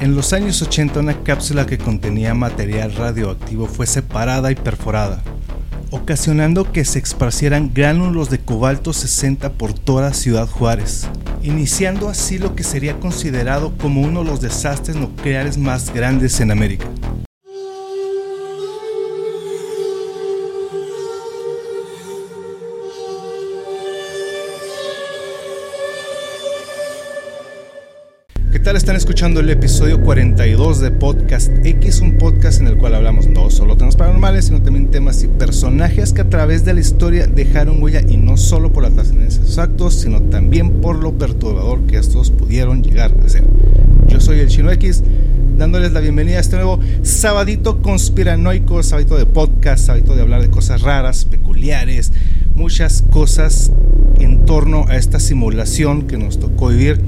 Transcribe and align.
En 0.00 0.16
los 0.16 0.32
años 0.32 0.62
80 0.62 0.98
una 1.00 1.22
cápsula 1.22 1.66
que 1.66 1.76
contenía 1.76 2.32
material 2.32 2.94
radioactivo 2.94 3.66
fue 3.66 3.86
separada 3.86 4.50
y 4.50 4.54
perforada, 4.54 5.22
ocasionando 5.90 6.72
que 6.72 6.86
se 6.86 7.00
esparcieran 7.00 7.70
gránulos 7.74 8.30
de 8.30 8.38
cobalto 8.38 8.94
60 8.94 9.52
por 9.52 9.74
toda 9.74 10.14
Ciudad 10.14 10.48
Juárez, 10.48 11.06
iniciando 11.42 12.08
así 12.08 12.38
lo 12.38 12.56
que 12.56 12.64
sería 12.64 12.98
considerado 12.98 13.76
como 13.76 14.00
uno 14.00 14.24
de 14.24 14.30
los 14.30 14.40
desastres 14.40 14.96
nucleares 14.96 15.58
más 15.58 15.92
grandes 15.92 16.40
en 16.40 16.50
América. 16.50 16.86
Tal? 28.70 28.76
Están 28.76 28.94
escuchando 28.94 29.40
el 29.40 29.50
episodio 29.50 30.00
42 30.00 30.78
de 30.78 30.92
Podcast 30.92 31.50
X, 31.64 32.00
un 32.02 32.18
podcast 32.18 32.60
en 32.60 32.68
el 32.68 32.76
cual 32.76 32.94
hablamos 32.94 33.26
no 33.26 33.50
solo 33.50 33.76
temas 33.76 33.96
paranormales, 33.96 34.44
sino 34.44 34.62
también 34.62 34.92
temas 34.92 35.24
y 35.24 35.26
personajes 35.26 36.12
que 36.12 36.20
a 36.20 36.28
través 36.28 36.64
de 36.64 36.74
la 36.74 36.78
historia 36.78 37.26
dejaron 37.26 37.82
huella 37.82 38.00
y 38.08 38.16
no 38.16 38.36
solo 38.36 38.72
por 38.72 38.84
la 38.84 38.90
trascendencia 38.90 39.40
de 39.40 39.48
sus 39.48 39.58
actos, 39.58 39.94
sino 39.94 40.22
también 40.22 40.80
por 40.80 40.94
lo 41.02 41.18
perturbador 41.18 41.80
que 41.88 41.96
estos 41.96 42.30
pudieron 42.30 42.84
llegar 42.84 43.12
a 43.24 43.28
ser. 43.28 43.42
Yo 44.06 44.20
soy 44.20 44.38
el 44.38 44.46
Chino 44.46 44.70
X, 44.70 45.02
dándoles 45.58 45.90
la 45.90 45.98
bienvenida 45.98 46.36
a 46.36 46.40
este 46.40 46.54
nuevo 46.54 46.78
sabadito 47.02 47.82
conspiranoico, 47.82 48.84
sabadito 48.84 49.16
de 49.16 49.26
podcast, 49.26 49.86
sabadito 49.86 50.14
de 50.14 50.22
hablar 50.22 50.42
de 50.42 50.50
cosas 50.50 50.82
raras, 50.82 51.24
peculiares, 51.24 52.12
muchas 52.54 53.02
cosas 53.10 53.72
en 54.20 54.46
torno 54.46 54.84
a 54.86 54.96
esta 54.96 55.18
simulación 55.18 56.02
que 56.02 56.18
nos 56.18 56.38
tocó 56.38 56.68
vivir 56.68 57.00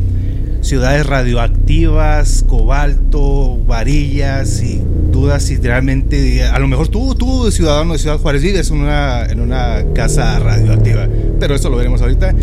ciudades 0.63 1.05
radioactivas, 1.05 2.45
cobalto, 2.49 3.59
varillas 3.67 4.63
y 4.63 4.81
dudas 5.11 5.43
si 5.43 5.57
realmente, 5.57 6.45
a 6.45 6.59
lo 6.59 6.69
mejor 6.69 6.89
tú, 6.89 7.15
tú 7.15 7.51
ciudadano 7.51 7.93
de 7.93 7.99
Ciudad 7.99 8.19
Juárez, 8.19 8.43
vives 8.43 8.71
en 8.71 8.79
una, 8.79 9.27
en 9.27 9.41
una 9.41 9.85
casa 9.95 10.39
radioactiva, 10.39 11.07
pero 11.39 11.55
eso 11.55 11.69
lo 11.69 11.77
veremos 11.77 12.01
ahorita. 12.01 12.35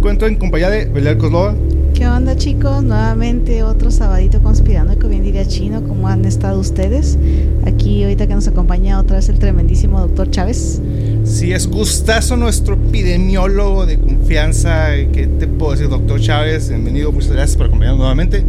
Cuento 0.00 0.26
en 0.26 0.36
compañía 0.36 0.70
de 0.70 0.86
Belial 0.86 1.18
Coslova. 1.18 1.54
¿Qué 1.92 2.08
onda 2.08 2.34
chicos? 2.34 2.82
Nuevamente 2.82 3.62
otro 3.62 3.90
sabadito 3.90 4.42
conspirando, 4.42 4.98
que 4.98 5.06
bien 5.06 5.22
diría 5.22 5.46
chino, 5.46 5.82
¿cómo 5.86 6.08
han 6.08 6.24
estado 6.24 6.58
ustedes? 6.58 7.18
Aquí 7.66 8.02
ahorita 8.02 8.26
que 8.26 8.34
nos 8.34 8.48
acompaña 8.48 8.98
otra 8.98 9.16
vez 9.16 9.28
el 9.28 9.38
tremendísimo 9.38 10.00
doctor 10.00 10.30
Chávez. 10.30 10.80
Sí, 11.24 11.52
es 11.52 11.66
gustazo 11.66 12.38
nuestro 12.38 12.76
epidemiólogo 12.76 13.84
de 13.84 14.00
confianza. 14.00 14.92
¿Qué 15.12 15.26
te 15.26 15.46
puedo 15.46 15.72
decir, 15.72 15.90
doctor 15.90 16.18
Chávez? 16.18 16.70
Bienvenido, 16.70 17.12
muchas 17.12 17.32
gracias 17.32 17.58
por 17.58 17.66
acompañarnos 17.66 17.98
nuevamente. 17.98 18.42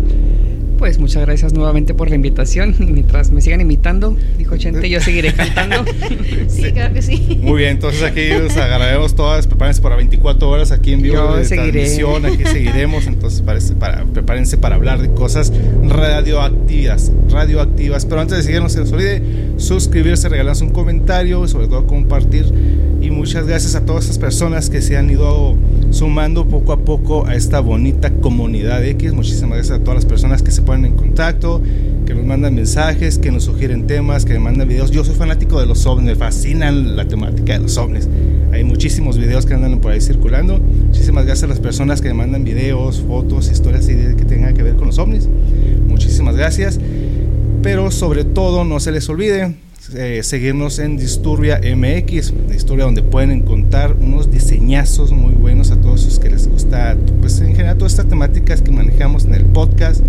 Pues 0.81 0.97
muchas 0.97 1.23
gracias 1.27 1.53
nuevamente 1.53 1.93
por 1.93 2.09
la 2.09 2.15
invitación. 2.15 2.75
Y 2.81 2.85
mientras 2.85 3.29
me 3.29 3.39
sigan 3.39 3.61
imitando, 3.61 4.17
dijo 4.39 4.57
Chente, 4.57 4.89
yo 4.89 4.99
seguiré 4.99 5.31
cantando. 5.35 5.85
sí, 5.85 6.63
sí, 6.63 6.71
claro 6.71 6.91
que 6.95 7.03
sí. 7.03 7.39
Muy 7.39 7.59
bien, 7.59 7.73
entonces 7.73 8.01
aquí 8.01 8.31
os 8.31 8.57
agarraremos 8.57 9.13
todas. 9.13 9.45
Prepárense 9.45 9.79
para 9.79 9.95
24 9.95 10.49
horas 10.49 10.71
aquí 10.71 10.93
en 10.93 11.03
vivo 11.03 11.17
Yo 11.17 11.35
de 11.35 11.45
seguiré. 11.45 11.71
transmisión. 11.83 12.25
Aquí 12.25 12.43
seguiremos. 12.45 13.05
Entonces, 13.05 13.43
parece 13.43 13.75
para, 13.75 14.05
prepárense 14.05 14.57
para 14.57 14.73
hablar 14.73 14.99
de 15.03 15.13
cosas 15.13 15.53
radioactivas. 15.87 17.11
Radioactivas. 17.29 18.07
Pero 18.07 18.21
antes 18.21 18.37
de 18.37 18.43
seguir, 18.43 18.63
no 18.63 18.69
se 18.69 18.79
les 18.79 18.91
olvide 18.91 19.21
suscribirse, 19.57 20.29
regalarnos 20.29 20.63
un 20.63 20.71
comentario 20.71 21.45
y 21.45 21.47
sobre 21.47 21.67
todo 21.67 21.85
compartir. 21.85 22.51
Y 23.01 23.11
muchas 23.11 23.45
gracias 23.45 23.75
a 23.75 23.85
todas 23.85 24.05
esas 24.05 24.17
personas 24.17 24.71
que 24.71 24.81
se 24.81 24.97
han 24.97 25.11
ido 25.11 25.55
sumando 25.91 26.47
poco 26.47 26.71
a 26.71 26.79
poco 26.79 27.27
a 27.27 27.35
esta 27.35 27.59
bonita 27.59 28.11
comunidad 28.11 28.83
X. 28.83 29.13
Muchísimas 29.13 29.57
gracias 29.57 29.79
a 29.79 29.83
todas 29.83 29.95
las 29.95 30.05
personas 30.05 30.41
que 30.41 30.51
se 30.51 30.61
ponen 30.71 30.93
en 30.93 30.97
contacto, 30.97 31.61
que 32.05 32.15
nos 32.15 32.25
mandan 32.25 32.55
mensajes, 32.55 33.17
que 33.17 33.29
nos 33.29 33.43
sugieren 33.43 33.87
temas, 33.87 34.23
que 34.23 34.31
me 34.33 34.39
mandan 34.39 34.69
videos. 34.69 34.89
Yo 34.89 35.03
soy 35.03 35.15
fanático 35.15 35.59
de 35.59 35.65
los 35.65 35.85
ovnis, 35.85 36.05
me 36.05 36.15
fascinan 36.15 36.95
la 36.95 37.05
temática 37.05 37.53
de 37.53 37.59
los 37.59 37.77
ovnis. 37.77 38.07
Hay 38.53 38.63
muchísimos 38.63 39.17
videos 39.17 39.45
que 39.45 39.53
andan 39.53 39.79
por 39.81 39.91
ahí 39.91 39.99
circulando. 39.99 40.59
Muchísimas 40.59 41.25
gracias 41.25 41.43
a 41.43 41.47
las 41.47 41.59
personas 41.59 41.99
que 41.99 42.07
me 42.07 42.13
mandan 42.13 42.45
videos, 42.45 43.01
fotos, 43.05 43.51
historias 43.51 43.89
y 43.89 44.15
que 44.15 44.23
tengan 44.23 44.53
que 44.53 44.63
ver 44.63 44.75
con 44.77 44.87
los 44.87 44.97
ovnis. 44.97 45.27
Muchísimas 45.89 46.37
gracias. 46.37 46.79
Pero 47.61 47.91
sobre 47.91 48.23
todo 48.23 48.63
no 48.63 48.79
se 48.79 48.93
les 48.93 49.09
olvide 49.09 49.53
eh, 49.93 50.21
seguirnos 50.23 50.79
en 50.79 50.95
Disturbia 50.95 51.59
MX, 51.59 52.33
la 52.47 52.55
historia 52.55 52.85
donde 52.85 53.03
pueden 53.03 53.31
encontrar 53.31 53.93
unos 53.99 54.31
diseñazos 54.31 55.11
muy 55.11 55.33
buenos 55.33 55.71
a 55.71 55.75
todos 55.75 56.05
los 56.05 56.17
que 56.17 56.29
les 56.29 56.47
gusta, 56.47 56.95
pues 57.19 57.41
en 57.41 57.55
general 57.55 57.77
todas 57.77 57.93
estas 57.93 58.07
temáticas 58.07 58.61
que 58.61 58.71
manejamos 58.71 59.25
en 59.25 59.33
el 59.33 59.43
podcast, 59.43 60.01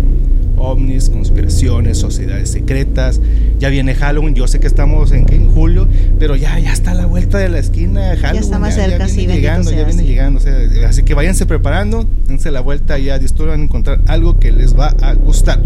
ovnis, 0.57 1.09
conspiraciones, 1.09 1.97
sociedades 1.97 2.49
secretas. 2.49 3.19
Ya 3.59 3.69
viene 3.69 3.95
Halloween, 3.95 4.35
yo 4.35 4.47
sé 4.47 4.59
que 4.59 4.67
estamos 4.67 5.11
en, 5.11 5.31
en 5.31 5.49
julio, 5.49 5.87
pero 6.19 6.35
ya, 6.35 6.59
ya 6.59 6.73
está 6.73 6.91
a 6.91 6.95
la 6.95 7.05
vuelta 7.05 7.37
de 7.37 7.49
la 7.49 7.59
esquina 7.59 8.01
Halloween. 8.15 8.33
Ya 8.33 8.39
está 8.39 8.59
más 8.59 8.75
cerca, 8.75 9.05
viene 9.05 9.09
sí, 9.09 9.27
llegando, 9.27 9.71
ya 9.71 9.85
viene 9.85 10.01
sí. 10.01 10.07
llegando. 10.07 10.39
o 10.39 10.43
sea, 10.43 10.55
así 10.87 11.03
que 11.03 11.13
váyanse 11.13 11.45
preparando, 11.45 12.05
dense 12.27 12.51
la 12.51 12.61
vuelta 12.61 12.99
y 12.99 13.09
a 13.09 13.19
Disturbia 13.19 13.51
van 13.51 13.61
a 13.61 13.63
encontrar 13.63 14.01
algo 14.07 14.39
que 14.39 14.51
les 14.51 14.77
va 14.77 14.87
a 15.01 15.13
gustar. 15.13 15.61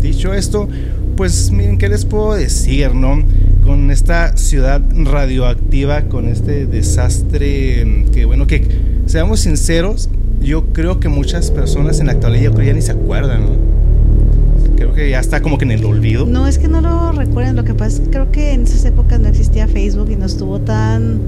Dicho 0.00 0.32
esto, 0.32 0.68
pues 1.16 1.50
miren, 1.50 1.78
¿qué 1.78 1.88
les 1.88 2.04
puedo 2.04 2.34
decir, 2.34 2.94
no? 2.94 3.22
Con 3.64 3.90
esta 3.90 4.36
ciudad 4.36 4.80
radioactiva, 4.94 6.02
con 6.02 6.28
este 6.28 6.66
desastre, 6.66 8.04
que 8.12 8.24
bueno, 8.24 8.46
que 8.46 8.62
seamos 9.06 9.40
sinceros, 9.40 10.08
yo 10.40 10.66
creo 10.72 11.00
que 11.00 11.08
muchas 11.08 11.50
personas 11.50 11.98
en 12.00 12.06
la 12.06 12.12
actualidad 12.12 12.44
yo 12.44 12.52
creo 12.54 12.68
ya 12.68 12.72
ni 12.74 12.82
se 12.82 12.92
acuerdan, 12.92 13.46
¿no? 13.46 13.68
Creo 14.78 14.94
que 14.94 15.10
ya 15.10 15.18
está 15.18 15.42
como 15.42 15.58
que 15.58 15.64
en 15.64 15.72
el 15.72 15.84
olvido. 15.84 16.24
No, 16.24 16.46
es 16.46 16.56
que 16.58 16.68
no 16.68 16.80
lo 16.80 17.10
recuerden, 17.12 17.56
lo 17.56 17.64
que 17.64 17.74
pasa 17.74 17.96
es 17.96 18.00
que 18.00 18.10
creo 18.10 18.30
que 18.30 18.52
en 18.52 18.62
esas 18.62 18.84
épocas 18.84 19.18
no 19.18 19.26
existía 19.28 19.66
Facebook 19.66 20.08
y 20.10 20.14
no 20.16 20.24
estuvo 20.26 20.60
tan 20.60 21.18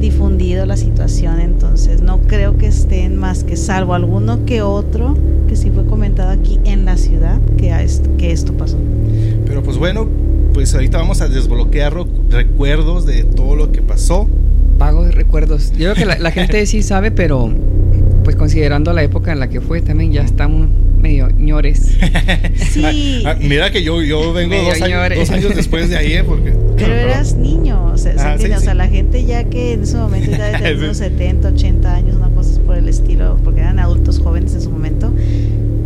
difundido 0.00 0.66
la 0.66 0.76
situación, 0.76 1.40
entonces 1.40 2.00
no 2.00 2.20
creo 2.22 2.56
que 2.58 2.66
estén 2.68 3.16
más 3.16 3.42
que 3.44 3.56
salvo 3.56 3.94
alguno 3.94 4.44
que 4.46 4.62
otro 4.62 5.16
que 5.48 5.56
sí 5.56 5.70
fue 5.70 5.84
comentado 5.86 6.30
aquí 6.30 6.58
en 6.64 6.84
la 6.84 6.96
ciudad 6.96 7.40
que, 7.56 7.72
a 7.72 7.82
est- 7.82 8.06
que 8.18 8.30
esto 8.32 8.52
pasó. 8.54 8.78
Pero 9.46 9.62
pues 9.62 9.78
bueno, 9.78 10.06
pues 10.54 10.72
ahorita 10.74 10.98
vamos 10.98 11.20
a 11.20 11.28
desbloquear 11.28 11.94
recuerdos 12.30 13.04
de 13.06 13.24
todo 13.24 13.56
lo 13.56 13.70
que 13.72 13.82
pasó. 13.82 14.28
Vagos 14.78 15.14
recuerdos. 15.14 15.70
Yo 15.72 15.92
creo 15.92 15.94
que 15.94 16.04
la, 16.06 16.18
la 16.18 16.30
gente 16.30 16.64
sí 16.66 16.82
sabe, 16.82 17.10
pero 17.10 17.50
pues 18.22 18.36
considerando 18.36 18.92
la 18.92 19.02
época 19.02 19.32
en 19.32 19.40
la 19.40 19.48
que 19.48 19.60
fue, 19.60 19.80
también 19.82 20.12
ya 20.12 20.22
están 20.22 20.68
medio 21.00 21.28
ñores. 21.30 21.96
Sí, 22.72 23.22
Ah, 23.26 23.36
mira 23.40 23.70
que 23.70 23.82
yo, 23.82 24.02
yo 24.02 24.32
vengo 24.32 24.54
dos 24.56 24.80
años, 24.80 25.00
dos 25.14 25.30
años 25.30 25.54
después 25.54 25.90
de 25.90 25.96
ahí, 25.96 26.12
¿eh? 26.14 26.24
porque... 26.24 26.52
pero 26.76 26.94
eras 26.94 27.34
niño, 27.36 27.84
o 27.92 27.98
sea, 27.98 28.12
¿se 28.14 28.20
Ah, 28.20 28.36
sí? 28.38 28.50
O 28.50 28.58
sí. 28.58 28.64
sea, 28.64 28.74
la 28.74 28.88
gente 28.88 29.24
ya 29.24 29.44
que 29.44 29.72
en 29.74 29.82
ese 29.82 29.96
momento 29.96 30.30
ya 30.30 30.46
de 30.46 30.52
tener 30.58 30.76
unos 30.84 30.96
70, 30.96 31.48
80 31.48 31.94
años, 31.94 32.16
una 32.16 32.30
cosa 32.30 32.60
por 32.62 32.76
el 32.76 32.88
estilo, 32.88 33.38
porque 33.44 33.60
eran 33.60 33.78
adultos 33.78 34.18
jóvenes 34.20 34.54
en 34.54 34.62
su 34.62 34.70
momento, 34.70 35.12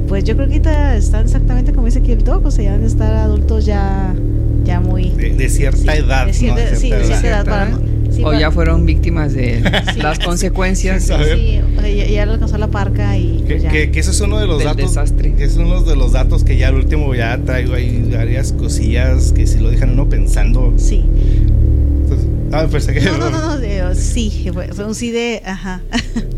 pues 0.08 0.22
yo 0.24 0.36
creo 0.36 0.46
que 0.48 0.54
ahorita 0.54 0.96
están 0.96 1.24
exactamente 1.24 1.72
como 1.72 1.86
dice 1.86 1.98
aquí 1.98 2.12
el 2.12 2.22
doc, 2.22 2.44
o 2.46 2.50
sea, 2.50 2.64
ya 2.64 2.72
van 2.72 2.84
a 2.84 2.86
estar 2.86 3.12
adultos 3.14 3.66
ya, 3.66 4.14
ya 4.64 4.80
muy... 4.80 5.10
De, 5.10 5.30
de 5.30 5.48
cierta 5.48 5.92
Sí, 5.92 5.98
edad, 5.98 6.26
de 6.26 6.32
cierta- 6.32 6.64
¿no? 6.64 6.70
De 6.70 6.76
sí, 6.76 6.90
de 6.90 6.96
cierta 7.04 7.20
cierta 7.20 7.28
edad. 7.28 7.46
edad. 7.46 7.70
para- 7.70 7.95
sí, 8.16 8.22
o 8.24 8.32
ya 8.32 8.50
fueron 8.50 8.86
víctimas 8.86 9.32
de 9.34 9.62
Sí. 9.94 10.00
las 10.00 10.18
consecuencias. 10.18 11.04
Sí, 11.04 11.60
ya, 11.96 12.06
ya 12.06 12.26
le 12.26 12.32
alcanzó 12.32 12.58
la 12.58 12.68
parca 12.68 13.16
y 13.16 13.38
Que, 13.46 13.54
pues 13.54 13.62
ya. 13.62 13.70
que, 13.70 13.90
que 13.90 14.00
ese 14.00 14.10
es 14.10 14.20
uno 14.20 14.38
de 14.38 14.46
los 14.46 14.58
Del 14.58 14.66
datos. 14.68 14.82
desastre. 14.94 15.34
Que 15.34 15.44
es 15.44 15.56
uno 15.56 15.82
de 15.82 15.94
los 15.96 16.12
datos 16.12 16.42
que 16.44 16.56
ya 16.56 16.68
al 16.68 16.74
último 16.76 17.14
ya 17.14 17.38
traigo 17.44 17.74
ahí 17.74 18.08
varias 18.12 18.52
cosillas 18.52 19.32
que 19.32 19.46
si 19.46 19.58
lo 19.60 19.70
dejan 19.70 19.90
uno 19.90 20.08
pensando. 20.08 20.72
Sí. 20.76 21.04
Ah, 22.52 22.66
pues 22.70 22.86
que 22.86 23.00
No, 23.00 23.18
no, 23.18 23.30
no, 23.30 23.40
no, 23.40 23.58
de- 23.58 23.94
sí, 23.94 24.48
fue, 24.52 24.70
un 24.84 24.94
sí 24.94 25.10
de, 25.10 25.42
ajá. 25.44 25.80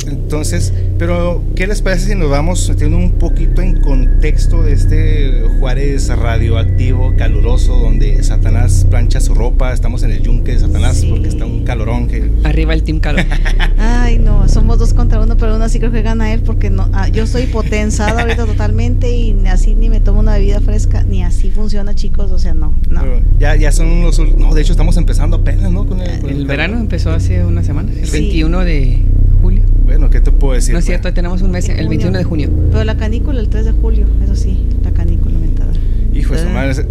Entonces, 0.06 0.72
pero 0.98 1.42
¿qué 1.54 1.66
les 1.66 1.82
parece 1.82 2.06
si 2.06 2.14
nos 2.14 2.30
vamos 2.30 2.66
metiendo 2.68 2.96
un 2.96 3.12
poquito 3.12 3.60
en 3.62 3.80
contexto 3.80 4.62
de 4.62 4.72
este 4.72 5.42
Juárez 5.58 6.08
radioactivo, 6.08 7.14
caluroso, 7.16 7.76
donde 7.78 8.22
Satanás 8.22 8.86
plancha 8.90 9.20
su 9.20 9.34
ropa? 9.34 9.72
Estamos 9.72 10.02
en 10.02 10.12
el 10.12 10.22
yunque 10.22 10.52
de 10.52 10.60
Satanás 10.60 10.98
Sí. 10.98 11.08
porque 11.10 11.28
está 11.28 11.44
un 11.46 11.64
calorón 11.64 12.08
que. 12.08 12.30
Arriba 12.44 12.74
el 12.74 12.82
Team 12.82 13.00
Calor. 13.00 13.24
Ay, 13.78 14.18
no, 14.18 14.48
somos 14.48 14.78
dos 14.78 14.94
contra 14.94 15.20
uno, 15.20 15.36
pero 15.36 15.52
aún 15.52 15.62
así 15.62 15.78
creo 15.78 15.92
que 15.92 16.02
gana 16.02 16.32
él 16.32 16.40
porque 16.40 16.70
no, 16.70 16.88
ah, 16.92 17.08
yo 17.08 17.26
soy 17.26 17.46
potenzada 17.46 18.22
ahorita 18.22 18.46
totalmente 18.46 19.10
y 19.14 19.34
ni 19.34 19.48
así 19.48 19.74
ni 19.74 19.88
me 19.90 20.00
tomo 20.00 20.20
una 20.20 20.34
bebida 20.34 20.60
fresca, 20.60 21.02
ni 21.02 21.22
así 21.22 21.50
funciona, 21.50 21.94
chicos, 21.94 22.30
o 22.30 22.38
sea, 22.38 22.54
no, 22.54 22.74
no. 22.88 23.00
pero 23.00 23.20
ya, 23.38 23.54
ya 23.56 23.72
son 23.72 23.88
unos. 23.88 24.18
No, 24.36 24.54
de 24.54 24.62
hecho, 24.62 24.72
estamos 24.72 24.96
empezando 24.96 25.36
apenas, 25.36 25.70
¿no? 25.70 25.86
Con 25.86 25.97
con 26.20 26.30
El 26.30 26.46
verano 26.46 26.78
empezó 26.78 27.10
hace 27.10 27.44
una 27.44 27.62
semana, 27.62 27.90
el 27.92 28.06
Sí. 28.06 28.12
21 28.20 28.60
de 28.64 28.98
julio. 29.42 29.62
Bueno, 29.84 30.10
¿qué 30.10 30.20
te 30.20 30.30
puedo 30.32 30.54
decir? 30.54 30.72
No 30.74 30.78
es 30.80 30.84
Bueno, 30.86 31.00
cierto, 31.00 31.14
tenemos 31.14 31.42
un 31.42 31.50
mes, 31.50 31.68
el 31.68 31.74
junio. 31.76 31.88
21 31.90 32.18
de 32.18 32.24
junio. 32.24 32.50
Pero 32.72 32.84
la 32.84 32.96
canícula 32.96 33.40
el 33.40 33.48
3 33.48 33.64
de 33.66 33.72
julio, 33.72 34.06
eso 34.22 34.36
sí, 34.36 34.58
la 34.84 34.90
canícula 34.92 35.38
mentada. 35.38 35.72
Hijo 36.14 36.34
de 36.34 36.40
su 36.42 36.48
Ah. 36.48 36.52
madre. 36.52 36.84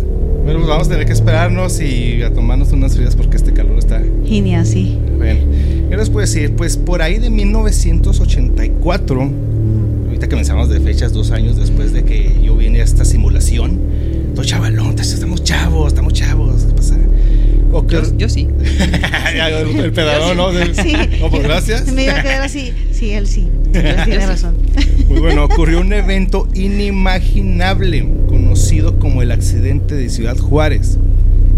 Bueno, 0.43 0.59
pues 0.61 0.69
vamos 0.69 0.87
a 0.87 0.89
tener 0.91 1.05
que 1.05 1.11
esperarnos 1.11 1.81
y 1.81 2.21
a 2.23 2.33
tomarnos 2.33 2.71
unas 2.71 2.95
frías 2.95 3.15
porque 3.17 3.35
este 3.37 3.51
calor 3.51 3.77
está. 3.77 4.01
Y 4.25 4.39
ni 4.41 4.55
así. 4.55 4.97
Bueno, 5.17 5.41
¿qué 5.89 5.97
les 5.97 6.09
puedo 6.09 6.21
decir? 6.25 6.53
Pues 6.55 6.77
por 6.77 7.01
ahí 7.01 7.19
de 7.19 7.29
1984, 7.29 9.25
Mm. 9.25 10.05
ahorita 10.07 10.27
que 10.29 10.35
mencionamos 10.35 10.69
de 10.69 10.79
fechas 10.79 11.11
dos 11.13 11.31
años 11.31 11.57
después 11.57 11.91
de 11.93 12.03
que 12.03 12.31
yo 12.43 12.55
vine 12.55 12.79
a 12.81 12.83
esta 12.83 13.03
simulación. 13.05 13.77
Todo 14.35 14.45
chavalón, 14.45 14.95
estamos 14.99 15.43
chavos, 15.43 15.87
estamos 15.87 16.13
chavos. 16.13 16.63
¿Qué 16.63 16.73
pasa? 16.73 16.95
Yo, 17.87 18.17
yo, 18.17 18.29
sí. 18.29 18.47
el 19.33 19.91
pedalón, 19.91 20.37
¿no? 20.37 20.47
Sí. 20.73 20.93
No, 21.19 21.29
pues 21.29 21.43
gracias. 21.43 21.91
Me 21.91 22.05
iba 22.05 22.17
a 22.17 22.23
quedar 22.23 22.41
así. 22.43 22.73
Sí, 22.91 23.11
él 23.11 23.27
sí. 23.27 23.47
Tiene 23.71 24.25
razón. 24.25 24.55
Muy 25.07 25.19
bueno, 25.19 25.45
ocurrió 25.45 25.81
un 25.81 25.93
evento 25.93 26.47
inimaginable 26.53 28.07
conocido 28.27 28.99
como 28.99 29.21
el 29.21 29.31
accidente 29.31 29.95
de 29.95 30.09
Ciudad 30.09 30.37
Juárez. 30.37 30.97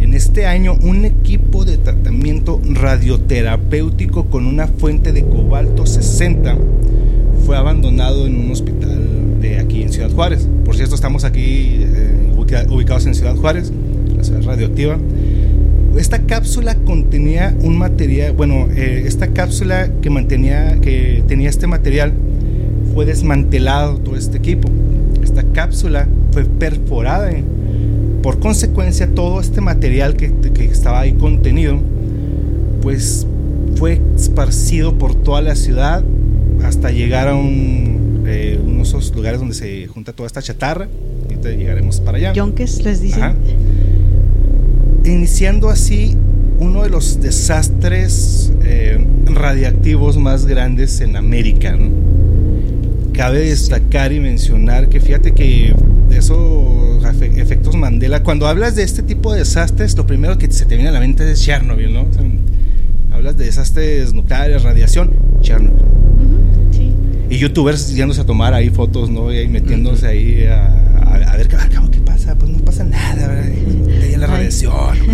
En 0.02 0.14
este 0.14 0.46
año, 0.46 0.76
un 0.82 1.06
equipo 1.06 1.66
de 1.66 1.78
tratamiento 1.78 2.62
radioterapéutico 2.64 4.26
con 4.26 4.46
una 4.46 4.68
fuente 4.68 5.12
de 5.12 5.24
cobalto 5.24 5.86
60 5.86 6.58
fue 7.46 7.58
abandonado 7.58 8.26
en 8.26 8.36
un 8.36 8.52
hospital 8.52 9.40
de 9.42 9.60
aquí 9.60 9.82
en 9.82 9.92
Ciudad 9.92 10.12
Juárez. 10.12 10.48
Por 10.66 10.76
cierto, 10.76 10.96
estamos 10.96 11.24
aquí 11.24 11.80
eh, 11.80 12.34
ubicados 12.70 13.06
en 13.06 13.16
Ciudad 13.16 13.36
Juárez, 13.36 13.72
la 14.16 14.24
ciudad 14.24 14.44
radioactiva. 14.44 14.98
Esta 15.98 16.20
cápsula 16.20 16.76
contenía 16.76 17.56
un 17.62 17.78
material, 17.78 18.34
bueno, 18.34 18.68
eh, 18.76 19.04
esta 19.06 19.28
cápsula 19.28 19.90
que 20.02 20.10
mantenía, 20.10 20.80
que 20.82 21.24
tenía 21.28 21.50
este 21.50 21.68
material, 21.68 22.14
fue 22.94 23.06
desmantelado 23.06 23.98
todo 23.98 24.16
este 24.16 24.38
equipo. 24.38 24.70
Esta 25.24 25.44
cápsula 25.44 26.08
fue 26.32 26.46
perforada. 26.46 27.32
Por 28.22 28.40
consecuencia, 28.40 29.08
todo 29.14 29.40
este 29.40 29.62
material 29.62 30.16
que, 30.16 30.32
que 30.54 30.66
estaba 30.66 31.02
ahí 31.02 31.14
contenido, 31.14 31.80
pues 32.82 33.26
fue 33.76 34.02
esparcido 34.16 34.98
por 34.98 35.16
toda 35.16 35.42
la 35.42 35.56
ciudad 35.56 36.04
hasta 36.64 36.92
llegar 36.92 37.30
a 37.30 37.36
un, 37.36 38.24
eh, 38.28 38.60
unos 38.64 39.16
lugares 39.16 39.40
donde 39.40 39.56
se 39.56 39.88
junta 39.88 40.14
toda 40.14 40.28
esta 40.28 40.42
chatarra. 40.42 40.88
Ahorita 41.24 41.50
llegaremos 41.52 42.00
para 42.02 42.18
allá. 42.18 42.34
Yonques 42.34 42.84
les 42.84 43.02
dicen. 43.02 43.24
Ajá. 43.24 43.36
Iniciando 45.10 45.70
así 45.70 46.16
uno 46.60 46.84
de 46.84 46.90
los 46.90 47.22
desastres 47.22 48.52
eh, 48.64 49.04
radiactivos 49.26 50.18
más 50.18 50.46
grandes 50.46 51.02
en 51.02 51.16
América. 51.16 51.76
¿no? 51.76 51.90
Cabe 53.14 53.40
destacar 53.40 54.12
y 54.12 54.20
mencionar 54.20 54.88
que 54.90 55.00
fíjate 55.00 55.34
que 55.34 55.74
esos 56.12 57.04
efectos 57.38 57.76
Mandela, 57.76 58.24
cuando 58.24 58.48
hablas 58.48 58.76
de 58.76 58.84
este 58.84 59.02
tipo 59.02 59.34
de 59.34 59.40
desastres, 59.40 59.96
lo 59.98 60.06
primero 60.06 60.38
que 60.38 60.52
se 60.52 60.66
te 60.66 60.76
viene 60.76 60.90
a 60.90 60.94
la 60.94 61.00
mente 61.00 61.30
es 61.30 61.42
Chernobyl, 61.42 61.94
¿no? 61.94 62.02
O 62.04 62.14
sea, 62.14 62.24
hablas 63.12 63.38
de 63.38 63.46
desastres 63.46 64.14
nucleares, 64.14 64.64
radiación, 64.64 65.12
Chernobyl. 65.42 65.82
Sí. 66.72 66.94
Y 67.30 67.38
youtubers 67.38 67.94
yéndose 67.94 68.22
a 68.22 68.26
tomar 68.26 68.54
ahí 68.54 68.70
fotos, 68.70 69.10
¿no? 69.10 69.34
Y 69.34 69.48
metiéndose 69.48 70.08
ahí 70.08 70.46
a, 70.46 70.68
a, 70.98 71.34
a 71.34 71.38
ver 71.38 71.48
qué, 71.48 71.58
qué 71.92 72.00
pasa. 72.02 72.36
Pues 72.36 72.52
no 72.52 72.60
pasa 72.60 72.84
nada, 72.84 73.28
¿verdad? 73.28 73.50
La 74.20 74.28
radiación, 74.28 74.74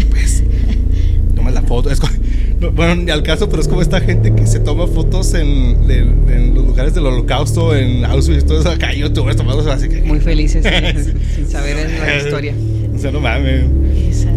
pues. 0.10 0.44
Tomas 1.36 1.54
la 1.54 1.62
foto. 1.62 1.90
Es 1.92 2.00
como- 2.00 2.14
no, 2.60 2.72
bueno, 2.72 2.96
ni 2.96 3.12
al 3.12 3.22
caso, 3.24 3.50
pero 3.50 3.62
es 3.62 3.68
como 3.68 3.82
esta 3.82 4.00
gente 4.00 4.34
que 4.34 4.48
se 4.48 4.60
toma 4.62 4.88
fotos 4.88 5.34
en, 5.34 5.86
de- 5.88 6.00
en 6.00 6.54
los 6.56 6.66
lugares 6.66 6.94
del 6.96 7.06
holocausto, 7.06 7.76
en 7.76 8.06
Auschwitz, 8.06 8.46
todo 8.46 8.60
eso 8.62 8.70
acá, 8.70 8.94
youtubers 8.94 9.36
tomando 9.36 9.70
así 9.72 9.90
que. 9.90 10.02
Muy 10.02 10.20
felices 10.22 10.64
sin, 10.96 11.14
sin 11.36 11.50
saber 11.50 11.78
en 11.78 12.00
la 12.00 12.18
historia. 12.18 12.54
O 12.96 12.98
sea, 12.98 13.12
no 13.12 13.20
mames. 13.20 13.66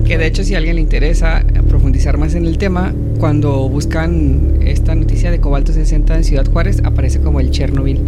Que 0.08 0.16
de 0.16 0.26
hecho, 0.26 0.42
si 0.42 0.54
a 0.54 0.58
alguien 0.58 0.76
le 0.76 0.80
interesa 0.80 1.44
profundizar 1.68 2.16
más 2.16 2.34
en 2.34 2.46
el 2.46 2.56
tema, 2.56 2.94
cuando 3.18 3.68
buscan 3.68 4.58
esta 4.64 4.94
noticia 4.94 5.30
de 5.30 5.38
cobalto 5.38 5.72
60 5.74 6.16
en 6.16 6.24
Ciudad 6.24 6.46
Juárez, 6.50 6.80
aparece 6.82 7.20
como 7.20 7.40
el 7.40 7.50
Chernobyl 7.50 8.00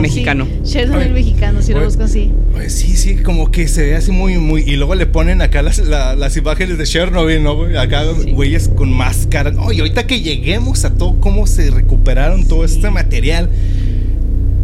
mexicano. 0.00 0.46
Sí, 0.64 0.72
Chernobyl 0.72 1.04
Oye, 1.04 1.12
mexicano, 1.14 1.62
si 1.62 1.72
lo 1.72 1.84
buscan 1.84 2.06
así. 2.06 2.32
Pues 2.52 2.72
sí, 2.72 2.96
sí, 2.96 3.16
como 3.16 3.52
que 3.52 3.68
se 3.68 3.82
ve 3.82 3.94
así 3.94 4.10
muy, 4.10 4.36
muy. 4.38 4.62
Y 4.62 4.74
luego 4.76 4.96
le 4.96 5.06
ponen 5.06 5.42
acá 5.42 5.62
las, 5.62 5.78
la- 5.78 6.16
las 6.16 6.36
imágenes 6.36 6.76
de 6.76 6.84
Chernobyl, 6.84 7.40
¿no? 7.42 7.54
güey? 7.56 7.76
Acá, 7.76 8.02
Sí. 8.20 8.32
güeyes 8.32 8.68
con 8.68 8.92
máscara. 8.92 9.52
No, 9.52 9.70
y 9.70 9.78
ahorita 9.78 10.08
que 10.08 10.20
lleguemos 10.22 10.84
a 10.84 10.94
todo 10.94 11.20
cómo 11.20 11.46
se 11.46 11.70
recuperaron 11.70 12.48
todo 12.48 12.64
este 12.64 12.90
material, 12.90 13.48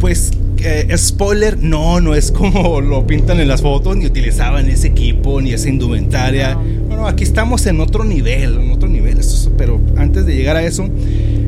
pues, 0.01 0.33
eh, 0.63 0.97
spoiler, 0.97 1.59
no, 1.59 2.01
no 2.01 2.15
es 2.15 2.31
como 2.33 2.81
lo 2.81 3.07
pintan 3.07 3.41
en 3.41 3.49
las 3.49 3.63
fotos, 3.63 3.97
ni 3.97 4.07
utilizaban 4.07 4.69
ese 4.69 4.89
equipo, 4.89 5.41
ni 5.41 5.53
esa 5.53 5.69
indumentaria. 5.69 6.55
No. 6.55 6.61
Bueno, 6.89 7.07
aquí 7.07 7.25
estamos 7.25 7.67
en 7.67 7.81
otro 7.81 8.05
nivel, 8.05 8.59
en 8.59 8.71
otro 8.71 8.89
nivel. 8.89 9.19
Pero 9.57 9.81
antes 9.97 10.27
de 10.27 10.35
llegar 10.35 10.57
a 10.57 10.63
eso, 10.63 10.89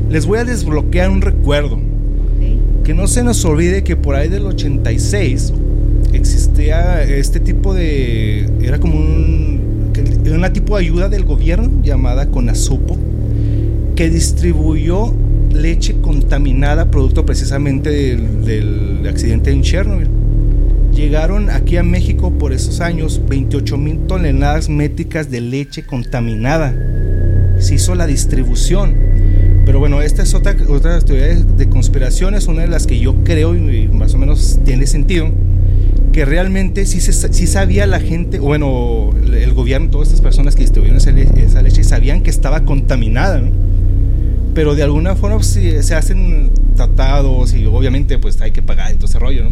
les 0.09 0.25
voy 0.25 0.39
a 0.39 0.45
desbloquear 0.45 1.09
un 1.09 1.21
recuerdo. 1.21 1.79
Que 2.83 2.93
no 2.93 3.07
se 3.07 3.23
nos 3.23 3.43
olvide 3.45 3.83
que 3.83 3.95
por 3.95 4.15
ahí 4.15 4.27
del 4.27 4.45
86 4.45 5.53
existía 6.13 7.03
este 7.03 7.39
tipo 7.39 7.73
de. 7.73 8.49
Era 8.61 8.79
como 8.79 8.95
un. 8.95 9.91
Era 10.25 10.35
una 10.35 10.51
tipo 10.51 10.75
de 10.75 10.83
ayuda 10.83 11.09
del 11.09 11.23
gobierno 11.23 11.69
llamada 11.81 12.27
Conasupo 12.27 12.97
que 13.95 14.09
distribuyó 14.09 15.13
leche 15.53 15.95
contaminada 16.01 16.89
producto 16.91 17.25
precisamente 17.25 17.89
del, 17.89 18.43
del 18.45 19.07
accidente 19.07 19.51
en 19.51 19.61
Chernobyl. 19.61 20.07
Llegaron 20.93 21.49
aquí 21.49 21.77
a 21.77 21.83
México 21.83 22.31
por 22.31 22.53
esos 22.53 22.79
años 22.79 23.21
28 23.27 23.77
mil 23.77 23.97
toneladas 24.07 24.69
métricas 24.69 25.31
de 25.31 25.41
leche 25.41 25.83
contaminada. 25.83 26.75
Se 27.59 27.75
hizo 27.75 27.95
la 27.95 28.05
distribución. 28.05 28.93
Pero 29.65 29.79
bueno, 29.79 30.01
esta 30.01 30.21
es 30.23 30.33
otra, 30.33 30.55
otra 30.67 30.99
teoría 31.01 31.35
de, 31.35 31.69
conspiraciones, 31.69 32.47
una 32.47 32.63
de 32.63 32.67
las 32.67 32.85
que 32.85 32.99
yo 32.99 33.15
creo 33.23 33.55
y 33.55 33.87
más 33.87 34.13
o 34.13 34.17
menos 34.17 34.59
tiene 34.65 34.85
sentido, 34.87 35.29
que 36.11 36.25
realmente 36.25 36.85
sí, 36.85 36.99
se, 36.99 37.13
sí 37.13 37.47
sabía 37.47 37.87
la 37.87 38.01
gente, 38.01 38.39
o 38.39 38.43
bueno, 38.43 39.11
el, 39.33 39.53
gobierno, 39.53 39.89
todas 39.89 40.09
estas 40.09 40.19
personas 40.21 40.55
que 40.55 40.63
distribuyeron 40.63 40.97
esa, 40.97 41.11
le- 41.11 41.29
esa 41.45 41.61
leche, 41.61 41.85
sabían 41.85 42.23
que 42.23 42.29
estaba 42.29 42.65
contaminada, 42.65 43.39
¿no? 43.39 43.51
Pero 44.53 44.75
de 44.75 44.83
alguna 44.83 45.15
forma 45.15 45.37
pues, 45.37 45.47
se 45.47 45.95
hacen 45.95 46.51
tratados 46.75 47.53
y 47.53 47.65
obviamente 47.65 48.17
pues 48.17 48.39
hay 48.41 48.51
que 48.51 48.61
pagar 48.61 48.93
y 48.93 48.95
todo 48.95 49.07
ese 49.07 49.19
rollo, 49.19 49.45
¿no? 49.45 49.51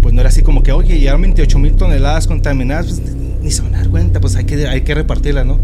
Pues 0.00 0.14
no 0.14 0.20
era 0.20 0.28
así 0.28 0.42
como 0.42 0.62
que, 0.62 0.72
oye, 0.72 0.98
llegaron 0.98 1.22
28 1.22 1.58
mil 1.58 1.72
toneladas 1.74 2.26
contaminadas, 2.26 2.86
pues 2.86 3.16
ni 3.42 3.50
se 3.50 3.62
van 3.62 3.74
a 3.74 3.78
dar 3.78 3.88
cuenta, 3.88 4.20
pues 4.20 4.36
hay 4.36 4.44
que, 4.44 4.66
hay 4.68 4.82
que 4.82 4.94
repartirlas, 4.94 5.46
¿no? 5.46 5.58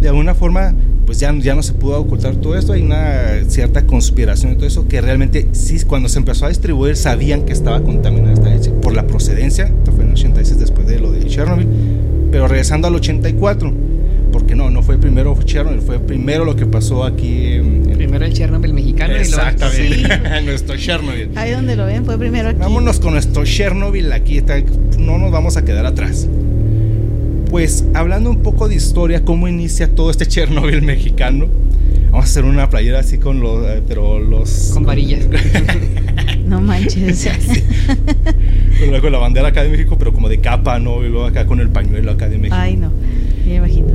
de 0.00 0.10
alguna 0.10 0.34
forma 0.34 0.74
pues 1.04 1.20
ya, 1.20 1.32
ya 1.38 1.54
no 1.54 1.62
se 1.62 1.72
pudo 1.72 2.00
ocultar 2.00 2.34
todo 2.36 2.56
esto, 2.56 2.72
hay 2.72 2.82
una 2.82 3.44
cierta 3.48 3.86
conspiración 3.86 4.52
y 4.52 4.54
todo 4.56 4.66
eso, 4.66 4.88
que 4.88 5.00
realmente 5.00 5.48
sí, 5.52 5.78
cuando 5.86 6.08
se 6.08 6.18
empezó 6.18 6.46
a 6.46 6.48
distribuir 6.48 6.96
sabían 6.96 7.42
que 7.42 7.52
estaba 7.52 7.80
contaminada 7.80 8.34
esta 8.34 8.50
leche 8.50 8.70
por 8.70 8.92
la 8.94 9.06
procedencia, 9.06 9.66
esto 9.66 9.92
fue 9.92 10.02
en 10.02 10.10
el 10.10 10.14
86 10.14 10.58
después 10.58 10.86
de 10.88 10.98
lo 10.98 11.12
de 11.12 11.24
Chernobyl, 11.24 11.68
pero 12.32 12.48
regresando 12.48 12.88
al 12.88 12.96
84, 12.96 13.72
porque 14.46 14.54
no, 14.54 14.70
no 14.70 14.80
fue 14.80 14.96
primero 14.96 15.36
Chernobyl, 15.44 15.80
fue 15.80 15.98
primero 15.98 16.44
lo 16.44 16.54
que 16.54 16.66
pasó 16.66 17.02
aquí 17.04 17.54
en... 17.54 17.90
en- 17.90 17.96
Primero 17.96 18.24
el 18.24 18.32
Chernobyl 18.32 18.72
mexicano 18.72 19.14
y 19.14 19.16
luego 19.28 19.42
Exactamente, 19.42 19.96
Sí. 19.96 20.04
nuestro 20.44 20.76
Chernobyl. 20.76 21.30
Ahí 21.34 21.50
donde 21.50 21.74
lo 21.74 21.84
ven 21.84 22.04
fue 22.04 22.16
primero 22.16 22.50
aquí. 22.50 22.58
Vámonos 22.60 23.00
con 23.00 23.14
nuestro 23.14 23.44
Chernobyl 23.44 24.12
aquí, 24.12 24.38
está- 24.38 24.62
no 25.00 25.18
nos 25.18 25.32
vamos 25.32 25.56
a 25.56 25.64
quedar 25.64 25.84
atrás. 25.84 26.28
Pues 27.50 27.84
hablando 27.94 28.30
un 28.30 28.42
poco 28.44 28.68
de 28.68 28.76
historia, 28.76 29.24
cómo 29.24 29.48
inicia 29.48 29.92
todo 29.92 30.12
este 30.12 30.26
Chernobyl 30.26 30.80
mexicano. 30.82 31.48
Vamos 32.12 32.26
a 32.26 32.30
hacer 32.30 32.44
una 32.44 32.70
playera 32.70 33.00
así 33.00 33.18
con 33.18 33.40
los, 33.40 33.66
eh, 33.66 33.82
pero 33.88 34.20
los 34.20 34.70
con 34.72 34.84
varillas. 34.84 35.26
No 36.46 36.60
manches. 36.60 37.26
con, 38.78 38.92
la, 38.92 39.00
con 39.00 39.10
la 39.10 39.18
bandera 39.18 39.48
acá 39.48 39.64
de 39.64 39.68
México, 39.70 39.96
pero 39.98 40.12
como 40.12 40.28
de 40.28 40.38
capa, 40.38 40.78
¿no? 40.78 41.04
Y 41.04 41.08
luego 41.08 41.24
acá 41.26 41.44
con 41.44 41.58
el 41.58 41.68
pañuelo 41.70 42.12
acá 42.12 42.28
de 42.28 42.38
México. 42.38 42.54
Ay, 42.56 42.76
no. 42.76 42.92
Me 43.44 43.56
imagino. 43.56 43.88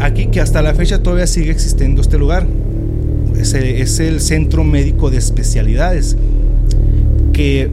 Aquí 0.00 0.26
que 0.28 0.40
hasta 0.40 0.62
la 0.62 0.74
fecha 0.74 1.02
todavía 1.02 1.26
sigue 1.26 1.50
existiendo 1.50 2.00
este 2.02 2.18
lugar. 2.18 2.46
Es 3.38 3.54
el, 3.54 3.64
es 3.64 4.00
el 4.00 4.20
Centro 4.20 4.64
Médico 4.64 5.10
de 5.10 5.18
Especialidades. 5.18 6.16
Que 7.32 7.70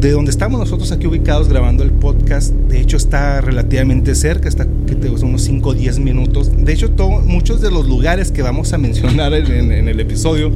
de 0.00 0.10
donde 0.10 0.30
estamos 0.30 0.60
nosotros 0.60 0.92
aquí 0.92 1.06
ubicados 1.06 1.48
grabando 1.48 1.82
el 1.82 1.90
podcast, 1.90 2.52
de 2.52 2.80
hecho 2.82 2.98
está 2.98 3.40
relativamente 3.40 4.14
cerca, 4.14 4.46
está 4.46 4.66
que 4.86 4.94
te 4.94 5.08
gusta, 5.08 5.24
unos 5.24 5.40
5 5.42 5.70
o 5.70 5.74
10 5.74 5.98
minutos. 6.00 6.52
De 6.54 6.70
hecho, 6.72 6.90
todo- 6.90 7.22
muchos 7.22 7.62
de 7.62 7.70
los 7.70 7.88
lugares 7.88 8.30
que 8.30 8.42
vamos 8.42 8.74
a 8.74 8.78
mencionar 8.78 9.32
en, 9.32 9.46
en- 9.50 9.72
en 9.72 9.88
el 9.88 9.98
episodio 9.98 10.52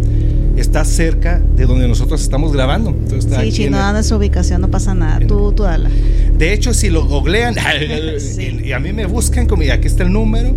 está 0.58 0.84
cerca 0.84 1.40
de 1.56 1.64
donde 1.64 1.88
nosotros 1.88 2.20
estamos 2.20 2.52
grabando. 2.52 2.90
Entonces, 2.90 3.24
está 3.30 3.40
Sí, 3.42 3.50
si 3.50 3.70
no 3.70 3.78
dan 3.78 4.04
su 4.04 4.16
ubicación, 4.16 4.60
no 4.60 4.70
pasa 4.70 4.94
nada. 4.94 5.18
en- 5.22 5.26
Tú, 5.26 5.52
tú 5.52 5.62
dala. 5.62 5.88
de 6.36 6.52
hecho, 6.52 6.74
si 6.74 6.90
lo 6.90 7.06
googlean 7.06 7.54
Sí. 8.18 8.60
y, 8.62 8.68
y 8.68 8.72
a 8.72 8.78
mí 8.78 8.92
me 8.92 9.06
buscan, 9.06 9.46
como 9.46 9.62
aquí 9.72 9.86
está 9.86 10.02
el 10.02 10.12
número. 10.12 10.54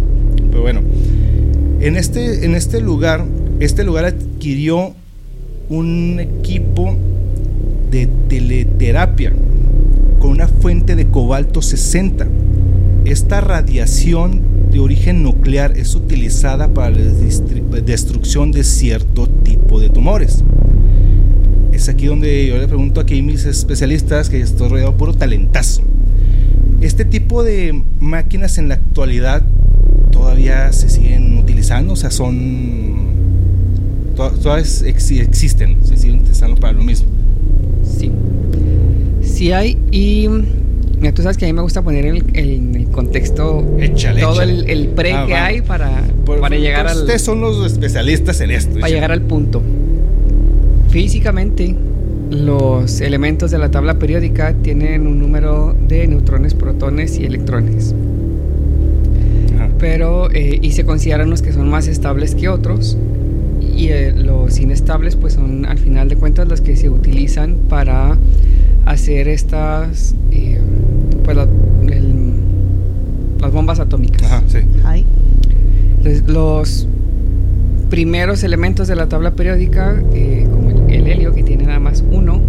Pero 0.54 0.62
bueno, 0.62 0.82
en 1.80 1.96
este, 1.96 2.46
en 2.46 2.54
este 2.54 2.80
lugar, 2.80 3.26
este 3.60 3.84
lugar 3.84 4.06
adquirió 4.06 4.94
un 5.68 6.20
equipo 6.20 6.96
de 7.90 8.08
teleterapia 8.30 9.34
con 10.20 10.30
una 10.30 10.48
fuente 10.48 10.96
de 10.96 11.08
cobalto 11.08 11.64
60. 11.64 12.28
Esta 13.06 13.42
radiación 13.42 14.42
de 14.72 14.78
origen 14.80 15.24
nuclear 15.24 15.76
es 15.76 15.96
utilizada 15.96 16.72
para 16.72 16.92
la 16.92 17.82
destrucción 17.82 18.52
de 18.52 18.64
cierto 18.64 19.26
tipo 19.28 19.80
de 19.80 19.90
tumores. 19.90 20.44
es 21.72 21.90
aquí 21.90 22.06
donde 22.06 22.46
yo 22.46 22.60
le 22.60 22.68
pregunto 22.68 23.02
aquí 23.02 23.18
a 23.18 23.24
mis 23.24 23.46
especialistas, 23.46 24.30
que 24.30 24.40
estoy 24.40 24.70
rodeado 24.70 24.92
de 24.92 24.98
puro 25.00 25.16
talentazo. 25.16 25.82
Este 26.80 27.06
tipo 27.06 27.44
de 27.44 27.82
máquinas 28.00 28.60
en 28.60 28.70
la 28.70 28.76
actualidad 28.76 29.44
todavía 30.14 30.72
se 30.72 30.90
siguen 30.90 31.38
utilizando, 31.38 31.94
o 31.94 31.96
sea, 31.98 32.12
son. 32.12 33.12
Todavía 34.16 34.64
existen, 34.86 35.78
se 35.84 35.98
siguen 35.98 36.20
utilizando 36.20 36.56
para 36.56 36.74
lo 36.74 36.84
mismo. 36.84 37.08
Sí. 37.84 38.12
Sí 39.22 39.52
hay, 39.52 39.78
y 39.92 40.30
Mira, 41.04 41.14
tú 41.14 41.22
sabes 41.22 41.36
que 41.36 41.44
a 41.44 41.50
mí 41.50 41.54
me 41.54 41.62
gusta 41.62 41.82
poner 41.82 42.06
en 42.06 42.76
el, 42.76 42.88
contexto 42.94 43.62
todo 44.22 44.42
El, 44.42 44.88
pre 44.96 45.12
ah, 45.12 45.26
que 45.28 45.34
hay 45.34 45.62
para, 45.62 46.02
para 46.40 46.56
llegar 46.56 46.88
al. 46.88 47.00
Ustedes 47.00 47.22
son 47.22 47.42
los 47.42 47.70
especialistas 47.70 48.40
en 48.40 48.52
esto. 48.52 48.80
Para 48.80 48.94
llegar 48.94 49.12
al 49.12 49.22
punto. 49.22 49.62
Físicamente, 50.88 51.76
los 52.30 53.02
elementos 53.02 53.52
de 53.52 53.58
la 53.58 53.70
tabla 53.70 54.00
periódica 54.00 54.54
tienen 54.54 55.06
un 55.06 55.20
número 55.20 55.76
de 55.90 56.08
neutrones, 56.08 56.54
protones 56.54 57.20
y 57.20 57.26
electrones. 57.26 57.94
Pero, 59.84 60.32
eh, 60.32 60.60
y 60.62 60.72
se 60.72 60.86
consideran 60.86 61.30
los 61.30 61.42
que 61.42 61.52
son 61.52 61.70
más 61.70 61.90
estables 61.90 62.36
que 62.36 62.48
otros. 62.48 62.98
Y 63.60 63.90
eh, 63.90 64.14
los 64.14 64.58
inestables, 64.58 65.18
pues 65.18 65.34
son 65.34 65.66
al 65.66 65.78
final 65.78 66.08
de 66.08 66.16
cuentas 66.16 66.48
los 66.48 66.62
que 66.62 66.78
se 66.78 66.88
utilizan 66.88 67.58
para 67.68 68.18
hacer 68.86 69.28
estas. 69.28 70.16
Eh, 70.32 70.58
pues 71.26 71.36
las 71.36 71.48
bombas 73.52 73.82
atómicas. 73.82 74.24
Ajá, 74.24 74.44
sí. 74.48 74.60
los 76.28 76.88
primeros 77.90 78.46
elementos 78.46 78.88
de 78.88 78.96
la 78.96 79.10
tabla 79.10 79.32
periódica, 79.32 80.02
eh, 80.14 80.48
como 80.50 80.88
el, 80.88 81.08
helio, 81.08 81.36
que 81.36 81.44
tiene 81.44 81.66
nada 81.66 81.82
más 81.82 82.06
uno, 82.10 82.40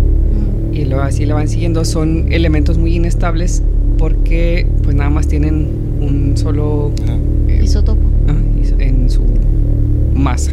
y 0.73 0.85
lo, 0.85 1.03
así 1.03 1.27
lo 1.27 1.35
van 1.35 1.49
siguiendo, 1.49 1.85
son 1.85 2.33
elementos 2.33 2.79
muy 2.79 2.95
inestables 2.95 3.65
porque 3.99 4.69
pues 4.85 4.95
nada 4.95 5.11
más 5.11 5.27
tienen 5.27 5.94
un 6.05 6.37
solo 6.37 6.93
eh, 7.49 7.61
isótopo 7.63 8.03
en 8.79 9.11
su 9.11 9.23
masa. 10.15 10.53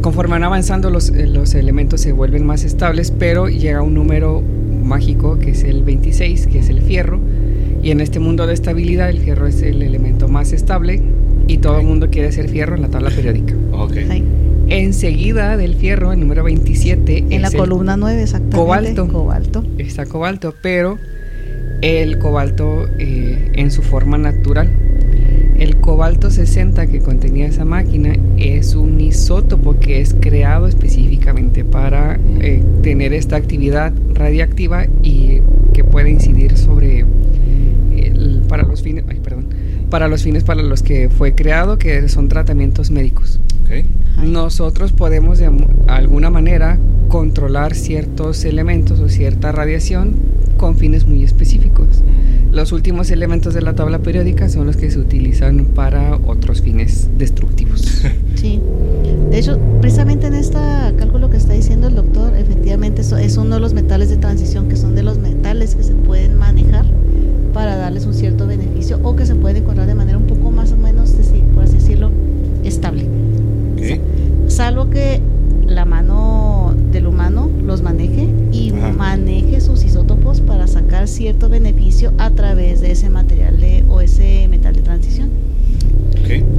Conforme 0.00 0.32
van 0.32 0.44
avanzando 0.44 0.88
los, 0.88 1.10
eh, 1.10 1.26
los 1.26 1.54
elementos 1.54 2.00
se 2.00 2.12
vuelven 2.12 2.46
más 2.46 2.64
estables, 2.64 3.10
pero 3.10 3.48
llega 3.48 3.82
un 3.82 3.94
número 3.94 4.42
mágico 4.82 5.38
que 5.38 5.50
es 5.50 5.62
el 5.62 5.82
26, 5.82 6.46
que 6.46 6.60
es 6.60 6.70
el 6.70 6.80
fierro. 6.82 7.20
Y 7.82 7.90
en 7.90 8.00
este 8.00 8.18
mundo 8.18 8.46
de 8.46 8.54
estabilidad 8.54 9.10
el 9.10 9.18
fierro 9.18 9.46
es 9.46 9.62
el 9.62 9.82
elemento 9.82 10.28
más 10.28 10.52
estable 10.52 11.02
y 11.46 11.58
todo 11.58 11.80
el 11.80 11.86
mundo 11.86 12.08
quiere 12.10 12.32
ser 12.32 12.48
fierro 12.48 12.76
en 12.76 12.82
la 12.82 12.88
tabla 12.88 13.10
periódica. 13.10 13.54
Okay. 13.72 14.24
Enseguida 14.68 15.56
del 15.56 15.74
fierro, 15.74 16.12
el 16.12 16.20
número 16.20 16.44
27. 16.44 17.26
En 17.30 17.42
la 17.42 17.50
columna 17.50 17.96
9, 17.96 18.22
exactamente. 18.22 18.56
Cobalto. 18.56 19.08
Cobalto. 19.08 19.64
Está 19.78 20.06
cobalto, 20.06 20.54
pero 20.62 20.98
el 21.80 22.18
cobalto 22.18 22.88
eh, 22.98 23.52
en 23.54 23.70
su 23.70 23.82
forma 23.82 24.18
natural. 24.18 24.68
El 25.58 25.76
cobalto 25.76 26.30
60 26.30 26.86
que 26.86 27.00
contenía 27.00 27.46
esa 27.46 27.64
máquina 27.64 28.14
es 28.38 28.74
un 28.74 29.00
isótopo 29.00 29.78
que 29.78 30.00
es 30.00 30.14
creado 30.18 30.66
específicamente 30.66 31.64
para 31.64 32.18
eh, 32.40 32.62
tener 32.82 33.12
esta 33.12 33.36
actividad 33.36 33.92
radiactiva 34.14 34.86
y 35.02 35.40
que 35.74 35.84
puede 35.84 36.10
incidir 36.10 36.56
sobre 36.56 37.04
para 38.48 38.64
los 38.64 38.82
fines, 38.82 39.04
perdón, 39.22 39.46
para 39.90 40.08
los 40.08 40.22
fines 40.22 40.42
para 40.42 40.62
los 40.62 40.82
que 40.82 41.08
fue 41.08 41.34
creado, 41.34 41.78
que 41.78 42.08
son 42.08 42.28
tratamientos 42.28 42.90
médicos. 42.90 43.38
Nosotros 44.24 44.92
podemos 44.92 45.38
de 45.38 45.48
alguna 45.86 46.30
manera 46.30 46.78
controlar 47.08 47.74
ciertos 47.74 48.44
elementos 48.44 48.98
o 48.98 49.08
cierta 49.08 49.52
radiación 49.52 50.29
con 50.60 50.76
fines 50.76 51.06
muy 51.06 51.24
específicos. 51.24 51.86
Los 52.52 52.72
últimos 52.72 53.10
elementos 53.10 53.54
de 53.54 53.62
la 53.62 53.74
tabla 53.74 54.00
periódica 54.00 54.46
son 54.50 54.66
los 54.66 54.76
que 54.76 54.90
se 54.90 54.98
utilizan 54.98 55.64
para 55.64 56.16
otros 56.16 56.60
fines 56.60 57.08
destructivos. 57.16 58.04
Sí. 58.36 58.58
De 59.30 59.38
hecho, 59.38 59.58
precisamente 59.82 60.26
en 60.28 60.32
este 60.32 60.56
cálculo 60.96 61.28
que 61.28 61.36
está 61.36 61.52
diciendo 61.52 61.88
el 61.88 61.94
doctor, 61.94 62.34
efectivamente 62.34 63.02
es 63.02 63.36
uno 63.36 63.56
de 63.56 63.60
los 63.60 63.74
metales 63.74 64.08
de 64.08 64.16
transición 64.16 64.70
que 64.70 64.76
son 64.76 64.94
de 64.94 65.02
los 65.02 65.18
metales 65.18 65.74
que 65.74 65.82
se 65.82 65.92
pueden 65.92 66.38
manejar 66.38 66.86
para 67.52 67.76
darles 67.76 68.06
un 68.06 68.14
cierto 68.14 68.46
beneficio 68.46 68.98
o 69.02 69.14
que 69.14 69.26
se 69.26 69.34
pueden 69.34 69.62
encontrar 69.62 69.86
de 69.86 69.94
manera 69.94 70.16
un 70.16 70.26
poco 70.26 70.50
más 70.50 70.72
o 70.72 70.76
menos, 70.78 71.14
por 71.54 71.64
así 71.64 71.74
decirlo, 71.74 72.10
estable. 72.64 73.04
Salvo 74.46 74.88
que 74.88 75.20
la 75.66 75.84
cierto 81.06 81.48
beneficio 81.48 82.12
a 82.18 82.30
través 82.30 82.80
de 82.80 82.92
ese 82.92 83.10
material 83.10 83.60
de, 83.60 83.84
o 83.88 84.00
ese 84.00 84.46
metal 84.48 84.74
de 84.74 84.82
transición. 84.82 85.30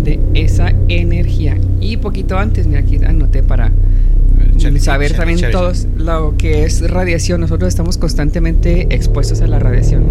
De 0.04 0.20
esa 0.34 0.74
energía. 0.90 1.58
Y 1.80 1.98
poquito 1.98 2.38
antes, 2.38 2.68
mira 2.68 2.82
aquí 2.82 2.98
anoté 3.04 3.42
para 3.42 3.72
saber 4.80 5.14
también 5.14 5.40
todos 5.52 5.88
lo 5.96 6.36
que 6.38 6.66
es 6.66 6.90
radiación. 6.90 7.42
Nosotros 7.42 7.70
estamos 7.70 7.98
constantemente 7.98 8.94
expuestos 8.94 9.42
a 9.42 9.48
la 9.48 9.60
radiación. 9.60 10.04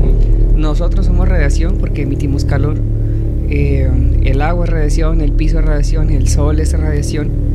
Nosotros 0.57 1.07
somos 1.07 1.29
radiación 1.29 1.77
porque 1.79 2.03
emitimos 2.03 2.45
calor. 2.45 2.79
Eh, 3.51 3.91
el 4.23 4.43
agua 4.43 4.65
es 4.65 4.71
radiación, 4.71 5.21
el 5.21 5.33
piso 5.33 5.59
es 5.59 5.65
radiación, 5.65 6.11
el 6.11 6.29
sol 6.29 6.61
es 6.61 6.73
radiación 6.73 7.50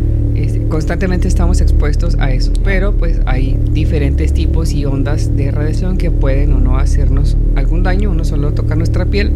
constantemente 0.70 1.28
estamos 1.28 1.62
expuestos 1.62 2.16
a 2.20 2.32
eso, 2.32 2.52
pero 2.64 2.94
pues 2.94 3.22
hay 3.26 3.58
diferentes 3.72 4.34
tipos 4.34 4.74
y 4.74 4.86
ondas 4.86 5.36
de 5.36 5.52
radiación 5.52 5.98
que 5.98 6.12
pueden 6.12 6.54
o 6.54 6.60
no 6.60 6.78
hacernos 6.78 7.38
algún 7.56 7.84
daño, 7.84 8.12
uno 8.12 8.26
solo 8.26 8.54
toca 8.54 8.76
nuestra 8.76 9.06
piel, 9.06 9.32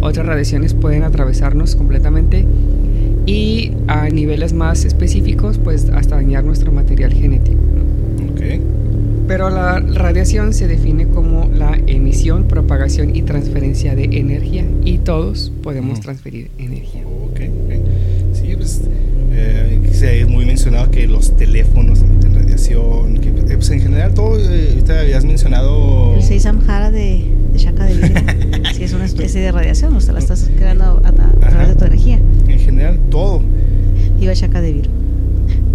otras 0.00 0.26
radiaciones 0.26 0.74
pueden 0.74 1.04
atravesarnos 1.04 1.76
completamente 1.76 2.44
y 3.26 3.72
a 3.86 4.08
niveles 4.08 4.52
más 4.52 4.84
específicos 4.84 5.58
pues 5.58 5.88
hasta 5.90 6.16
dañar 6.16 6.44
nuestro 6.44 6.72
material 6.72 7.12
genético. 7.12 7.58
Pero 9.28 9.48
la 9.48 9.78
radiación 9.78 10.52
se 10.52 10.66
define 10.66 11.06
como 11.06 11.48
la 11.54 11.78
emisión, 11.86 12.48
propagación 12.48 13.14
y 13.14 13.22
transferencia 13.22 13.94
de 13.94 14.06
energía 14.18 14.64
y 14.84 14.98
todos 14.98 15.52
podemos 15.62 16.00
transferir 16.00 16.50
energía. 16.58 16.99
Se 19.92 20.22
ha 20.22 20.26
muy 20.26 20.44
mencionado 20.44 20.90
que 20.90 21.06
los 21.06 21.36
teléfonos 21.36 22.00
emiten 22.00 22.34
radiación, 22.34 23.18
que 23.18 23.28
eh, 23.28 23.56
pues 23.56 23.70
en 23.70 23.80
general 23.80 24.14
todo, 24.14 24.38
eh, 24.38 24.68
ahorita 24.70 25.00
habías 25.00 25.24
mencionado... 25.24 26.14
El 26.16 26.22
Seisam 26.22 26.60
Hara 26.68 26.90
de, 26.90 27.24
de 27.52 27.58
Shaka 27.58 27.84
de 27.84 27.94
sí, 28.74 28.84
es 28.84 28.92
una 28.92 29.04
especie 29.04 29.40
de 29.40 29.52
radiación, 29.52 29.94
o 29.94 30.00
sea, 30.00 30.14
la 30.14 30.20
estás 30.20 30.48
creando 30.56 31.02
a, 31.04 31.12
través 31.12 31.68
de 31.68 31.74
tu 31.74 31.84
energía. 31.84 32.20
En 32.48 32.58
general 32.58 32.98
todo. 33.10 33.42
Iba 34.20 34.32
Shaka 34.32 34.60
de 34.60 34.72
Virus. 34.72 34.90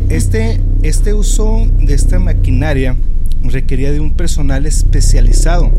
Este, 0.09 0.59
este 0.83 1.13
uso 1.13 1.67
de 1.79 1.93
esta 1.93 2.19
maquinaria 2.19 2.95
requería 3.43 3.91
de 3.91 3.99
un 3.99 4.13
personal 4.13 4.65
especializado 4.65 5.71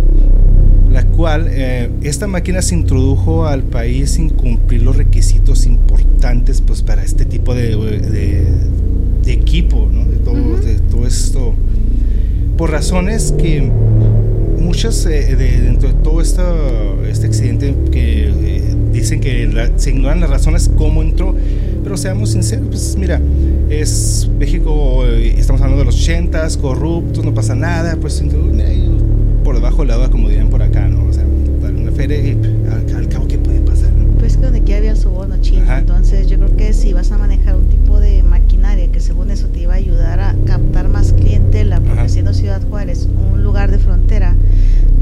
la 0.97 1.05
cual 1.05 1.49
eh, 1.51 1.91
esta 2.01 2.27
máquina 2.27 2.63
se 2.63 2.75
introdujo 2.75 3.47
al 3.47 3.63
país 3.65 4.13
sin 4.13 4.31
cumplir 4.31 4.83
los 4.83 4.97
requisitos 4.97 5.67
importantes 5.67 6.63
pues 6.63 6.83
para 6.83 7.05
este 7.05 7.27
tipo 7.27 7.55
de, 7.55 7.77
de, 9.23 9.31
equipo, 9.31 9.91
¿no? 9.93 10.07
de, 10.07 10.17
todo, 10.17 10.57
de 10.57 10.79
todo 10.91 11.07
esto, 11.07 11.53
por 12.57 12.71
razones 12.71 13.35
que 13.37 13.71
muchas 14.59 15.05
eh, 15.05 15.37
dentro 15.37 15.89
de 15.89 15.95
todo 15.97 16.23
esto, 16.23 16.43
este 17.07 17.27
accidente 17.27 17.75
que 17.93 18.31
eh, 18.31 18.63
dicen 18.91 19.21
que 19.21 19.71
se 19.77 19.91
ignoran 19.91 20.21
las 20.21 20.31
razones 20.31 20.71
cómo 20.79 21.03
entró, 21.03 21.37
pero 21.85 21.99
seamos 21.99 22.31
sinceros, 22.31 22.69
pues 22.69 22.97
mira, 22.99 23.21
es 23.69 24.31
México, 24.39 25.05
estamos 25.05 25.61
hablando 25.61 25.81
de 25.81 25.85
los 25.85 26.01
80 26.01 26.49
corruptos, 26.59 27.23
no 27.23 27.35
pasa 27.35 27.55
nada, 27.55 27.99
pues 28.01 28.23
por 29.47 29.55
debajo 29.55 29.83
del 29.83 29.93
agua, 29.93 30.11
como 30.11 30.29
dirían 30.29 30.49
por 30.49 30.61
acá, 30.61 30.89
¿no? 30.89 31.05
O 31.05 31.13
sea, 31.13 31.25
una 31.25 31.93
feria 31.93 32.19
y 32.19 32.33
al, 32.93 33.09
cabo, 33.09 33.29
¿qué 33.29 33.39
puede 33.39 33.61
pasar? 33.61 33.91
Pues 34.19 34.37
que 34.37 34.43
donde 34.43 34.63
quiera 34.63 34.79
había 34.79 34.91
el 34.91 34.97
soborno 34.97 35.37
chino. 35.41 35.73
Entonces, 35.73 36.27
yo 36.27 36.37
creo 36.37 36.57
que 36.57 36.73
si 36.73 36.93
vas 36.93 37.13
a 37.13 37.19
manejar 37.19 37.55
un 37.55 37.69
tipo 37.69 38.01
de 38.01 38.25
maquinaria 38.25 38.91
que 38.91 38.99
según 38.99 39.31
eso 39.31 39.47
te 39.47 39.61
iba 39.61 39.75
a 39.75 39.77
ayudar 39.77 40.19
a 40.19 40.35
captar 40.47 40.89
más 40.89 41.13
clientela, 41.13 41.81
porque 41.81 42.09
siendo 42.09 42.35
Ciudad 42.35 42.61
Juárez 42.69 43.07
un 43.33 43.45
lugar 43.45 43.71
de 43.71 43.79
frontera 43.79 44.35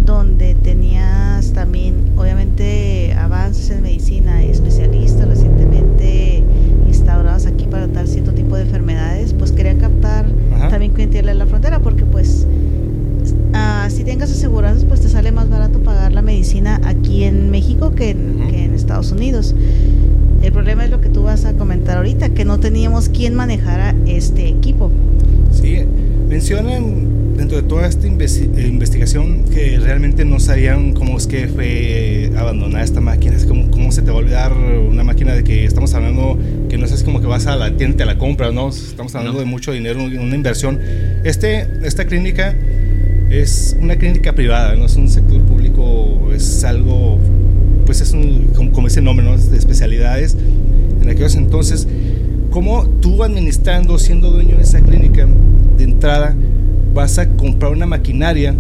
donde 0.05 0.55
tenías 0.57 1.55
también, 1.55 1.95
obviamente, 2.19 3.15
avances 3.15 3.71
en 3.71 3.81
medicina 3.81 4.45
y 4.45 4.51
especialistas 4.51 5.27
recientemente 5.27 6.43
instaurados 6.87 7.47
aquí 7.47 7.65
para 7.65 7.87
tratar 7.87 8.09
cierto 8.09 8.35
tipo 8.35 8.57
de 8.57 8.65
enfermedades, 8.65 9.33
pues 9.33 9.53
querían 9.53 9.79
captar 9.79 10.27
también 10.69 10.93
clientela 10.93 11.33
en 11.33 11.39
la 11.39 11.47
frontera, 11.47 11.81
porque 11.81 12.05
pues 12.05 12.47
Ah, 13.57 13.89
medicina 16.45 16.79
aquí 16.85 17.25
en 17.25 17.51
México 17.51 17.95
que 17.95 18.11
en, 18.11 18.75
Estados 18.75 19.13
Unidos. 19.13 19.55
El 20.43 20.53
problema 20.53 20.85
es 20.85 20.91
lo 20.91 21.01
que 21.01 21.09
tú 21.09 21.23
vas 21.23 21.47
a 21.47 21.55
comentar 21.55 21.97
ahorita, 21.97 22.31
que 22.31 22.45
no 22.45 22.61
teníamos 22.61 23.09
quien 23.09 23.35
manejara 23.35 23.95
este 24.07 24.47
equipo. 24.49 24.91
Sí, 25.51 25.79
Mencionan 26.29 27.37
dentro 27.37 27.57
de 27.57 27.63
toda 27.63 27.87
esta 27.87 28.07
investigación 28.07 29.45
que 29.45 29.79
realmente 29.79 30.25
no 30.25 30.39
sabían 30.39 30.93
cómo 30.93 31.17
es 31.17 31.27
que 31.27 31.49
fue 31.49 32.31
abandonada 32.37 32.85
esta 32.85 33.01
máquina, 33.01 33.37
es 33.37 33.47
como 33.47 33.71
cómo 33.71 33.91
se 33.93 34.03
te 34.03 34.11
va 34.11 34.17
a 34.17 34.21
olvidar 34.21 34.53
una 34.53 35.05
máquina 35.05 35.35
de 35.35 35.45
que 35.45 35.65
estamos 35.65 35.95
hablando 35.95 36.39
que 36.69 36.77
no 36.77 36.87
es 36.87 36.93
así 36.93 37.05
como 37.05 37.21
que 37.21 37.27
vas 37.27 37.47
a 37.47 37.57
la 37.57 37.77
tienda 37.77 37.99
te 37.99 38.05
la 38.05 38.19
compras, 38.19 38.53
no, 38.53 38.69
estamos 38.69 39.15
hablando 39.15 39.39
de 39.39 39.47
mucho 39.47 39.73
dinero, 39.73 40.03
una 40.03 40.35
inversión. 40.35 40.81
Este, 41.25 41.69
esta 41.85 42.05
clínica 42.07 42.55
es 43.31 43.77
una 43.81 43.97
clínica 43.97 44.33
privada, 44.33 44.75
no 44.77 44.87
es 44.87 44.97
un 44.97 45.09
sector 45.09 45.41
público, 45.43 46.14
es 46.35 46.65
algo, 46.65 47.19
pues 47.87 48.01
es 48.01 48.13
un, 48.13 48.51
como, 48.73 48.87
ese 48.87 49.01
nombre, 49.01 49.25
¿no? 49.25 49.37
de 49.37 49.57
especialidades. 49.57 50.37
En 51.03 51.09
aquellos 51.09 51.35
entonces, 51.35 51.87
¿cómo 52.51 52.87
tú 53.01 53.23
administrando, 53.23 53.99
siendo 53.99 54.31
dueño 54.31 54.57
de 54.57 54.63
esa 54.63 54.81
clínica, 54.81 55.27
de 55.77 55.85
entrada, 55.85 56.35
vas 56.95 57.19
a 57.19 57.29
comprar 57.29 57.73
una 57.73 57.87
maquinaria? 57.87 58.55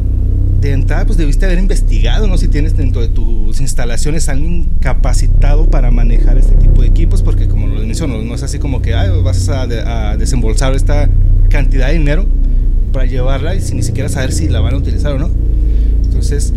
De 0.60 0.72
entrada, 0.72 1.04
pues 1.04 1.18
debiste 1.18 1.44
haber 1.44 1.58
investigado, 1.58 2.26
¿no? 2.26 2.38
Si 2.38 2.48
tienes 2.48 2.76
dentro 2.76 3.02
de 3.02 3.08
tus 3.08 3.60
instalaciones 3.60 4.30
alguien 4.30 4.66
capacitado 4.80 5.68
para 5.68 5.90
manejar 5.90 6.38
este 6.38 6.54
tipo 6.54 6.80
de 6.80 6.88
equipos, 6.88 7.22
porque 7.22 7.48
como 7.48 7.66
lo 7.66 7.80
menciono, 7.80 8.22
no 8.22 8.34
es 8.34 8.42
así 8.42 8.58
como 8.58 8.80
que 8.80 8.94
vas 9.22 9.48
a, 9.50 9.62
a 9.62 10.16
desembolsar 10.16 10.74
esta 10.74 11.10
cantidad 11.50 11.88
de 11.88 11.94
dinero 11.94 12.26
para 12.92 13.04
llevarla 13.06 13.54
y 13.54 13.60
sin 13.60 13.76
ni 13.76 13.82
siquiera 13.82 14.08
saber 14.08 14.32
si 14.32 14.48
la 14.48 14.60
van 14.60 14.74
a 14.74 14.76
utilizar 14.78 15.12
o 15.12 15.18
no. 15.18 15.28
Entonces, 16.04 16.54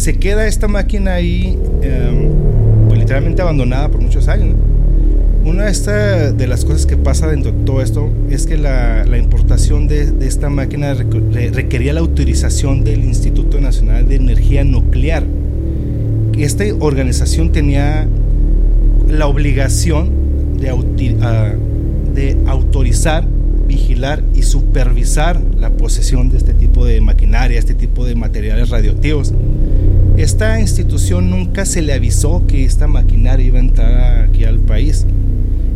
se 0.00 0.14
queda 0.14 0.46
esta 0.46 0.66
máquina 0.66 1.12
ahí, 1.12 1.58
em, 1.82 2.30
pues, 2.88 2.98
literalmente 2.98 3.42
abandonada 3.42 3.90
por 3.90 4.00
muchos 4.00 4.28
años. 4.28 4.56
Una 5.44 5.66
de, 5.66 6.46
las 6.46 6.64
cosas 6.64 6.86
que 6.86 6.96
pasa 6.96 7.26
dentro 7.26 7.52
de 7.52 7.64
todo 7.64 7.82
esto 7.82 8.08
es 8.30 8.46
que 8.46 8.56
la, 8.56 9.04
importación 9.18 9.88
de, 9.88 10.10
esta 10.22 10.48
máquina 10.48 10.94
requería 10.94 11.92
la 11.92 12.00
autorización 12.00 12.82
del 12.82 13.04
Instituto 13.04 13.60
Nacional 13.60 14.08
de 14.08 14.16
Energía 14.16 14.64
Nuclear. 14.64 15.22
Esta 16.38 16.64
organización 16.78 17.52
tenía 17.52 18.08
la 19.06 19.26
obligación 19.26 20.56
de, 20.58 20.70
de 22.14 22.36
autorizar 22.46 23.26
vigilar 23.66 24.22
y 24.34 24.42
supervisar 24.42 25.40
la 25.58 25.70
posesión 25.70 26.30
de 26.30 26.38
este 26.38 26.54
tipo 26.54 26.84
de 26.84 27.00
maquinaria, 27.00 27.58
este 27.58 27.74
tipo 27.74 28.04
de 28.04 28.14
materiales 28.14 28.70
radioactivos. 28.70 29.32
Esta 30.20 30.60
institución 30.60 31.30
nunca 31.30 31.64
se 31.64 31.80
le 31.80 31.94
avisó 31.94 32.46
que 32.46 32.66
esta 32.66 32.86
maquinaria 32.86 33.46
iba 33.46 33.56
a 33.56 33.62
entrar 33.62 34.24
aquí 34.28 34.44
al 34.44 34.58
país, 34.58 35.06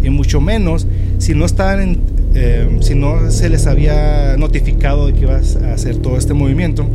y 0.02 0.10
mucho 0.10 0.42
menos 0.42 0.86
si 1.16 1.34
no 1.34 1.46
estaban 1.46 1.96
eh, 2.34 2.68
si 2.80 2.94
no 2.94 3.30
se 3.30 3.48
les 3.48 3.66
había 3.66 4.36
notificado 4.36 5.06
de 5.06 5.14
que 5.14 5.22
iba 5.22 5.36
a 5.36 5.72
hacer 5.72 5.96
todo 5.96 6.18
este 6.18 6.34
movimiento, 6.34 6.86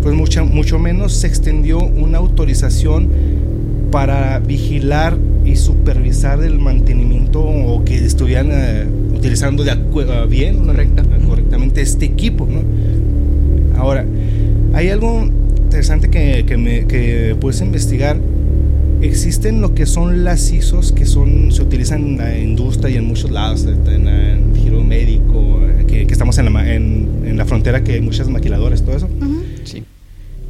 pues 0.00 0.14
mucho, 0.14 0.46
mucho 0.46 0.78
menos 0.78 1.12
se 1.12 1.26
extendió 1.26 1.80
una 1.80 2.18
autorización 2.18 3.08
para 3.90 4.38
vigilar 4.38 5.18
y 5.44 5.56
supervisar 5.56 6.40
el 6.44 6.60
mantenimiento 6.60 7.42
o 7.42 7.84
que 7.84 7.96
estuvieran 7.96 8.50
eh, 8.52 8.86
utilizando 9.12 9.64
de 9.64 9.72
ah, 9.72 10.26
bien, 10.28 10.66
Correcta. 10.66 11.02
correctamente 11.26 11.80
este 11.80 12.04
equipo. 12.04 12.46
¿no? 12.46 12.60
Ahora, 13.76 14.06
hay 14.72 14.90
algo 14.90 15.28
interesante 15.72 16.10
que, 16.10 16.44
que, 16.44 16.58
me, 16.58 16.86
que 16.86 17.34
puedes 17.40 17.62
investigar. 17.62 18.18
Existen 19.00 19.62
lo 19.62 19.74
que 19.74 19.86
son 19.86 20.22
las 20.22 20.52
ISOs 20.52 20.92
que 20.92 21.06
son, 21.06 21.50
se 21.50 21.62
utilizan 21.62 22.04
en 22.04 22.18
la 22.18 22.38
industria 22.38 22.94
y 22.94 22.98
en 22.98 23.06
muchos 23.06 23.30
lados, 23.30 23.64
en, 23.64 24.06
el 24.06 24.54
giro 24.54 24.84
médico, 24.84 25.60
que, 25.88 26.06
que 26.06 26.12
estamos 26.12 26.36
en 26.36 26.52
la, 26.52 26.74
en, 26.74 27.08
en, 27.24 27.38
la 27.38 27.46
frontera, 27.46 27.82
que 27.82 27.92
hay 27.92 28.00
muchas 28.02 28.28
maquiladoras, 28.28 28.82
todo 28.82 28.96
eso. 28.96 29.08
Sí. 29.64 29.82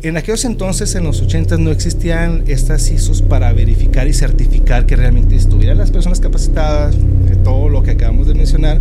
En 0.02 0.16
aquellos 0.16 0.44
entonces, 0.44 0.92
en 0.96 1.04
los 1.04 1.22
80 1.22 1.56
no 1.58 1.70
existían 1.70 2.42
estas 2.48 2.90
ISOs 2.90 3.22
para 3.22 3.52
verificar 3.52 4.08
y 4.08 4.12
certificar 4.12 4.86
que 4.86 4.96
realmente 4.96 5.36
estuvieran 5.36 5.78
las 5.78 5.92
personas 5.92 6.18
capacitadas, 6.18 6.96
todo 7.44 7.68
lo 7.68 7.84
que 7.84 7.92
acabamos 7.92 8.26
de 8.26 8.34
mencionar, 8.34 8.80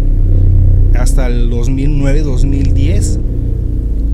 hasta 0.95 1.27
el 1.27 1.51
2009-2010, 1.51 3.19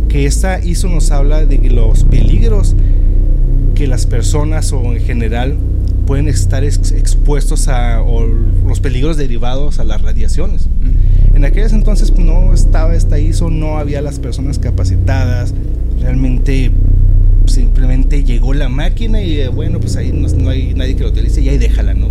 que 0.10 0.26
esta 0.26 0.64
ISO 0.64 0.90
nos 0.90 1.12
habla 1.12 1.46
de 1.46 1.58
los 1.70 2.04
peligros 2.04 2.76
que 3.76 3.88
las 3.88 4.06
personas 4.06 4.74
o 4.74 4.94
en 4.94 5.02
general 5.02 5.56
pueden 6.06 6.28
estar 6.28 6.64
expuestos 6.64 7.68
a 7.68 8.02
o 8.02 8.26
los 8.26 8.80
peligros 8.80 9.18
derivados 9.18 9.80
a 9.80 9.84
las 9.84 10.02
radiaciones. 10.02 10.68
En 11.36 11.46
aquellos 11.46 11.74
entonces 11.74 12.10
pues, 12.10 12.26
no 12.26 12.54
estaba 12.54 12.96
esta 12.96 13.20
ISO, 13.20 13.50
no 13.52 13.78
había 13.78 14.02
las 14.02 14.18
personas 14.18 14.58
capacitadas, 14.58 15.54
realmente 16.02 16.72
simplemente 17.46 18.24
llegó 18.24 18.54
la 18.54 18.70
máquina 18.70 19.22
y 19.22 19.40
eh, 19.40 19.48
bueno, 19.50 19.80
pues 19.80 19.96
ahí 19.96 20.12
no, 20.12 20.28
no, 20.28 20.50
hay 20.50 20.74
nadie 20.74 20.96
que 20.96 21.04
lo 21.04 21.10
utilice 21.10 21.42
y 21.42 21.50
ahí 21.50 21.58
déjala, 21.58 21.94
¿no? 21.94 22.10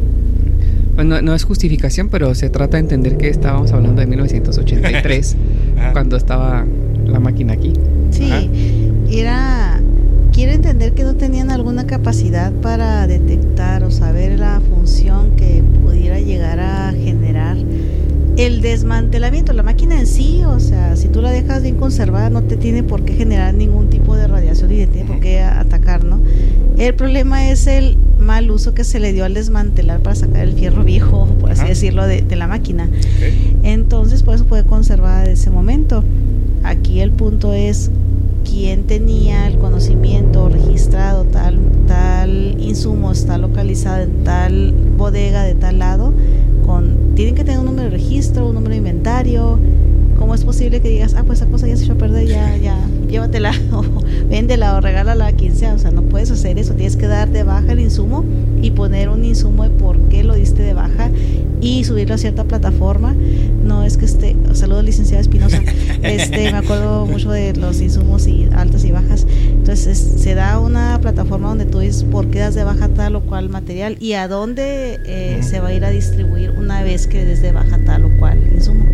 Bueno, 0.95 1.21
no 1.21 1.35
es 1.35 1.45
justificación, 1.45 2.09
pero 2.09 2.35
se 2.35 2.49
trata 2.49 2.79
de 2.79 2.83
entender 2.83 3.19
que 3.19 3.29
estábamos 3.29 3.73
hablando 3.73 4.01
de 4.01 4.07
1983, 4.07 5.37
cuando 5.93 6.17
estaba 6.17 6.65
la 7.07 7.21
máquina 7.21 7.55
aquí. 7.55 7.73
Sí, 8.11 8.31
era... 9.11 9.81
Quiero 10.33 10.53
entender 10.53 10.93
que 10.93 11.03
no 11.03 11.15
tenían 11.15 11.51
alguna 11.51 11.87
capacidad 11.87 12.53
para 12.53 13.07
detectar 13.07 13.83
o 13.85 13.91
saber 13.91 14.39
la 14.39 14.61
función 14.61 15.31
que 15.37 15.63
pudiera 15.83 16.21
llegar 16.21 16.61
a 16.61 16.93
generar 16.93 17.57
el 18.37 18.61
desmantelamiento, 18.61 19.55
la 19.55 19.63
máquina 19.63 19.99
en 19.99 20.07
sí, 20.07 20.43
o 20.45 20.61
sea, 20.61 20.95
si 20.97 21.09
tú 21.09 21.23
la 21.23 21.31
dejas 21.31 21.63
bien 21.63 21.77
conservada, 21.77 22.29
no 22.29 22.43
te 22.43 22.57
tiene 22.57 22.83
por 22.83 23.03
qué 23.05 23.15
generar 23.15 23.55
ningún 23.55 23.89
tipo 23.89 24.15
de 24.15 24.27
radiación 24.27 24.71
y 24.73 24.77
te 24.77 24.87
tiene 24.89 25.09
por 25.09 25.21
qué 25.21 25.41
atacar, 25.41 26.05
¿no? 26.05 26.21
El 26.77 26.95
problema 26.95 27.49
es 27.49 27.67
el 27.67 27.97
mal 28.19 28.51
uso 28.51 28.75
que 28.75 28.85
se 28.85 29.01
le 29.01 29.15
dio 29.15 29.25
al 29.25 29.33
desmantelar 29.33 30.01
para 30.01 30.17
sacar 30.17 30.45
el 30.45 30.53
fierro 30.53 30.85
viejo, 30.85 31.27
por 31.41 31.51
así 31.51 31.65
decirlo, 31.65 32.07
de, 32.07 32.25
la 32.37 32.47
máquina. 32.47 32.91
Entonces, 33.63 34.23
por 34.23 34.35
eso 34.35 34.45
puede 34.45 34.65
conservar 34.65 35.27
de 35.27 35.33
ese 35.33 35.49
momento. 35.49 36.05
Aquí 36.67 37.01
el 37.01 37.13
punto 37.13 37.53
es 37.53 37.93
quién 38.45 38.89
tenía 38.89 39.47
el 39.47 39.57
conocimiento 39.57 40.49
registrado, 40.49 41.23
tal, 41.23 41.61
tal 41.87 42.61
insumo 42.61 43.13
está 43.13 43.39
localizado 43.39 44.03
en 44.03 44.25
tal 44.25 44.75
bodega 44.97 45.45
de 45.45 45.55
tal 45.55 45.79
lado, 45.79 46.13
con, 46.67 47.15
tienen 47.15 47.37
que 47.37 47.45
tener 47.45 47.61
un 47.61 47.67
número 47.67 47.85
de 47.85 47.91
registro, 47.91 48.49
un 48.49 48.55
número 48.55 48.73
de 48.73 48.79
inventario, 48.79 49.61
¿Cómo 50.19 50.35
es 50.35 50.45
posible 50.45 50.81
que 50.81 50.89
digas, 50.89 51.15
ah, 51.15 51.23
pues 51.25 51.41
esa 51.41 51.51
cosa 51.51 51.67
ya 51.67 51.77
se 51.77 51.85
echó 51.85 51.93
a 51.93 51.99
perder, 51.99 52.27
ya, 52.27 52.57
ya, 52.57 52.77
llévatela 53.09 53.53
o 53.73 53.83
véndela 54.29 54.77
o 54.77 54.81
regálala 54.81 55.29
a 55.29 55.33
quien 55.33 55.55
sea? 55.55 55.75
O 55.75 55.79
sea, 55.79 55.91
no 55.91 56.03
puedes 56.03 56.31
hacer 56.31 56.59
eso, 56.59 56.75
tienes 56.75 56.97
que 56.97 57.07
dar 57.07 57.31
de 57.31 57.43
baja 57.43 57.73
el 57.73 57.81
insumo 57.81 58.25
y 58.63 58.71
poner 58.71 59.09
un 59.09 59.25
insumo 59.25 59.65
de 59.65 59.71
por 59.71 59.99
qué 60.09 60.25
lo 60.25 60.35
diste 60.35 60.63
de 60.63 60.75
baja 60.75 61.11
y 61.61 61.85
subirlo 61.85 62.15
a 62.15 62.19
cierta 62.19 62.45
plataforma. 62.45 63.15
No 63.65 63.83
es 63.83 63.97
que 63.97 64.05
esté, 64.05 64.37
saludos 64.53 64.85
licenciada 64.85 65.21
Espinosa, 65.21 65.61
este, 66.03 66.53
me 66.53 66.59
acuerdo 66.59 67.07
mucho 67.07 67.31
de 67.31 67.55
los 67.55 67.81
insumos 67.81 68.27
y 68.27 68.49
altas 68.55 68.85
y 68.85 68.93
bajas. 68.93 69.27
Entonces 69.51 69.99
se 69.99 70.35
da 70.35 70.59
una 70.61 70.99
plataforma 71.01 71.49
donde 71.49 71.65
tú 71.65 71.81
dices 71.81 72.05
por 72.05 72.29
qué 72.29 72.41
das 72.41 72.55
de 72.55 72.65
baja 72.65 72.89
tal 72.89 73.17
o 73.17 73.21
cual 73.23 73.49
material 73.49 73.97
y 74.01 74.13
a 74.13 74.29
dónde 74.29 75.01
eh, 75.07 75.41
se 75.43 75.61
va 75.61 75.69
a 75.69 75.75
ir 75.75 75.85
a 75.85 75.91
distribuir 75.91 76.51
una 76.51 76.83
vez 76.83 77.07
que 77.07 77.25
des 77.25 77.43
de 77.43 77.53
baja 77.53 77.79
tal 77.85 78.05
o 78.05 78.19
cual 78.19 78.39
insumo. 78.55 78.85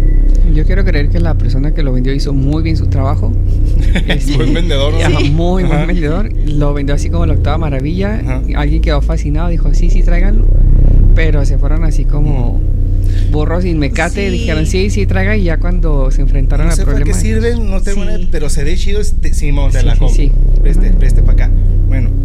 Yo 0.55 0.67
quiero 0.67 0.85
creer 0.85 1.09
que 1.09 1.19
la 1.19 1.35
persona 1.35 1.73
que 1.73 1.83
lo 1.83 1.93
vendió 1.93 2.13
hizo 2.13 2.33
muy 2.33 2.63
bien 2.63 2.77
su 2.77 2.87
trabajo. 2.89 3.33
Buen 4.37 4.55
vendedor, 4.55 4.95
¿no? 4.95 5.21
muy 5.31 5.65
buen 5.65 5.87
vendedor. 5.87 6.31
Lo 6.47 6.75
vendió 6.75 6.95
así 6.95 7.11
como 7.11 7.27
la 7.27 7.35
octava 7.35 7.59
maravilla. 7.59 8.21
Alguien 8.57 8.83
quedó 8.83 9.03
fascinado, 9.03 9.49
dijo, 9.49 9.73
sí, 9.75 9.91
sí, 9.91 10.03
tráiganlo. 10.03 10.47
Pero 11.15 11.45
se 11.45 11.59
fueron 11.59 11.85
así 11.85 12.05
como 12.05 12.61
burros 13.31 13.65
sin 13.65 13.79
mecate. 13.79 14.31
Dijeron, 14.31 14.67
sí, 14.67 14.91
sí, 14.91 15.07
traiga. 15.07 15.37
Y 15.37 15.45
ya 15.45 15.59
cuando 15.59 16.11
se 16.11 16.23
enfrentaron 16.23 16.67
no 16.67 16.73
al 16.73 16.81
problema. 16.81 17.05
qué 17.05 17.15
sirven, 17.15 17.71
no 17.71 17.81
tengo 17.83 18.03
pero 18.31 18.49
se 18.49 18.65
ve 18.65 18.77
chido. 18.77 19.01
Este, 19.01 19.35
sí, 19.35 19.51
de 19.51 19.83
la 19.83 19.97
sí, 20.09 20.33
Preste, 20.61 20.91
preste 20.93 21.23
para 21.23 21.45
acá. 21.47 21.51
Bueno 21.89 22.22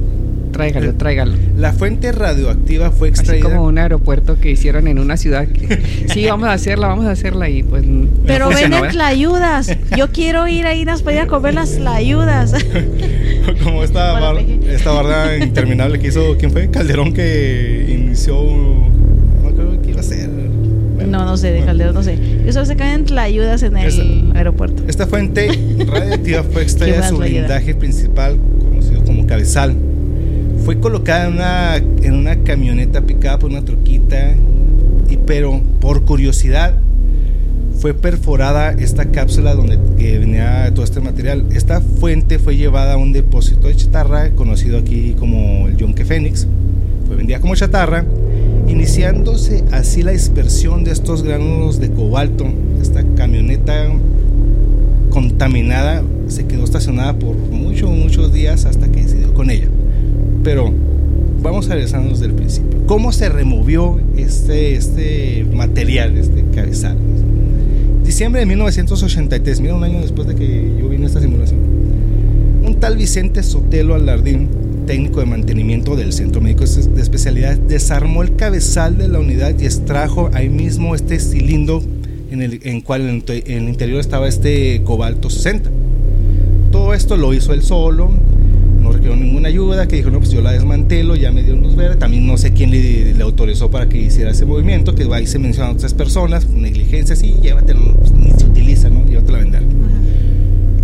Tráigalo, 0.57 0.95
tráigalo. 0.95 1.33
La 1.55 1.71
fuente 1.71 2.11
radioactiva 2.11 2.89
fue 2.89 3.09
extraída. 3.09 3.45
Así 3.45 3.53
como 3.53 3.67
un 3.67 3.77
aeropuerto 3.77 4.39
que 4.39 4.49
hicieron 4.49 4.87
en 4.87 4.97
una 4.97 5.15
ciudad. 5.15 5.45
sí, 6.11 6.25
vamos 6.25 6.49
a 6.49 6.53
hacerla, 6.53 6.87
vamos 6.87 7.05
a 7.05 7.11
hacerla 7.11 7.47
y 7.47 7.61
pues. 7.61 7.85
Pero 8.25 8.49
venden 8.49 8.87
tlayudas. 8.89 9.77
Yo 9.95 10.11
quiero 10.11 10.47
ir 10.47 10.65
ahí 10.65 10.83
las 10.83 11.05
a 11.05 11.27
comer 11.27 11.53
las 11.53 11.75
tlayudas. 11.75 12.55
como 13.63 13.83
esta, 13.83 14.33
esta 14.67 14.91
barra 14.93 15.37
interminable 15.37 15.99
que 15.99 16.07
hizo, 16.07 16.35
¿quién 16.39 16.49
fue? 16.49 16.71
Calderón 16.71 17.13
que 17.13 17.85
inició. 17.89 18.33
No 18.41 19.51
creo 19.53 19.79
que 19.79 19.91
iba 19.91 19.99
a 19.99 20.03
ser. 20.03 20.27
no, 20.27 21.23
no 21.23 21.37
sé, 21.37 21.51
de 21.51 21.65
Calderón 21.65 21.93
no 21.93 22.01
sé. 22.01 22.17
Yo 22.43 22.51
solo 22.51 22.65
se 22.65 22.75
caen 22.75 23.05
tlayudas 23.05 23.61
en 23.61 23.77
el 23.77 24.31
aeropuerto. 24.35 24.81
Esta 24.87 25.05
fuente 25.05 25.49
radioactiva 25.87 26.41
fue 26.41 26.63
extraída 26.63 27.01
de 27.01 27.09
su 27.09 27.17
blindaje 27.17 27.75
principal, 27.75 28.39
conocido 28.59 29.03
como 29.03 29.27
cabezal 29.27 29.75
fue 30.67 30.81
colocada 30.81 31.77
en 31.77 32.13
una, 32.13 32.43
camioneta 32.43 32.99
picada 32.99 33.39
por 33.39 33.49
una 33.49 33.63
troquita, 33.63 34.35
y, 35.09 35.15
pero 35.15 35.61
por 35.79 36.03
curiosidad 36.03 36.77
fue 37.79 37.93
perforada 37.93 38.71
esta 38.73 39.05
cápsula 39.05 39.55
donde 39.55 39.77
venía 39.77 40.69
todo 40.75 40.83
este 40.83 40.99
material. 40.99 41.45
Esta 41.53 41.79
fuente 41.79 42.37
fue 42.37 42.57
llevada 42.57 42.95
a 42.95 42.97
un 42.97 43.13
depósito 43.13 43.69
de 43.69 43.77
chatarra 43.77 44.31
conocido 44.31 44.77
aquí 44.77 45.15
como 45.17 45.69
el 45.69 45.77
Yonke 45.77 46.03
Phoenix. 46.03 46.45
Fue 47.07 47.15
vendida 47.15 47.39
como 47.39 47.55
chatarra, 47.55 48.03
iniciándose 48.67 49.63
así 49.71 50.03
la 50.03 50.11
dispersión 50.11 50.83
de 50.83 50.91
estos 50.91 51.23
gránulos 51.23 51.79
de 51.79 51.91
cobalto. 51.91 52.45
Esta 52.81 53.05
camioneta 53.15 53.87
contaminada 55.11 56.03
se 56.27 56.45
quedó 56.45 56.65
estacionada 56.65 57.13
por 57.13 57.37
muchos, 57.37 57.89
muchos 57.89 58.33
días 58.33 58.65
hasta 58.65 58.89
que 58.91 59.03
decidió 59.03 59.33
con 59.33 59.49
ella. 59.49 59.69
Pero 60.47 60.71
vamos 61.41 61.69
a 61.69 61.73
regresarnos 61.73 62.21
del 62.21 62.31
principio. 62.31 62.79
¿Cómo 62.85 63.11
se 63.11 63.27
removió 63.27 63.99
este, 64.15 64.75
este 64.75 65.45
material, 65.53 66.15
este 66.15 66.41
cabezal? 66.55 66.95
Diciembre 68.05 68.39
de 68.39 68.45
1983, 68.45 69.59
mira 69.59 69.75
un 69.75 69.83
año 69.83 69.99
después 69.99 70.25
de 70.25 70.35
que 70.35 70.71
yo 70.79 70.87
vine 70.87 71.03
a 71.03 71.07
esta 71.07 71.19
simulación. 71.19 71.59
Un 72.63 72.77
tal 72.79 72.95
Vicente 72.95 73.43
Sotelo 73.43 73.93
Alardín, 73.93 74.47
técnico 74.85 75.19
de 75.19 75.25
mantenimiento 75.25 75.97
del 75.97 76.13
Centro 76.13 76.39
Médico 76.39 76.63
de 76.63 77.01
Especialidad, 77.01 77.57
desarmó 77.57 78.23
el 78.23 78.37
cabezal 78.37 78.97
de 78.97 79.09
la 79.09 79.19
unidad 79.19 79.53
y 79.59 79.65
extrajo 79.65 80.29
ahí 80.31 80.47
mismo 80.47 80.95
este 80.95 81.19
cilindro 81.19 81.83
en 82.31 82.41
el 82.41 82.61
en 82.63 82.79
cual 82.79 83.01
en 83.01 83.21
el 83.27 83.67
interior 83.67 83.99
estaba 83.99 84.29
este 84.29 84.81
cobalto 84.85 85.29
60. 85.29 85.69
Todo 86.71 86.93
esto 86.93 87.17
lo 87.17 87.33
hizo 87.33 87.51
él 87.51 87.63
solo, 87.63 88.11
no 88.87 88.93
requirió 88.93 89.15
ninguna 89.15 89.49
ayuda, 89.49 89.87
que 89.87 89.97
dijo, 89.97 90.09
no, 90.09 90.19
pues 90.19 90.31
yo 90.31 90.41
la 90.41 90.51
desmantelo, 90.51 91.15
ya 91.15 91.31
me 91.31 91.43
dio 91.43 91.55
luz 91.55 91.75
verde, 91.75 91.97
también 91.97 92.25
no 92.25 92.37
sé 92.37 92.53
quién 92.53 92.71
le, 92.71 93.13
le 93.13 93.23
autorizó 93.23 93.69
para 93.69 93.89
que 93.89 93.97
hiciera 93.99 94.31
ese 94.31 94.45
movimiento, 94.45 94.95
que 94.95 95.07
ahí 95.13 95.27
se 95.27 95.39
mencionan 95.39 95.75
otras 95.75 95.93
personas, 95.93 96.49
negligencia, 96.49 97.15
sí, 97.15 97.35
llévatelo, 97.41 97.95
pues, 97.95 98.11
ni 98.11 98.31
se 98.31 98.45
utiliza, 98.45 98.89
¿no? 98.89 99.05
Llévatelo 99.05 99.37
a 99.37 99.41
vender. 99.41 99.63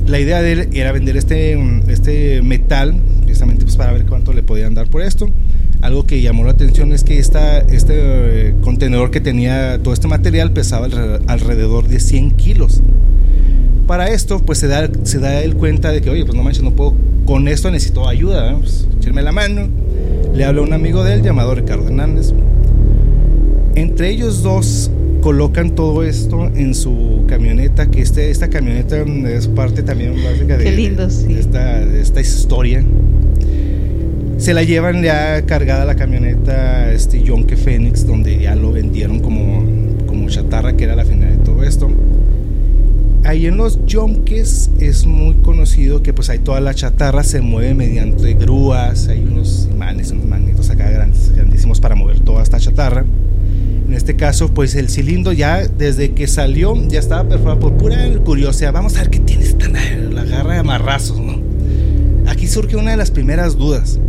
La 0.08 0.20
idea 0.20 0.42
de 0.42 0.52
él 0.52 0.70
era 0.74 0.92
vender 0.92 1.16
este, 1.16 1.58
este 1.88 2.42
metal, 2.42 2.96
precisamente 3.24 3.64
pues 3.64 3.78
para 3.78 3.94
ver 3.94 4.06
cuánto 4.06 4.34
le 4.34 4.44
podían 4.44 4.74
dar 4.74 4.90
por 4.90 5.02
esto. 5.02 5.30
Algo 5.82 6.06
que 6.06 6.22
llamó 6.22 6.44
la 6.44 6.52
atención 6.52 6.92
es 6.92 7.04
que 7.04 7.20
esta, 7.20 7.60
este 7.60 7.94
eh, 8.50 8.56
contenedor 8.62 9.12
que 9.12 9.22
tenía 9.22 9.80
todo 9.82 9.94
este 9.94 10.08
material 10.08 10.52
pesaba 10.52 10.88
alrededor 11.28 11.88
de 11.88 12.00
100 12.00 12.32
kilos. 12.32 12.82
Para 13.88 14.10
esto, 14.10 14.40
pues 14.40 14.60
se 14.60 14.68
da, 14.68 14.90
se 15.04 15.20
da 15.20 15.42
él 15.42 15.56
cuenta 15.56 15.92
de 15.92 16.02
que, 16.02 16.10
oye, 16.10 16.26
pues 16.26 16.36
no 16.36 16.44
manches, 16.44 16.64
no 16.64 16.72
puedo 16.72 16.96
con 17.26 17.48
esto 17.48 17.72
necesito 17.72 18.08
ayuda, 18.08 18.56
pues, 18.60 18.88
echarme 18.98 19.22
la 19.22 19.32
mano. 19.32 19.68
Le 20.34 20.46
habla 20.46 20.62
a 20.62 20.64
un 20.64 20.74
amigo 20.74 21.04
de 21.04 21.14
él 21.14 21.22
llamado 21.22 21.54
Ricardo 21.56 21.86
Hernández. 21.86 22.34
Entre 23.76 24.10
ellos 24.10 24.44
dos 24.44 24.92
colocan 25.22 25.72
todo 25.72 26.04
esto 26.04 26.52
en 26.54 26.76
su 26.76 27.24
camioneta, 27.28 27.90
que 27.90 28.02
este, 28.02 28.30
esta 28.30 28.50
camioneta 28.50 28.98
es 28.98 29.48
parte 29.48 29.84
también 29.84 30.16
básica 30.24 30.58
de, 30.58 31.40
esta, 31.40 31.82
esta, 31.84 32.22
historia. 32.22 32.84
Se 34.38 34.54
la 34.54 34.64
llevan 34.64 35.02
ya 35.02 35.46
cargada 35.46 35.86
la 35.86 35.96
camioneta 35.96 36.92
este 36.92 37.24
Yonke 37.24 37.56
Phoenix, 37.56 38.06
donde 38.06 38.38
ya 38.38 38.56
lo 38.56 38.72
vendieron 38.74 39.22
como, 39.22 39.64
como 40.08 40.30
chatarra, 40.30 40.76
que 40.76 40.84
era 40.84 40.96
la 40.96 41.06
final 41.06 41.38
de 41.38 41.44
todo 41.44 41.64
esto 41.64 41.90
ahí 43.26 43.48
en 43.48 43.58
los 43.58 43.86
yonques 43.86 44.70
es 44.80 45.06
muy 45.06 45.36
conocido 45.36 46.04
que 46.04 46.14
pues 46.14 46.30
hay 46.30 46.40
toda 46.40 46.60
la 46.60 46.74
chatarra 46.74 47.24
se 47.24 47.42
mueve 47.42 47.74
mediante 47.74 48.34
grúas, 48.34 49.08
hay 49.08 49.20
unos 49.20 49.68
imanes, 49.72 50.12
unos 50.12 50.26
magnetos 50.26 50.70
acá 50.70 50.90
grandes, 50.90 51.34
grandísimos 51.36 51.80
para 51.80 51.96
mover 51.96 52.20
toda 52.20 52.44
esta 52.44 52.60
chatarra. 52.60 53.06
En 53.88 53.94
este 53.94 54.16
caso, 54.16 54.54
pues 54.54 54.76
el 54.76 54.90
cilindro 54.90 55.34
ya 55.34 55.68
desde 55.68 56.12
que 56.12 56.28
salió 56.28 56.76
ya 56.88 57.00
estaba 57.00 57.28
perforado 57.28 57.60
por 57.60 57.74
pura 57.74 57.98
curiosidad. 58.26 58.74
Vamos 58.74 58.96
a 58.96 59.00
ver 59.00 59.10
qué 59.10 59.20
tiene 59.20 59.44
esta 59.44 59.68
la 59.70 60.24
garra 60.24 60.54
de 60.54 60.60
amarrazos, 60.60 61.20
¿no? 61.20 61.38
Aquí 62.28 62.48
surge 62.48 62.76
una 62.76 62.92
de 62.92 62.98
las 62.98 63.12
primeras 63.12 63.58
dudas. 63.58 64.00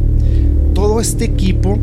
Todo 0.75 1.01
este 1.01 1.25
equipo 1.25 1.79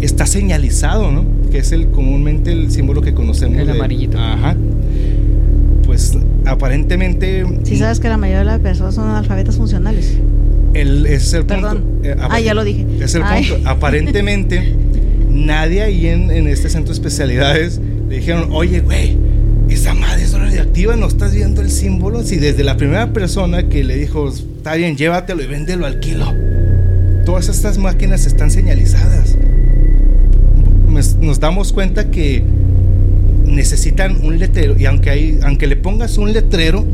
está 0.00 0.26
señalizado, 0.26 1.10
¿no? 1.10 1.24
Que 1.50 1.58
es 1.58 1.72
el 1.72 1.88
comúnmente 1.90 2.52
el 2.52 2.70
símbolo 2.70 3.02
que 3.02 3.12
conocemos. 3.12 3.58
El 3.58 3.70
amarillito. 3.70 4.18
Ajá 4.18 4.56
pues 5.86 6.18
aparentemente... 6.46 7.44
Si 7.64 7.76
sabes 7.76 8.00
que 8.00 8.08
la 8.08 8.16
mayoría 8.16 8.40
de 8.40 8.44
las 8.44 8.60
personas 8.60 8.94
son 8.94 9.10
alfabetas 9.10 9.56
funcionales. 9.56 10.16
El, 10.74 11.06
ese 11.06 11.16
es 11.16 11.34
el 11.34 11.46
Perdón. 11.46 11.82
punto. 11.82 12.08
Eh, 12.08 12.16
ah, 12.18 12.40
ya 12.40 12.54
lo 12.54 12.64
dije. 12.64 12.86
Es 13.00 13.14
el 13.14 13.22
punto. 13.22 13.68
Aparentemente, 13.68 14.74
nadie 15.30 15.82
ahí 15.82 16.06
en, 16.06 16.30
en, 16.30 16.46
este 16.46 16.68
centro 16.68 16.88
de 16.88 16.94
especialidades 16.94 17.80
le 18.08 18.16
dijeron, 18.16 18.50
oye, 18.52 18.80
güey, 18.80 19.16
esa 19.68 19.94
madre 19.94 20.22
es 20.22 20.32
radioactiva, 20.32 20.96
¿no 20.96 21.06
estás 21.06 21.34
viendo 21.34 21.60
el 21.60 21.70
símbolo? 21.70 22.22
Si 22.22 22.36
desde 22.36 22.62
la 22.62 22.76
primera 22.76 23.12
persona 23.12 23.68
que 23.68 23.82
le 23.84 23.96
dijo, 23.96 24.28
está 24.28 24.74
bien, 24.74 24.96
llévatelo 24.96 25.42
y 25.42 25.46
véndelo 25.46 25.86
al 25.86 25.98
kilo. 26.00 26.32
Todas 27.24 27.48
estas 27.48 27.78
máquinas 27.78 28.26
están 28.26 28.50
señalizadas. 28.50 29.36
Nos 31.20 31.40
damos 31.40 31.72
cuenta 31.72 32.10
que 32.10 32.42
necesitan 33.46 34.18
un 34.22 34.38
letrero 34.38 34.78
y 34.78 34.86
aunque, 34.86 35.10
hay, 35.10 35.38
aunque 35.42 35.66
le 35.66 35.76
pongas 35.76 36.18
un 36.18 36.32
letrero, 36.32 36.84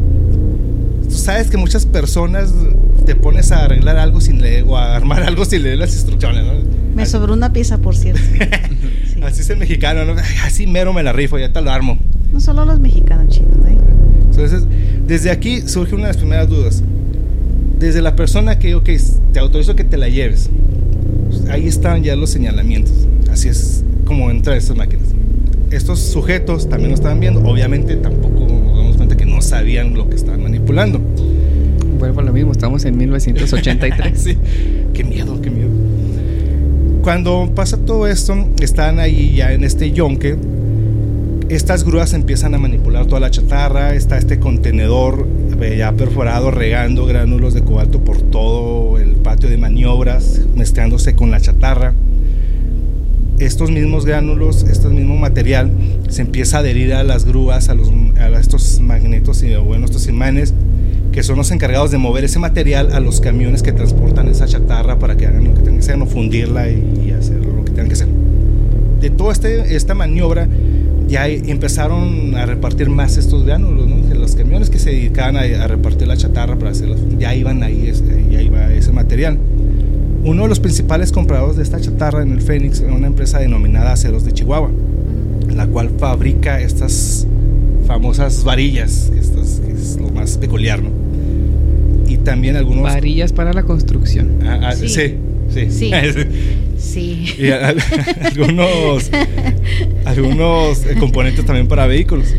tú 1.08 1.14
sabes 1.14 1.50
que 1.50 1.56
muchas 1.56 1.86
personas 1.86 2.52
te 3.04 3.14
pones 3.14 3.50
a 3.52 3.64
arreglar 3.64 3.96
algo 3.96 4.20
sin 4.20 4.40
leer 4.40 4.64
o 4.66 4.76
a 4.76 4.94
armar 4.94 5.22
algo 5.26 5.44
sin 5.44 5.62
leer 5.62 5.78
las 5.78 5.92
instrucciones. 5.94 6.44
Me 6.94 7.06
sobró 7.06 7.32
una 7.32 7.52
pieza, 7.52 7.78
por 7.78 7.96
cierto. 7.96 8.20
Así 9.22 9.40
es 9.40 9.50
el 9.50 9.58
mexicano, 9.58 10.00
así 10.44 10.66
mero 10.66 10.92
me 10.92 11.04
la 11.04 11.12
rifo, 11.12 11.38
ya 11.38 11.52
te 11.52 11.60
lo 11.60 11.70
armo. 11.70 11.96
No 12.32 12.40
solo 12.40 12.64
los 12.64 12.80
mexicanos 12.80 13.28
chinos, 13.28 13.54
¿eh? 13.68 13.76
Entonces, 14.28 14.64
desde 15.06 15.30
aquí 15.30 15.60
surge 15.68 15.94
una 15.94 16.06
de 16.06 16.08
las 16.08 16.16
primeras 16.16 16.48
dudas. 16.48 16.82
Desde 17.78 18.02
la 18.02 18.16
persona 18.16 18.58
que, 18.58 18.74
ok, 18.74 18.90
te 19.32 19.38
autorizo 19.38 19.76
que 19.76 19.84
te 19.84 19.96
la 19.96 20.08
lleves, 20.08 20.50
pues, 21.28 21.48
ahí 21.50 21.68
están 21.68 22.02
ya 22.02 22.16
los 22.16 22.30
señalamientos. 22.30 22.94
Así 23.30 23.48
es 23.48 23.84
como 24.04 24.28
entrar 24.28 24.56
estas 24.56 24.76
máquinas 24.76 25.01
estos 25.72 26.00
sujetos 26.00 26.68
también 26.68 26.90
lo 26.90 26.94
estaban 26.94 27.20
viendo. 27.20 27.40
Obviamente 27.40 27.96
tampoco 27.96 28.46
nos 28.46 28.76
damos 28.76 28.96
cuenta 28.96 29.16
que 29.16 29.26
no 29.26 29.40
sabían 29.40 29.94
lo 29.94 30.08
que 30.08 30.16
estaban 30.16 30.42
manipulando. 30.42 31.00
Vuelvo 31.98 32.20
a 32.20 32.24
lo 32.24 32.32
mismo, 32.32 32.52
estamos 32.52 32.84
en 32.84 32.96
1983. 32.96 34.18
sí, 34.22 34.36
qué 34.92 35.04
miedo, 35.04 35.40
qué 35.40 35.50
miedo. 35.50 35.70
Cuando 37.02 37.52
pasa 37.54 37.78
todo 37.78 38.06
esto, 38.06 38.48
están 38.60 38.98
ahí 38.98 39.34
ya 39.34 39.52
en 39.52 39.64
este 39.64 39.92
yonque. 39.92 40.36
Estas 41.48 41.84
grúas 41.84 42.14
empiezan 42.14 42.54
a 42.54 42.58
manipular 42.58 43.06
toda 43.06 43.20
la 43.20 43.30
chatarra. 43.30 43.94
Está 43.94 44.18
este 44.18 44.38
contenedor 44.38 45.26
eh, 45.60 45.76
ya 45.78 45.92
perforado, 45.92 46.50
regando 46.50 47.06
gránulos 47.06 47.54
de 47.54 47.62
cobalto 47.62 48.00
por 48.04 48.20
todo 48.20 48.98
el 48.98 49.16
patio 49.16 49.48
de 49.48 49.58
maniobras, 49.58 50.40
mezclándose 50.54 51.14
con 51.14 51.30
la 51.30 51.40
chatarra 51.40 51.94
estos 53.38 53.70
mismos 53.70 54.04
gránulos, 54.04 54.64
este 54.64 54.88
mismo 54.88 55.16
material, 55.16 55.70
se 56.08 56.22
empieza 56.22 56.58
a 56.58 56.60
adherir 56.60 56.94
a 56.94 57.02
las 57.02 57.24
grúas, 57.24 57.68
a, 57.68 57.74
los, 57.74 57.90
a 58.16 58.28
estos 58.38 58.80
magnetos 58.80 59.42
y 59.42 59.54
bueno, 59.56 59.86
estos 59.86 60.08
imanes, 60.08 60.54
que 61.12 61.22
son 61.22 61.36
los 61.36 61.50
encargados 61.50 61.90
de 61.90 61.98
mover 61.98 62.24
ese 62.24 62.38
material 62.38 62.92
a 62.92 63.00
los 63.00 63.20
camiones 63.20 63.62
que 63.62 63.72
transportan 63.72 64.28
esa 64.28 64.46
chatarra 64.46 64.98
para 64.98 65.16
que 65.16 65.26
hagan 65.26 65.44
lo 65.44 65.50
que 65.54 65.60
tengan 65.60 65.74
que 65.74 65.80
hacer, 65.80 65.98
no 65.98 66.06
fundirla 66.06 66.68
y, 66.70 67.10
hacer 67.18 67.44
lo 67.44 67.64
que 67.64 67.70
tengan 67.70 67.88
que 67.88 67.94
hacer. 67.94 68.08
De 69.00 69.10
toda 69.10 69.32
este, 69.32 69.74
esta 69.74 69.94
maniobra, 69.94 70.48
ya 71.08 71.26
empezaron 71.28 72.34
a 72.36 72.46
repartir 72.46 72.88
más 72.88 73.16
estos 73.16 73.44
gránulos, 73.44 73.86
¿no? 73.86 74.02
los 74.14 74.36
camiones 74.36 74.70
que 74.70 74.78
se 74.78 74.90
dedicaban 74.90 75.36
a, 75.36 75.66
repartir 75.66 76.06
la 76.06 76.16
chatarra 76.16 76.56
para 76.56 76.70
hacerlo, 76.70 76.96
ya 77.18 77.34
iban 77.34 77.62
ahí, 77.62 77.92
ya 78.30 78.40
iba 78.40 78.72
ese 78.72 78.92
material. 78.92 79.36
Uno 80.24 80.44
de 80.44 80.48
los 80.48 80.60
principales 80.60 81.10
compradores 81.10 81.56
de 81.56 81.64
esta 81.64 81.80
chatarra 81.80 82.22
en 82.22 82.30
el 82.32 82.40
Fénix 82.40 82.80
es 82.80 82.90
una 82.90 83.08
empresa 83.08 83.40
denominada 83.40 83.92
Aceros 83.92 84.24
de 84.24 84.32
Chihuahua, 84.32 84.70
la 85.54 85.66
cual 85.66 85.90
fabrica 85.98 86.60
estas 86.60 87.26
famosas 87.86 88.44
varillas, 88.44 89.10
que, 89.12 89.18
es 89.72 89.96
lo 90.00 90.10
más 90.10 90.38
peculiar, 90.38 90.80
¿no? 90.80 90.90
Y 92.06 92.18
también 92.18 92.56
algunos... 92.56 92.84
Varillas 92.84 93.32
para 93.32 93.52
la 93.52 93.64
construcción. 93.64 94.38
Ah, 94.44 94.60
ah, 94.62 94.76
sí. 94.76 94.88
sí. 94.88 95.18
Sí. 95.50 95.70
sí. 95.70 97.26
Y 97.38 97.50
algunos, 97.50 99.10
algunos 100.04 100.86
eh, 100.86 100.94
componentes 100.98 101.44
también 101.44 101.66
para 101.66 101.86
vehículos. 101.86 102.34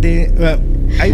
De, 0.00 0.32
uh, 0.38 1.00
hay, 1.00 1.12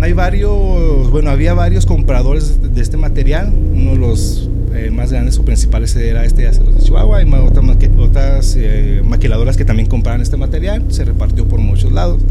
hay 0.00 0.12
varios, 0.12 1.10
bueno, 1.10 1.30
había 1.30 1.54
varios 1.54 1.84
compradores 1.84 2.60
de 2.74 2.80
este 2.80 2.96
material. 2.96 3.52
Uno 3.52 3.92
de 3.92 3.96
los 3.96 4.48
eh, 4.74 4.90
más 4.90 5.10
grandes 5.10 5.38
o 5.38 5.44
principales 5.44 5.96
era 5.96 6.24
este 6.24 6.42
de 6.42 6.48
aceros 6.48 6.74
de 6.74 6.80
Chihuahua. 6.80 7.18
Hay 7.18 7.32
otras, 7.32 7.64
otras 7.98 8.56
eh, 8.56 9.02
maquiladoras 9.04 9.56
que 9.56 9.64
también 9.64 9.88
compraban 9.88 10.20
este 10.20 10.36
material. 10.36 10.84
Se 10.88 11.04
repartió 11.04 11.48
por 11.48 11.58
muchos 11.58 11.90
lados. 11.90 12.22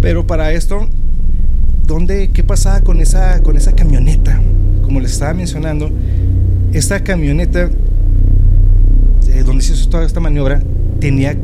Pero 0.00 0.26
para 0.26 0.52
esto, 0.52 0.86
¿dónde, 1.86 2.30
¿qué 2.32 2.44
pasaba 2.44 2.80
con 2.82 3.00
esa, 3.00 3.42
con 3.42 3.56
esa 3.56 3.72
camioneta? 3.72 4.40
Como 4.82 5.00
les 5.00 5.12
estaba 5.12 5.34
mencionando, 5.34 5.90
esta 6.72 7.02
camioneta, 7.02 7.70
eh, 9.28 9.42
donde 9.44 9.64
se 9.64 9.72
hizo 9.72 9.88
toda 9.88 10.04
esta 10.04 10.20
maniobra, 10.20 10.62
tenía 11.00 11.36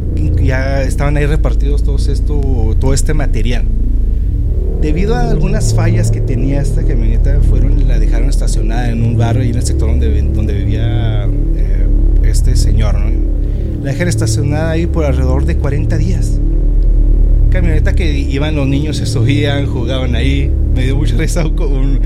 ya 0.42 0.82
estaban 0.82 1.16
ahí 1.16 1.26
repartidos 1.26 1.82
todos 1.82 2.08
esto, 2.08 2.76
todo 2.78 2.94
este 2.94 3.14
material. 3.14 3.64
Debido 4.80 5.14
a 5.14 5.30
algunas 5.30 5.74
fallas 5.74 6.10
que 6.10 6.22
tenía 6.22 6.62
esta 6.62 6.82
camioneta, 6.82 7.38
fueron 7.50 7.86
la 7.86 7.98
dejaron 7.98 8.30
estacionada 8.30 8.90
en 8.90 9.02
un 9.02 9.18
barrio 9.18 9.44
y 9.44 9.50
en 9.50 9.56
el 9.56 9.62
sector 9.62 9.90
donde, 9.90 10.22
donde 10.22 10.54
vivía 10.54 11.26
eh, 11.26 11.86
este 12.24 12.56
señor. 12.56 12.98
¿no? 12.98 13.10
La 13.82 13.90
dejaron 13.90 14.08
estacionada 14.08 14.70
ahí 14.70 14.86
por 14.86 15.04
alrededor 15.04 15.44
de 15.44 15.56
40 15.56 15.98
días. 15.98 16.38
Camioneta 17.50 17.94
que 17.94 18.10
iban 18.10 18.56
los 18.56 18.68
niños, 18.68 18.96
se 18.96 19.04
subían, 19.06 19.66
jugaban 19.66 20.14
ahí. 20.14 20.50
Me 20.74 20.84
dio 20.84 20.96
mucha 20.96 21.16
risa 21.16 21.44
un, 21.46 22.00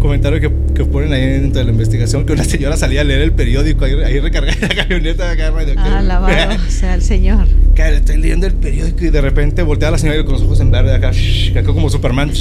comentario 0.00 0.40
que, 0.40 0.50
que, 0.74 0.84
ponen 0.84 1.12
ahí 1.12 1.24
dentro 1.24 1.60
de 1.60 1.64
la 1.66 1.70
investigación, 1.70 2.26
que 2.26 2.32
una 2.32 2.44
señora 2.44 2.76
salía 2.76 3.02
a 3.02 3.04
leer 3.04 3.20
el 3.20 3.32
periódico, 3.32 3.84
ahí, 3.84 3.94
ahí 4.04 4.18
recargada 4.18 4.56
la 4.60 4.74
camioneta 4.74 5.30
acá 5.30 5.52
Ah, 5.76 6.02
lavado, 6.02 6.56
o 6.66 6.70
sea, 6.70 6.94
el 6.94 7.02
señor. 7.02 7.46
Que 7.74 7.96
estoy 7.96 8.16
leyendo 8.16 8.46
el 8.46 8.54
periódico 8.54 9.04
y 9.04 9.10
de 9.10 9.20
repente 9.20 9.62
voltea 9.62 9.88
a 9.88 9.92
la 9.92 9.98
señora 9.98 10.24
con 10.24 10.32
los 10.32 10.42
ojos 10.42 10.60
en 10.60 10.70
verde 10.70 10.94
acá, 10.94 11.10
acá 11.10 11.72
como 11.72 11.88
Superman. 11.88 12.32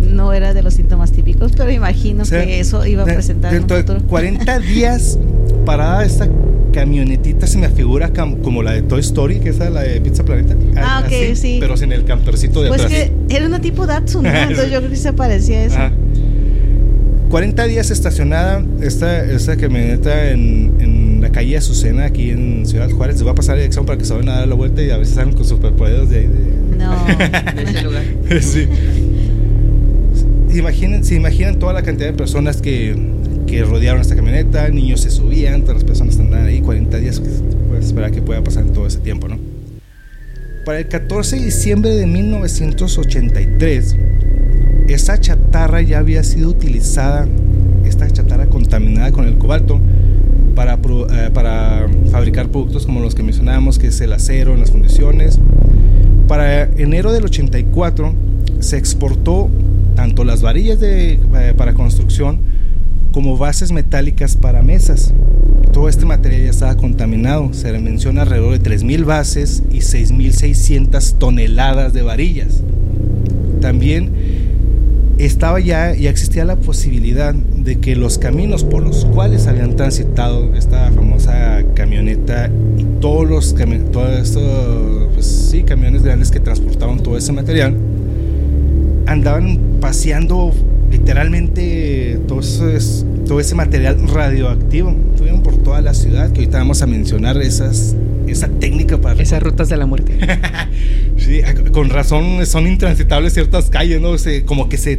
no 0.00 0.32
era 0.32 0.54
de 0.54 0.62
los 0.62 0.74
síntomas 0.74 1.12
típicos, 1.12 1.52
pero 1.56 1.70
imagino 1.70 2.24
que 2.24 2.60
eso 2.60 2.86
iba 2.86 3.02
a 3.02 3.06
presentar. 3.06 3.52
Dentro 3.52 3.82
de 3.82 4.00
40 4.02 4.58
días 4.60 5.18
parada 5.64 6.04
esta 6.04 6.28
camionetita 6.70 7.46
se 7.46 7.58
me 7.58 7.68
figura 7.68 8.12
como 8.12 8.62
la 8.62 8.72
de 8.72 8.82
Toy 8.82 9.00
Story, 9.00 9.40
que 9.40 9.50
es 9.50 9.58
la 9.58 9.82
de 9.82 10.00
Pizza 10.00 10.24
Planeta. 10.24 10.54
Ah, 10.76 11.02
ok, 11.04 11.34
sí. 11.34 11.58
Pero 11.60 11.76
sin 11.76 11.92
el 11.92 12.04
campercito 12.04 12.62
de 12.62 12.68
pues 12.68 12.82
atrás. 12.82 12.98
Pues 12.98 13.10
que 13.28 13.36
era 13.36 13.46
una 13.46 13.60
tipo 13.60 13.86
Datsun, 13.86 14.24
¿no? 14.24 14.28
Entonces 14.34 14.70
yo 14.70 14.78
creo 14.78 14.90
que 14.90 14.96
se 14.96 15.12
parecía 15.12 15.58
a 15.58 15.64
eso. 15.64 15.78
40 17.30 17.64
días 17.66 17.90
estacionada 17.90 18.62
esta, 18.82 19.24
esta 19.24 19.56
camioneta 19.56 20.30
en, 20.30 20.74
en, 20.80 21.20
la 21.20 21.30
calle 21.30 21.56
Azucena, 21.56 22.06
aquí 22.06 22.30
en 22.30 22.66
Ciudad 22.66 22.90
Juárez. 22.90 23.18
Se 23.18 23.24
va 23.24 23.32
a 23.32 23.34
pasar 23.34 23.54
la 23.54 23.62
dirección 23.62 23.86
para 23.86 23.98
que 23.98 24.04
se 24.04 24.12
vayan 24.12 24.30
a 24.30 24.38
dar 24.40 24.48
la 24.48 24.54
vuelta 24.54 24.82
y 24.82 24.90
a 24.90 24.96
veces 24.96 25.14
salen 25.14 25.34
con 25.34 25.44
superpoderes 25.44 26.10
de 26.10 26.18
ahí. 26.18 26.26
De... 26.26 26.76
No, 26.76 27.06
de 27.54 27.62
ese 27.62 27.82
lugar. 27.82 28.02
sí. 28.40 28.68
Imaginen, 30.52 31.04
se 31.04 31.14
imaginan 31.14 31.58
toda 31.58 31.72
la 31.72 31.82
cantidad 31.82 32.08
de 32.08 32.16
personas 32.16 32.60
que, 32.60 32.96
que 33.50 33.64
rodearon 33.64 34.00
esta 34.00 34.14
camioneta, 34.14 34.68
niños 34.68 35.00
se 35.00 35.10
subían, 35.10 35.64
las 35.66 35.82
personas 35.82 36.16
andaban 36.20 36.46
ahí 36.46 36.60
40 36.60 36.96
días, 36.98 37.20
pues 37.20 37.84
esperar 37.84 38.12
que 38.12 38.22
pueda 38.22 38.44
pasar 38.44 38.64
en 38.64 38.72
todo 38.72 38.86
ese 38.86 39.00
tiempo, 39.00 39.26
¿no? 39.26 39.38
Para 40.64 40.78
el 40.78 40.86
14 40.86 41.36
de 41.36 41.44
diciembre 41.46 41.90
de 41.90 42.06
1983, 42.06 43.96
esa 44.88 45.18
chatarra 45.18 45.82
ya 45.82 45.98
había 45.98 46.22
sido 46.22 46.48
utilizada, 46.48 47.26
esta 47.84 48.08
chatarra 48.08 48.46
contaminada 48.46 49.10
con 49.10 49.26
el 49.26 49.36
cobalto, 49.36 49.80
para, 50.54 50.74
eh, 50.74 51.30
para 51.34 51.88
fabricar 52.12 52.50
productos 52.50 52.86
como 52.86 53.00
los 53.00 53.16
que 53.16 53.24
mencionábamos, 53.24 53.80
que 53.80 53.88
es 53.88 54.00
el 54.00 54.12
acero 54.12 54.54
en 54.54 54.60
las 54.60 54.70
fundiciones. 54.70 55.40
Para 56.28 56.64
enero 56.64 57.12
del 57.12 57.24
84 57.24 58.14
se 58.60 58.76
exportó 58.76 59.50
tanto 59.96 60.22
las 60.22 60.40
varillas 60.40 60.78
de, 60.78 61.14
eh, 61.14 61.54
para 61.56 61.74
construcción 61.74 62.49
como 63.12 63.36
bases 63.36 63.72
metálicas 63.72 64.36
para 64.36 64.62
mesas. 64.62 65.12
Todo 65.72 65.88
este 65.88 66.06
material 66.06 66.44
ya 66.44 66.50
estaba 66.50 66.76
contaminado. 66.76 67.52
Se 67.52 67.72
menciona 67.78 68.22
alrededor 68.22 68.58
de 68.58 68.70
3.000 68.70 69.04
bases 69.04 69.62
y 69.70 69.78
6.600 69.78 71.18
toneladas 71.18 71.92
de 71.92 72.02
varillas. 72.02 72.62
También 73.60 74.10
estaba 75.18 75.60
ya, 75.60 75.94
ya 75.94 76.10
existía 76.10 76.44
la 76.44 76.56
posibilidad 76.56 77.34
de 77.34 77.78
que 77.78 77.94
los 77.94 78.18
caminos 78.18 78.64
por 78.64 78.82
los 78.82 79.04
cuales 79.04 79.46
habían 79.46 79.76
transitado 79.76 80.54
esta 80.54 80.90
famosa 80.92 81.62
camioneta 81.74 82.50
y 82.78 82.84
todos 83.00 83.28
los 83.28 83.54
todos 83.92 84.18
estos 84.18 85.08
pues, 85.12 85.26
sí, 85.26 85.62
camiones 85.62 86.02
grandes 86.02 86.30
que 86.30 86.40
transportaban 86.40 87.00
todo 87.00 87.18
ese 87.18 87.32
material 87.32 87.76
andaban 89.06 89.58
paseando 89.80 90.54
literalmente 90.90 92.18
todo, 92.26 92.40
eso 92.40 93.06
todo 93.26 93.40
ese 93.40 93.54
material 93.54 94.08
radioactivo. 94.08 94.94
Estuvieron 95.12 95.42
por 95.42 95.56
toda 95.56 95.80
la 95.80 95.94
ciudad, 95.94 96.32
que 96.32 96.40
ahorita 96.40 96.58
vamos 96.58 96.82
a 96.82 96.86
mencionar 96.86 97.40
esas, 97.40 97.94
esa 98.26 98.48
técnica 98.48 99.00
para... 99.00 99.22
Esas 99.22 99.42
rutas 99.42 99.68
de 99.68 99.76
la 99.76 99.86
muerte. 99.86 100.18
sí, 101.16 101.40
con 101.72 101.90
razón 101.90 102.44
son 102.44 102.66
intransitables 102.66 103.34
ciertas 103.34 103.70
calles, 103.70 104.00
¿no? 104.00 104.18
Se, 104.18 104.44
como 104.44 104.68
que 104.68 104.78
se 104.78 104.98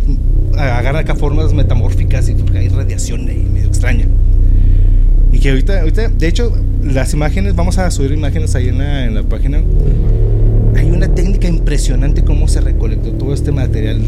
agarran 0.58 1.04
acá 1.04 1.15
formas 1.15 1.54
metamórficas 1.54 2.30
y 2.30 2.36
porque 2.36 2.60
hay 2.60 2.69
radiación 2.69 3.27
ahí 3.27 3.45
medio 3.51 3.67
extraña. 3.67 4.06
Y 5.34 5.39
que 5.39 5.49
ahorita, 5.49 5.82
ahorita, 5.82 6.10
de 6.10 6.27
hecho, 6.27 6.54
las 6.84 7.13
imágenes, 7.13 7.56
vamos 7.56 7.77
a 7.77 7.89
subir 7.91 8.12
imágenes 8.12 8.56
ahí 8.56 8.69
en 8.69 8.77
la, 8.77 9.06
en 9.06 9.15
la 9.15 9.23
página. 9.23 9.62
Hay 10.75 10.89
una 10.89 11.13
técnica 11.13 11.47
impresionante 11.47 12.23
cómo 12.23 12.47
se 12.47 12.62
recolectó 12.62 13.12
todo 13.12 13.34
este 13.34 13.51
material 13.51 13.99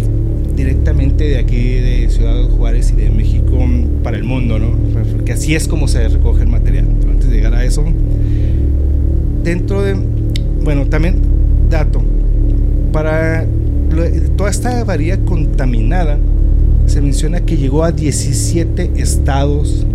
directamente 0.56 1.24
de 1.24 1.38
aquí, 1.38 1.76
de 1.76 2.08
Ciudad 2.10 2.48
Juárez 2.50 2.94
y 2.96 3.02
de 3.02 3.10
México 3.10 3.58
para 4.04 4.18
el 4.18 4.24
mundo, 4.24 4.60
¿no? 4.60 4.72
Porque 5.16 5.34
así 5.34 5.56
es 5.56 5.68
como 5.68 5.88
se 5.88 6.08
recoge 6.08 6.44
el 6.44 6.50
material. 6.50 6.86
antes 7.10 7.30
de 7.30 7.36
llegar 7.36 7.54
a 7.54 7.63
eso, 7.63 7.84
dentro 9.44 9.82
de, 9.82 9.96
bueno, 10.63 10.86
también 10.86 11.16
dato, 11.70 12.02
para 12.92 13.46
toda 14.38 14.50
esta 14.50 14.84
varilla 14.84 15.18
contaminada, 15.20 16.18
se 16.86 17.02
menciona 17.02 17.42
que 17.42 17.58
llegó 17.58 17.84
a 17.84 17.92
17 17.92 18.92
estados 18.96 19.86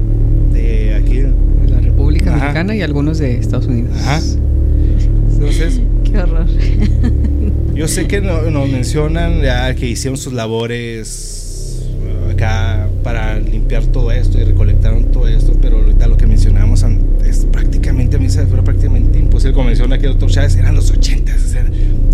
de 0.53 0.94
aquí. 0.94 1.18
De 1.18 1.33
la 1.68 1.81
República 1.81 2.33
Mexicana 2.35 2.75
y 2.75 2.83
algunos 2.83 3.18
de 3.18 3.38
Estados 3.38 3.66
Unidos. 3.66 3.92
Ajá. 3.97 4.21
Entonces... 5.33 5.81
Qué 6.05 6.18
horror. 6.18 6.47
Yo 7.78 7.86
sé 7.86 8.08
que 8.08 8.20
nos 8.20 8.50
no 8.50 8.66
mencionan 8.66 9.40
ya 9.40 9.72
que 9.76 9.86
hicieron 9.86 10.18
sus 10.18 10.32
labores 10.32 11.80
uh, 12.02 12.32
acá 12.32 12.88
para 13.04 13.38
limpiar 13.38 13.86
todo 13.86 14.10
esto 14.10 14.36
y 14.36 14.42
recolectaron 14.42 15.12
todo 15.12 15.28
esto, 15.28 15.52
pero 15.62 15.76
ahorita 15.76 16.08
lo 16.08 16.16
que 16.16 16.26
mencionamos 16.26 16.84
es 17.24 17.46
prácticamente, 17.52 18.16
a 18.16 18.18
mí 18.18 18.28
se 18.30 18.44
fue 18.48 18.64
prácticamente 18.64 19.20
imposible. 19.20 19.54
Como 19.54 19.68
menciona 19.68 19.94
aquí 19.94 20.06
el 20.06 20.10
doctor 20.14 20.28
Chávez, 20.28 20.56
eran 20.56 20.74
los 20.74 20.90
80. 20.90 21.32
O 21.32 21.38
sea, 21.38 21.64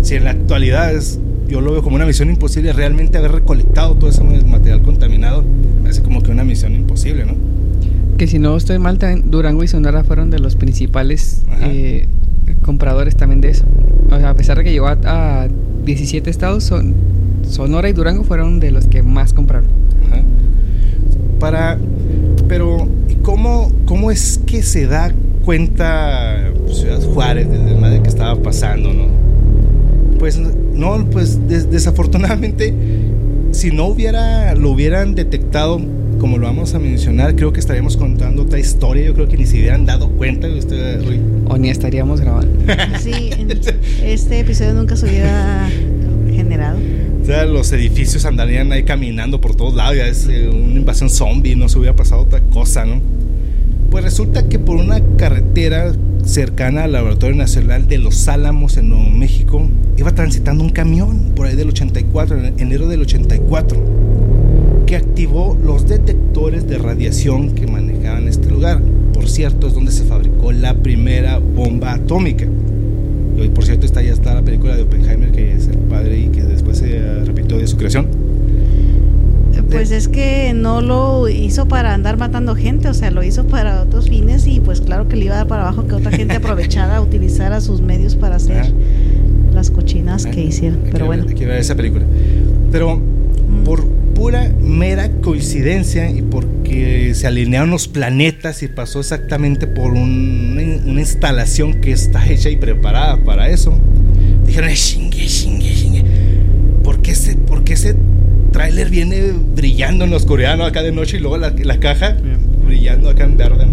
si 0.03 0.13
en 0.13 0.25
la 0.25 0.29
actualidad 0.29 0.93
es, 0.93 1.19
yo 1.47 1.61
lo 1.61 1.71
veo 1.71 1.81
como 1.81 1.95
una 1.95 2.05
misión 2.05 2.29
imposible 2.29 2.71
realmente 2.71 3.17
haber 3.17 3.31
recolectado 3.31 3.95
todo 3.95 4.11
ese 4.11 4.23
material 4.23 4.83
contaminado, 4.83 5.43
me 5.81 5.89
hace 5.89 6.03
como 6.03 6.21
que 6.21 6.29
una 6.29 6.43
misión 6.43 6.75
imposible, 6.75 7.25
¿no? 7.25 7.33
Que 8.19 8.27
si 8.27 8.37
no 8.37 8.55
estoy 8.55 8.77
mal, 8.77 8.99
Durango 9.23 9.63
y 9.63 9.67
Sonora 9.67 10.03
fueron 10.03 10.29
de 10.29 10.37
los 10.37 10.57
principales 10.57 11.41
eh, 11.63 12.07
compradores 12.61 13.15
también 13.15 13.41
de 13.41 13.49
eso. 13.49 13.65
A 14.23 14.33
pesar 14.35 14.57
de 14.57 14.63
que 14.63 14.71
llegó 14.71 14.87
a, 14.87 15.47
17 15.83 16.29
estados, 16.29 16.63
son, 16.63 16.95
Sonora 17.47 17.89
y 17.89 17.93
Durango 17.93 18.23
fueron 18.23 18.59
de 18.59 18.71
los 18.71 18.87
que 18.87 19.03
más 19.03 19.33
compraron. 19.33 19.69
Para, 21.39 21.77
pero 22.47 22.87
¿cómo, 23.21 23.71
¿cómo 23.85 24.09
es 24.09 24.39
que 24.45 24.63
se 24.63 24.87
da 24.87 25.13
cuenta 25.43 26.51
Ciudad 26.71 27.01
Juárez 27.01 27.49
del 27.49 27.77
madre 27.77 28.01
que 28.01 28.09
estaba 28.09 28.35
pasando, 28.41 28.93
no? 28.93 29.07
Pues 30.17 30.39
no, 30.39 31.05
pues 31.11 31.39
desafortunadamente, 31.47 32.73
si 33.51 33.71
no 33.71 33.85
hubiera, 33.85 34.55
lo 34.55 34.71
hubieran 34.71 35.13
detectado 35.13 35.79
como 36.25 36.39
lo 36.39 36.47
vamos 36.47 36.73
a 36.73 36.79
mencionar, 36.79 37.35
creo 37.35 37.53
que 37.53 37.59
estaríamos 37.59 37.97
contando 37.97 38.41
otra 38.41 38.57
historia. 38.57 39.05
Yo 39.05 39.13
creo 39.13 39.27
que 39.27 39.37
ni 39.37 39.45
se 39.45 39.59
hubieran 39.59 39.85
dado 39.85 40.09
cuenta 40.09 40.47
de 40.47 40.57
usted 40.57 41.07
hoy. 41.07 41.19
O 41.47 41.55
ni 41.55 41.69
estaríamos 41.69 42.19
grabando. 42.19 42.51
Sí, 42.99 43.29
este 44.03 44.39
episodio 44.39 44.73
nunca 44.73 44.95
se 44.95 45.05
hubiera 45.05 45.69
generado. 46.33 46.79
O 47.21 47.25
sea, 47.27 47.45
los 47.45 47.71
edificios 47.73 48.25
andarían 48.25 48.71
ahí 48.71 48.81
caminando 48.81 49.39
por 49.39 49.55
todos 49.55 49.75
lados. 49.75 49.97
Ya 49.97 50.07
es 50.07 50.27
eh, 50.27 50.49
una 50.49 50.79
invasión 50.79 51.11
zombie, 51.11 51.55
no 51.55 51.69
se 51.69 51.77
hubiera 51.77 51.95
pasado 51.95 52.23
otra 52.23 52.41
cosa, 52.41 52.85
¿no? 52.85 52.99
Pues 53.91 54.03
resulta 54.03 54.49
que 54.49 54.57
por 54.57 54.77
una 54.77 55.01
carretera 55.17 55.93
cercana 56.23 56.85
al 56.85 56.93
Laboratorio 56.93 57.35
Nacional 57.35 57.87
de 57.87 57.99
Los 57.99 58.27
Álamos 58.27 58.77
en 58.77 58.89
Nuevo 58.89 59.11
México 59.11 59.69
iba 59.95 60.15
transitando 60.15 60.63
un 60.63 60.71
camión 60.71 61.33
por 61.35 61.45
ahí 61.45 61.55
del 61.55 61.69
84, 61.69 62.35
en 62.35 62.59
enero 62.59 62.87
del 62.87 63.01
84 63.01 64.24
que 64.85 64.95
activó 64.95 65.57
los 65.63 65.87
detectores 65.87 66.67
de 66.67 66.77
radiación 66.77 67.51
que 67.51 67.67
manejaban 67.67 68.27
este 68.27 68.49
lugar. 68.49 68.81
Por 69.13 69.27
cierto, 69.27 69.67
es 69.67 69.73
donde 69.73 69.91
se 69.91 70.03
fabricó 70.03 70.51
la 70.51 70.75
primera 70.75 71.39
bomba 71.39 71.93
atómica. 71.93 72.45
Y 73.37 73.49
por 73.49 73.65
cierto, 73.65 73.85
está 73.85 74.01
ya 74.01 74.13
está 74.13 74.33
la 74.33 74.41
película 74.41 74.75
de 74.75 74.83
Oppenheimer, 74.83 75.31
que 75.31 75.53
es 75.53 75.67
el 75.67 75.77
padre 75.77 76.19
y 76.19 76.27
que 76.29 76.43
después 76.43 76.77
se 76.77 77.23
repitió 77.25 77.57
de 77.57 77.67
su 77.67 77.77
creación. 77.77 78.07
Pues 79.69 79.91
es 79.91 80.07
que 80.07 80.53
no 80.53 80.81
lo 80.81 81.27
hizo 81.27 81.67
para 81.67 81.93
andar 81.93 82.17
matando 82.17 82.55
gente, 82.55 82.87
o 82.87 82.93
sea, 82.93 83.11
lo 83.11 83.23
hizo 83.23 83.45
para 83.45 83.81
otros 83.81 84.09
fines 84.09 84.47
y 84.47 84.59
pues 84.59 84.79
claro 84.79 85.07
que 85.07 85.15
le 85.15 85.25
iba 85.25 85.33
a 85.33 85.37
dar 85.37 85.47
para 85.47 85.63
abajo 85.63 85.87
que 85.87 85.95
otra 85.95 86.11
gente 86.11 86.35
aprovechara, 86.37 87.01
utilizara 87.01 87.59
sus 87.61 87.81
medios 87.81 88.15
para 88.15 88.35
hacer 88.35 88.71
las 89.53 89.71
cochinas 89.71 90.25
que 90.25 90.41
hicieron. 90.41 90.79
Pero 90.91 91.07
bueno. 91.07 91.25
Hay 91.27 91.35
que 91.35 91.45
ver 91.45 91.59
esa 91.59 91.75
película. 91.75 92.05
Pero 92.71 93.01
por 93.65 93.94
pura 94.15 94.49
mera 94.61 95.11
coincidencia 95.21 96.09
y 96.09 96.23
porque 96.23 97.13
se 97.13 97.27
alinearon 97.27 97.69
los 97.69 97.87
planetas 97.87 98.63
y 98.63 98.67
pasó 98.67 99.01
exactamente 99.01 99.67
por 99.67 99.91
una 99.93 100.99
instalación 100.99 101.81
que 101.81 101.91
está 101.91 102.27
hecha 102.27 102.49
y 102.49 102.55
preparada 102.55 103.17
para 103.17 103.49
eso, 103.49 103.77
dijeron, 104.47 104.71
chingue, 104.73 105.25
chingue, 105.27 105.73
chingue, 105.73 106.03
¿por 106.83 107.01
qué 107.01 107.11
ese, 107.11 107.35
por 107.35 107.61
ese 107.69 107.95
tráiler 108.51 108.89
viene 108.89 109.33
brillando 109.55 110.05
en 110.05 110.11
la 110.11 110.17
oscuridad, 110.17 110.59
acá 110.65 110.81
de 110.81 110.91
noche 110.91 111.17
y 111.17 111.19
luego 111.19 111.37
la, 111.37 111.51
la 111.51 111.79
caja 111.79 112.17
brillando 112.65 113.09
acá 113.09 113.25
en 113.25 113.37
verde? 113.37 113.67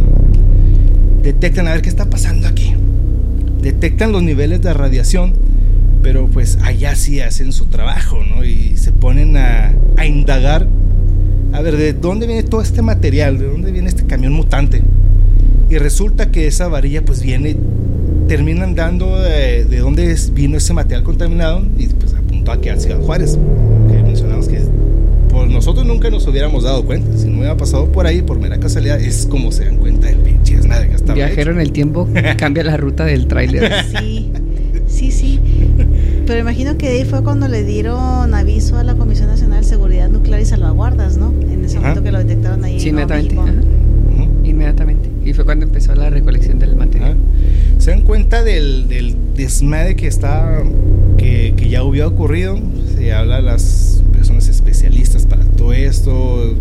Detectan 1.22 1.68
a 1.68 1.72
ver 1.72 1.82
qué 1.82 1.88
está 1.88 2.10
pasando 2.10 2.48
aquí. 2.48 2.74
Detectan 3.62 4.10
los 4.10 4.24
niveles 4.24 4.60
de 4.60 4.74
radiación 4.74 5.34
pero 6.02 6.26
pues 6.26 6.58
allá 6.62 6.94
sí 6.94 7.20
hacen 7.20 7.52
su 7.52 7.66
trabajo, 7.66 8.18
¿no? 8.24 8.44
Y 8.44 8.76
se 8.76 8.92
ponen 8.92 9.36
a, 9.36 9.74
a, 9.96 10.06
indagar, 10.06 10.66
a 11.52 11.60
ver, 11.62 11.76
¿de 11.76 11.92
dónde 11.92 12.26
viene 12.26 12.42
todo 12.42 12.60
este 12.60 12.82
material? 12.82 13.38
¿De 13.38 13.46
dónde 13.46 13.70
viene 13.70 13.88
este 13.88 14.04
camión 14.04 14.32
mutante? 14.32 14.82
Y 15.70 15.78
resulta 15.78 16.30
que 16.30 16.46
esa 16.46 16.68
varilla 16.68 17.04
pues 17.04 17.22
viene, 17.22 17.56
terminan 18.28 18.74
dando 18.74 19.18
de, 19.20 19.64
de 19.64 19.78
dónde 19.78 20.16
vino 20.32 20.56
ese 20.56 20.74
material 20.74 21.04
contaminado 21.04 21.64
y 21.78 21.86
pues 21.86 22.14
apuntó 22.14 22.52
aquí 22.52 22.68
a 22.68 22.78
Ciudad 22.78 23.00
Juárez, 23.00 23.38
que 23.90 24.02
mencionamos 24.02 24.48
que 24.48 24.60
pues 25.30 25.50
nosotros 25.50 25.86
nunca 25.86 26.10
nos 26.10 26.26
hubiéramos 26.26 26.64
dado 26.64 26.84
cuenta, 26.84 27.16
si 27.16 27.28
no 27.28 27.38
hubiera 27.38 27.56
pasado 27.56 27.90
por 27.90 28.06
ahí, 28.06 28.20
por 28.20 28.38
mera 28.38 28.58
casualidad, 28.58 29.00
es 29.00 29.26
como 29.26 29.50
se 29.50 29.64
dan 29.64 29.78
cuenta 29.78 30.08
del 30.08 30.18
pinche 30.18 30.56
es 30.56 30.66
nada 30.66 30.86
que 30.86 31.14
Viajero 31.14 31.52
en 31.52 31.60
el 31.60 31.72
tiempo 31.72 32.08
cambia 32.36 32.64
la 32.64 32.76
ruta 32.76 33.04
del 33.04 33.26
tráiler. 33.26 33.72
Sí, 33.98 34.30
sí, 34.86 35.10
sí. 35.10 35.31
Pero 36.32 36.40
imagino 36.40 36.78
que 36.78 36.88
ahí 36.88 37.04
fue 37.04 37.22
cuando 37.22 37.46
le 37.46 37.62
dieron 37.62 38.32
aviso 38.32 38.78
a 38.78 38.84
la 38.84 38.94
Comisión 38.94 39.28
Nacional 39.28 39.60
de 39.60 39.66
Seguridad 39.66 40.08
Nuclear 40.08 40.40
y 40.40 40.46
Salvaguardas, 40.46 41.18
¿no? 41.18 41.30
En 41.42 41.62
ese 41.62 41.78
momento 41.78 42.02
que 42.02 42.10
lo 42.10 42.20
detectaron 42.20 42.64
ahí. 42.64 42.80
Sí, 42.80 42.88
inmediatamente. 42.88 43.36
Inmediatamente. 44.42 45.10
Y 45.26 45.34
fue 45.34 45.44
cuando 45.44 45.66
empezó 45.66 45.94
la 45.94 46.08
recolección 46.08 46.58
del 46.58 46.74
material. 46.74 47.18
¿Se 47.76 47.90
dan 47.90 48.00
cuenta 48.00 48.42
del, 48.42 48.88
del 48.88 49.14
desmadre 49.36 49.94
que 49.94 50.06
está, 50.06 50.62
que, 51.18 51.52
que, 51.54 51.68
ya 51.68 51.84
hubiera 51.84 52.06
ocurrido? 52.06 52.58
Se 52.96 53.12
habla 53.12 53.36
de 53.36 53.42
las 53.42 54.02
personas 54.14 54.48
especialistas 54.48 55.26
para 55.26 55.44
todo 55.44 55.74
esto, 55.74 56.56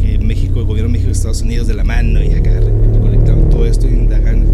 que 0.00 0.20
México, 0.20 0.60
el 0.60 0.66
gobierno 0.66 0.90
de 0.90 0.92
México 0.92 1.08
y 1.08 1.12
Estados 1.12 1.42
Unidos 1.42 1.66
de 1.66 1.74
la 1.74 1.82
mano 1.82 2.22
y 2.22 2.34
acá 2.34 2.52
recolectaron 2.92 3.50
todo 3.50 3.66
esto 3.66 3.88
y 3.88 3.94
indagan 3.94 4.44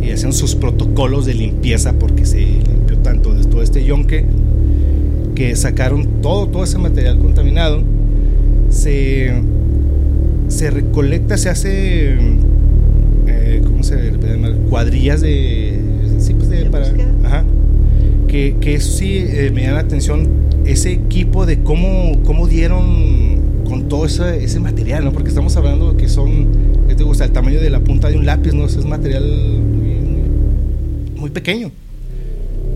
y 0.00 0.12
hacen 0.12 0.32
sus 0.32 0.54
protocolos 0.54 1.26
de 1.26 1.34
limpieza 1.34 1.94
porque 1.94 2.26
se 2.26 2.60
tanto 3.02 3.34
de 3.34 3.44
todo 3.44 3.62
este 3.62 3.84
yonque, 3.84 4.24
que 5.34 5.56
sacaron 5.56 6.20
todo, 6.22 6.48
todo 6.48 6.64
ese 6.64 6.78
material 6.78 7.18
contaminado, 7.18 7.82
se, 8.70 9.32
se 10.48 10.70
recolecta, 10.70 11.36
se 11.36 11.48
hace, 11.48 12.16
eh, 13.26 13.62
¿cómo 13.64 13.82
se 13.82 14.12
llama? 14.12 14.50
Cuadrillas 14.68 15.20
de, 15.20 15.78
sí, 16.18 16.34
pues 16.34 16.48
de, 16.48 16.66
para, 16.66 16.86
ajá, 17.24 17.44
que, 18.28 18.56
que 18.60 18.74
eso 18.74 18.90
sí 18.92 19.18
eh, 19.18 19.50
me 19.54 19.66
da 19.66 19.72
la 19.72 19.80
atención, 19.80 20.28
ese 20.64 20.92
equipo 20.92 21.44
de 21.44 21.62
cómo, 21.62 22.20
cómo 22.24 22.46
dieron 22.46 23.64
con 23.64 23.88
todo 23.88 24.06
ese, 24.06 24.44
ese 24.44 24.60
material, 24.60 25.04
¿no? 25.04 25.12
Porque 25.12 25.28
estamos 25.28 25.56
hablando 25.56 25.96
que 25.96 26.08
son, 26.08 26.46
¿qué 26.88 26.94
te 26.94 27.04
gusta? 27.04 27.24
El 27.24 27.32
tamaño 27.32 27.60
de 27.60 27.70
la 27.70 27.80
punta 27.80 28.08
de 28.08 28.16
un 28.16 28.26
lápiz, 28.26 28.52
¿no? 28.52 28.66
es 28.66 28.84
material 28.84 29.24
muy 31.16 31.30
pequeño 31.30 31.70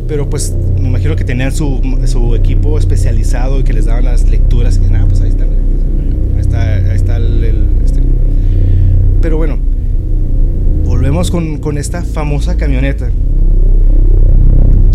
pero 0.09 0.29
pues 0.31 0.55
me 0.81 0.89
imagino 0.89 1.17
que 1.17 1.25
tenían 1.25 1.53
su, 1.53 1.81
su, 2.07 2.35
equipo 2.35 2.79
especializado 2.79 3.61
y 3.61 3.65
que 3.65 3.73
les 3.73 3.87
daban 3.87 4.05
las 4.05 4.29
lecturas 4.29 4.77
y 4.77 4.81
que 4.81 4.91
nada, 4.91 5.07
pues 5.07 5.21
ahí 5.21 5.31
está, 5.31 5.45
ahí 5.45 6.41
está, 6.41 6.75
ahí 6.75 6.97
está 6.97 7.17
el, 7.17 7.67
este. 7.85 8.01
Pero 9.21 9.37
bueno, 9.37 9.59
volvemos 10.85 11.31
con, 11.31 11.59
con, 11.59 11.79
esta 11.79 12.03
famosa 12.03 12.57
camioneta. 12.57 13.11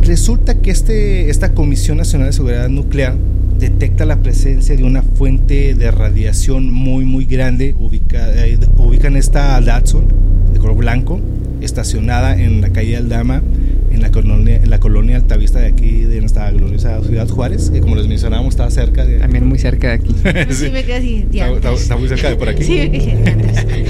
Resulta 0.04 0.56
que 0.56 0.72
este, 0.72 1.30
esta 1.30 1.54
Comisión 1.54 1.98
Nacional 1.98 2.28
de 2.28 2.34
Seguridad 2.34 2.70
Nuclear 2.70 3.16
detecta 3.60 4.06
la 4.06 4.18
presencia 4.18 4.76
de 4.76 4.84
una 4.84 5.04
fuente 5.04 5.76
de 5.76 5.92
radiación 5.92 6.74
muy 6.74 7.06
muy 7.06 7.26
grande, 7.26 7.76
ubica, 7.78 8.30
eh, 8.34 8.58
ubican 8.78 9.16
esta 9.16 9.62
Datsun 9.62 10.06
de 10.54 10.60
color 10.60 10.78
blanco, 10.78 11.20
estacionada 11.62 12.42
en 12.42 12.62
la 12.62 12.70
calle 12.70 12.98
Aldama 12.98 13.44
en 13.92 14.02
la 14.02 14.12
colonia, 14.12 14.56
en 14.56 14.70
la 14.70 14.80
colonia 14.80 15.18
Altavista 15.18 15.60
de 15.60 15.68
aquí, 15.68 16.04
de 16.04 16.20
nuestra 16.20 16.52
gloriosa 16.52 17.02
ciudad 17.04 17.28
Juárez, 17.28 17.70
que 17.70 17.82
como 17.82 17.96
les 17.96 18.08
mencionábamos 18.08 18.54
estaba 18.54 18.72
cerca 18.72 19.06
de... 19.06 19.20
También 19.20 19.48
muy 19.48 19.60
cerca 19.60 19.90
de 19.90 19.94
aquí. 19.94 20.16
sí, 20.54 20.70
me 20.72 20.84
quedé 20.84 20.96
así, 20.96 21.28
está, 21.32 21.74
está, 21.74 21.98
muy 21.98 22.08
cerca 22.08 22.30
de 22.30 22.36
por 22.36 22.50
aquí. 22.50 22.64
Sí, 22.64 22.76
me 22.76 22.92
quedé 22.92 23.86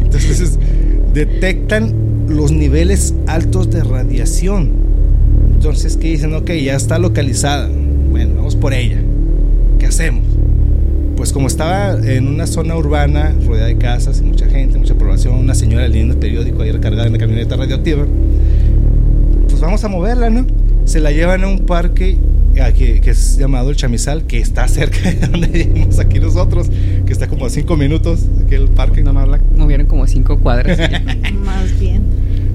Entonces, 0.02 0.58
detectan 1.12 1.94
los 2.28 2.52
niveles 2.52 3.14
altos 3.26 3.70
de 3.70 3.82
radiación. 3.82 4.70
Entonces, 5.54 5.96
¿qué 5.96 6.08
dicen? 6.08 6.34
Ok, 6.34 6.50
ya 6.52 6.76
está 6.76 6.98
localizada. 6.98 7.68
Bueno, 8.10 8.36
vamos 8.36 8.56
por 8.56 8.72
ella. 8.72 9.00
¿Qué 9.78 9.86
hacemos? 9.86 10.24
Pues 11.16 11.32
como 11.32 11.48
estaba 11.48 11.98
en 12.02 12.28
una 12.28 12.46
zona 12.46 12.76
urbana, 12.76 13.34
rodeada 13.46 13.66
de 13.66 13.76
casas 13.76 14.20
y 14.20 14.24
mucha 14.24 14.46
gente, 14.46 14.78
mucha 14.78 14.94
población, 14.94 15.34
una 15.34 15.54
señora 15.54 15.86
leyendo 15.86 16.14
el 16.14 16.20
periódico 16.20 16.62
ahí 16.62 16.70
recargada 16.70 17.06
en 17.06 17.12
la 17.12 17.18
camioneta 17.18 17.56
radioactiva, 17.56 18.06
pues 19.60 19.66
vamos 19.66 19.84
a 19.84 19.88
moverla, 19.88 20.30
¿no? 20.30 20.46
Se 20.86 21.00
la 21.00 21.12
llevan 21.12 21.44
a 21.44 21.46
un 21.46 21.58
parque 21.58 22.16
que, 22.54 23.02
que, 23.02 23.10
es 23.10 23.36
llamado 23.36 23.68
el 23.68 23.76
Chamizal, 23.76 24.24
que 24.24 24.38
está 24.38 24.66
cerca 24.66 25.10
de 25.10 25.26
donde 25.26 25.48
vivimos 25.64 25.98
aquí 25.98 26.18
nosotros, 26.18 26.70
que 27.04 27.12
está 27.12 27.28
como 27.28 27.44
a 27.44 27.50
cinco 27.50 27.76
minutos, 27.76 28.24
aquel 28.42 28.68
parque. 28.68 29.02
Nada 29.02 29.12
más 29.12 29.28
la 29.28 29.38
movieron 29.58 29.86
como 29.86 30.06
cinco 30.06 30.38
cuadras. 30.38 30.78
más 31.44 31.78
bien. 31.78 32.04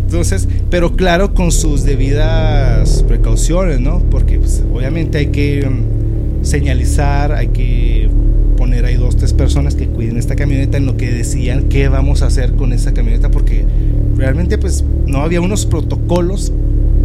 Entonces, 0.04 0.48
pero 0.72 0.96
claro, 0.96 1.36
con 1.36 1.52
sus 1.52 1.84
debidas 1.84 3.04
precauciones, 3.04 3.80
¿no? 3.80 4.00
Porque 4.10 4.40
pues, 4.40 4.64
obviamente 4.74 5.20
hay 5.20 5.28
que 5.28 5.64
um, 5.68 6.44
señalizar, 6.44 7.34
hay 7.34 7.50
que 7.50 8.10
poner 8.58 8.84
ahí 8.86 8.96
dos, 8.96 9.16
tres 9.16 9.34
personas 9.34 9.76
que 9.76 9.86
cuiden 9.88 10.18
esta 10.18 10.36
camioneta 10.36 10.78
en 10.78 10.88
lo 10.88 10.98
que 10.98 11.12
decían 11.12 11.66
qué 11.70 11.88
vamos 11.88 12.24
a 12.24 12.28
hacer 12.28 12.54
con 12.54 12.74
esa 12.74 12.96
camioneta, 12.96 13.30
porque 13.30 13.64
realmente 14.18 14.58
pues 14.58 14.84
no 15.06 15.20
había 15.20 15.40
unos 15.40 15.68
protocolos 15.68 16.52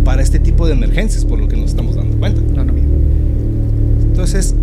para 0.04 0.22
este 0.22 0.38
tipo 0.38 0.66
de 0.66 0.72
emergencias, 0.72 1.24
por 1.24 1.38
lo 1.38 1.48
que 1.48 1.56
nos 1.56 1.70
estamos 1.70 1.96
dando 1.96 2.16
cuenta. 2.16 2.40
No, 2.40 2.64
no, 2.64 2.72
Entonces, 4.02 4.54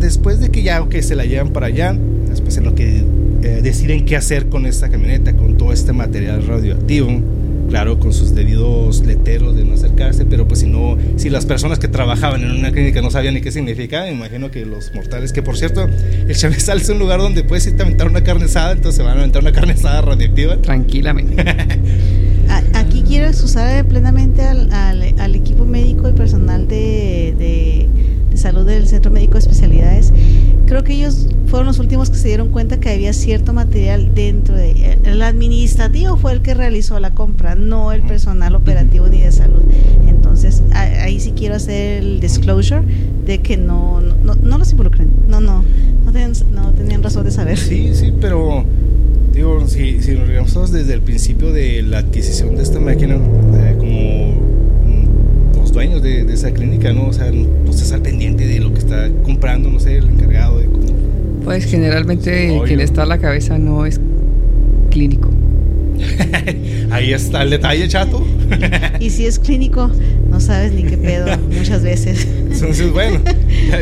después 0.00 0.40
de 0.40 0.50
que 0.50 0.62
ya 0.62 0.86
que 0.88 1.02
se 1.02 1.16
la 1.16 1.24
llevan 1.24 1.50
para 1.50 1.66
allá, 1.66 1.96
después 2.28 2.56
en 2.56 2.64
lo 2.64 2.74
que 2.74 3.04
eh, 3.42 3.60
deciden 3.62 4.04
qué 4.04 4.16
hacer 4.16 4.48
con 4.48 4.66
esta 4.66 4.88
camioneta, 4.88 5.34
con 5.34 5.56
todo 5.56 5.72
este 5.72 5.92
material 5.92 6.46
radioactivo, 6.46 7.20
claro, 7.68 7.98
con 7.98 8.12
sus 8.12 8.34
debidos 8.34 9.04
letreros 9.06 9.56
de 9.56 9.64
no 9.64 9.74
acercarse, 9.74 10.26
pero 10.26 10.46
pues 10.46 10.60
si 10.60 10.66
no, 10.66 10.98
si 11.16 11.30
las 11.30 11.46
personas 11.46 11.78
que 11.78 11.88
trabajaban 11.88 12.42
en 12.42 12.50
una 12.50 12.70
clínica 12.70 13.00
no 13.00 13.10
sabían 13.10 13.34
ni 13.34 13.40
qué 13.40 13.50
significaba, 13.50 14.10
imagino 14.10 14.50
que 14.50 14.66
los 14.66 14.94
mortales, 14.94 15.32
que 15.32 15.42
por 15.42 15.56
cierto, 15.56 15.88
el 16.28 16.36
Chamizal 16.36 16.80
es 16.80 16.88
un 16.88 16.98
lugar 16.98 17.20
donde 17.20 17.44
puedes 17.44 17.66
irte 17.66 17.82
a 17.82 17.86
aventar 17.86 18.08
una 18.08 18.22
carne 18.22 18.44
asada, 18.44 18.72
entonces 18.72 18.96
se 18.96 19.02
van 19.02 19.16
a 19.16 19.20
aventar 19.20 19.42
una 19.42 19.52
carne 19.52 19.72
asada 19.72 20.02
radioactiva. 20.02 20.56
Tranquilamente. 20.58 21.42
aquí 22.74 22.81
quiero 23.12 23.28
excusar 23.28 23.84
plenamente 23.84 24.40
al, 24.40 24.72
al, 24.72 25.34
equipo 25.34 25.66
médico 25.66 26.08
y 26.08 26.14
personal 26.14 26.66
de, 26.66 27.34
de, 28.30 28.38
salud 28.38 28.64
del 28.64 28.88
Centro 28.88 29.10
Médico 29.10 29.34
de 29.34 29.40
Especialidades. 29.40 30.14
Creo 30.64 30.82
que 30.82 30.94
ellos 30.94 31.28
fueron 31.44 31.66
los 31.66 31.78
últimos 31.78 32.08
que 32.08 32.16
se 32.16 32.28
dieron 32.28 32.48
cuenta 32.48 32.80
que 32.80 32.88
había 32.88 33.12
cierto 33.12 33.52
material 33.52 34.14
dentro 34.14 34.56
de 34.56 34.98
el 35.04 35.20
administrativo 35.20 36.16
fue 36.16 36.32
el 36.32 36.40
que 36.40 36.54
realizó 36.54 36.98
la 37.00 37.10
compra, 37.10 37.54
no 37.54 37.92
el 37.92 38.00
personal 38.00 38.54
operativo 38.54 39.06
ni 39.08 39.20
de 39.20 39.30
salud. 39.30 39.62
Entonces 40.08 40.62
ahí 40.72 41.20
sí 41.20 41.34
quiero 41.36 41.56
hacer 41.56 42.02
el 42.02 42.18
disclosure 42.18 42.82
de 43.26 43.42
que 43.42 43.58
no 43.58 44.00
no, 44.00 44.36
no, 44.36 44.56
los 44.56 44.70
involucren, 44.70 45.10
no 45.28 45.42
no 45.42 45.62
no 46.02 46.12
no 46.50 46.72
tenían 46.72 47.02
razón 47.02 47.24
de 47.24 47.30
saber. 47.30 47.58
Sí 47.58 47.94
sí, 47.94 48.10
pero 48.18 48.64
digo, 49.32 49.66
si, 49.66 50.02
si 50.02 50.12
nos 50.12 50.26
regresamos 50.26 50.72
desde 50.72 50.94
el 50.94 51.00
principio 51.00 51.52
de 51.52 51.82
la 51.82 51.98
adquisición 51.98 52.56
de 52.56 52.62
esta 52.62 52.78
máquina, 52.78 53.14
eh, 53.16 53.74
como 53.78 54.34
mm, 54.86 55.58
los 55.58 55.72
dueños 55.72 56.02
de, 56.02 56.22
esa 56.32 56.50
clínica, 56.52 56.92
¿no? 56.92 57.06
O 57.06 57.12
sea, 57.12 57.30
no, 57.30 57.70
estás 57.70 57.92
al 57.92 58.02
pendiente 58.02 58.46
de 58.46 58.60
lo 58.60 58.72
que 58.72 58.80
está 58.80 59.10
comprando, 59.24 59.70
no 59.70 59.80
sé, 59.80 59.96
el 59.96 60.08
encargado 60.08 60.58
de 60.58 60.66
cómo... 60.66 60.82
Pues 61.44 61.64
generalmente 61.64 62.60
quien 62.66 62.80
está 62.80 63.02
a 63.02 63.06
la 63.06 63.18
cabeza 63.18 63.58
no 63.58 63.84
es 63.84 64.00
clínico. 64.90 65.30
Ahí 66.90 67.12
está 67.12 67.42
el 67.42 67.50
detalle, 67.50 67.88
chato. 67.88 68.24
Y, 69.00 69.10
si 69.10 69.26
es 69.26 69.38
clínico, 69.38 69.90
no 70.30 70.40
sabes 70.40 70.72
ni 70.72 70.84
qué 70.84 70.96
pedo 70.96 71.26
muchas 71.56 71.82
veces. 71.82 72.26
Entonces, 72.52 72.92
bueno, 72.92 73.20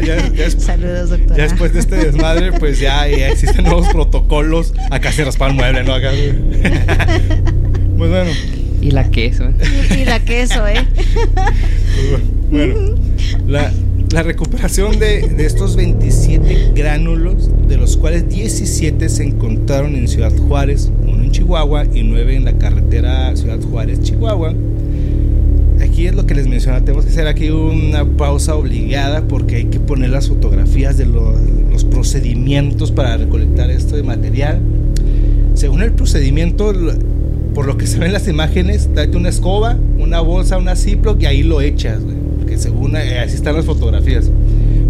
ya, 0.04 0.50
Saludos, 0.58 1.10
doctora. 1.10 1.36
Ya 1.36 1.42
después 1.44 1.72
de 1.72 1.80
este 1.80 1.96
desmadre, 1.96 2.52
pues 2.52 2.78
ya, 2.78 3.06
existen 3.08 3.64
nuevos 3.64 3.88
protocolos. 3.88 4.72
Acá 4.90 5.12
se 5.12 5.24
raspa 5.24 5.48
el 5.48 5.54
mueble, 5.54 5.84
¿no? 5.84 5.94
Acá. 5.94 6.10
Muy 7.96 8.08
bueno. 8.08 8.30
Y 8.80 8.92
la 8.92 9.10
queso. 9.10 9.44
Y, 9.90 10.04
la 10.04 10.20
queso, 10.20 10.66
¿eh? 10.66 10.86
Bueno, 12.50 12.74
la, 13.46 13.70
la 14.10 14.22
recuperación 14.22 14.98
de, 14.98 15.28
de, 15.28 15.46
estos 15.46 15.76
27 15.76 16.72
gránulos, 16.74 17.50
de 17.68 17.76
los 17.76 17.96
cuales 17.96 18.28
17 18.28 19.08
se 19.08 19.24
encontraron 19.24 19.94
en 19.94 20.08
Ciudad 20.08 20.32
Juárez, 20.36 20.90
uno 21.02 21.22
en 21.22 21.30
Chihuahua 21.30 21.84
y 21.92 22.02
9 22.02 22.36
en 22.36 22.44
la 22.46 22.54
carretera 22.54 23.36
Ciudad 23.36 23.60
Juárez-Chihuahua. 23.60 24.54
Aquí 25.82 26.06
es 26.06 26.14
lo 26.14 26.26
que 26.26 26.34
les 26.34 26.46
mencionaba, 26.46 26.84
tenemos 26.84 27.04
que 27.04 27.10
hacer 27.10 27.26
aquí 27.26 27.50
una 27.50 28.04
pausa 28.04 28.54
obligada 28.54 29.22
porque 29.26 29.56
hay 29.56 29.64
que 29.64 29.80
poner 29.80 30.10
las 30.10 30.28
fotografías 30.28 30.96
de 30.96 31.06
los, 31.06 31.84
procedimientos 31.90 32.92
para 32.92 33.16
recolectar 33.16 33.70
esto 33.70 33.96
de 33.96 34.02
material. 34.02 34.60
Según 35.54 35.82
el 35.82 35.92
procedimiento, 35.92 36.72
por 37.54 37.66
lo 37.66 37.76
que 37.76 37.86
se 37.86 37.98
ven 37.98 38.08
en 38.08 38.12
las 38.12 38.28
imágenes, 38.28 38.94
date 38.94 39.16
una 39.16 39.28
escoba, 39.28 39.76
una 39.98 40.20
bolsa, 40.20 40.56
una 40.56 40.76
Ziploc 40.76 41.20
y 41.22 41.26
ahí 41.26 41.42
lo 41.42 41.60
echas, 41.60 42.00
Que 42.46 42.58
según 42.58 42.96
eh, 42.96 43.18
así 43.18 43.34
están 43.34 43.56
las 43.56 43.64
fotografías. 43.64 44.30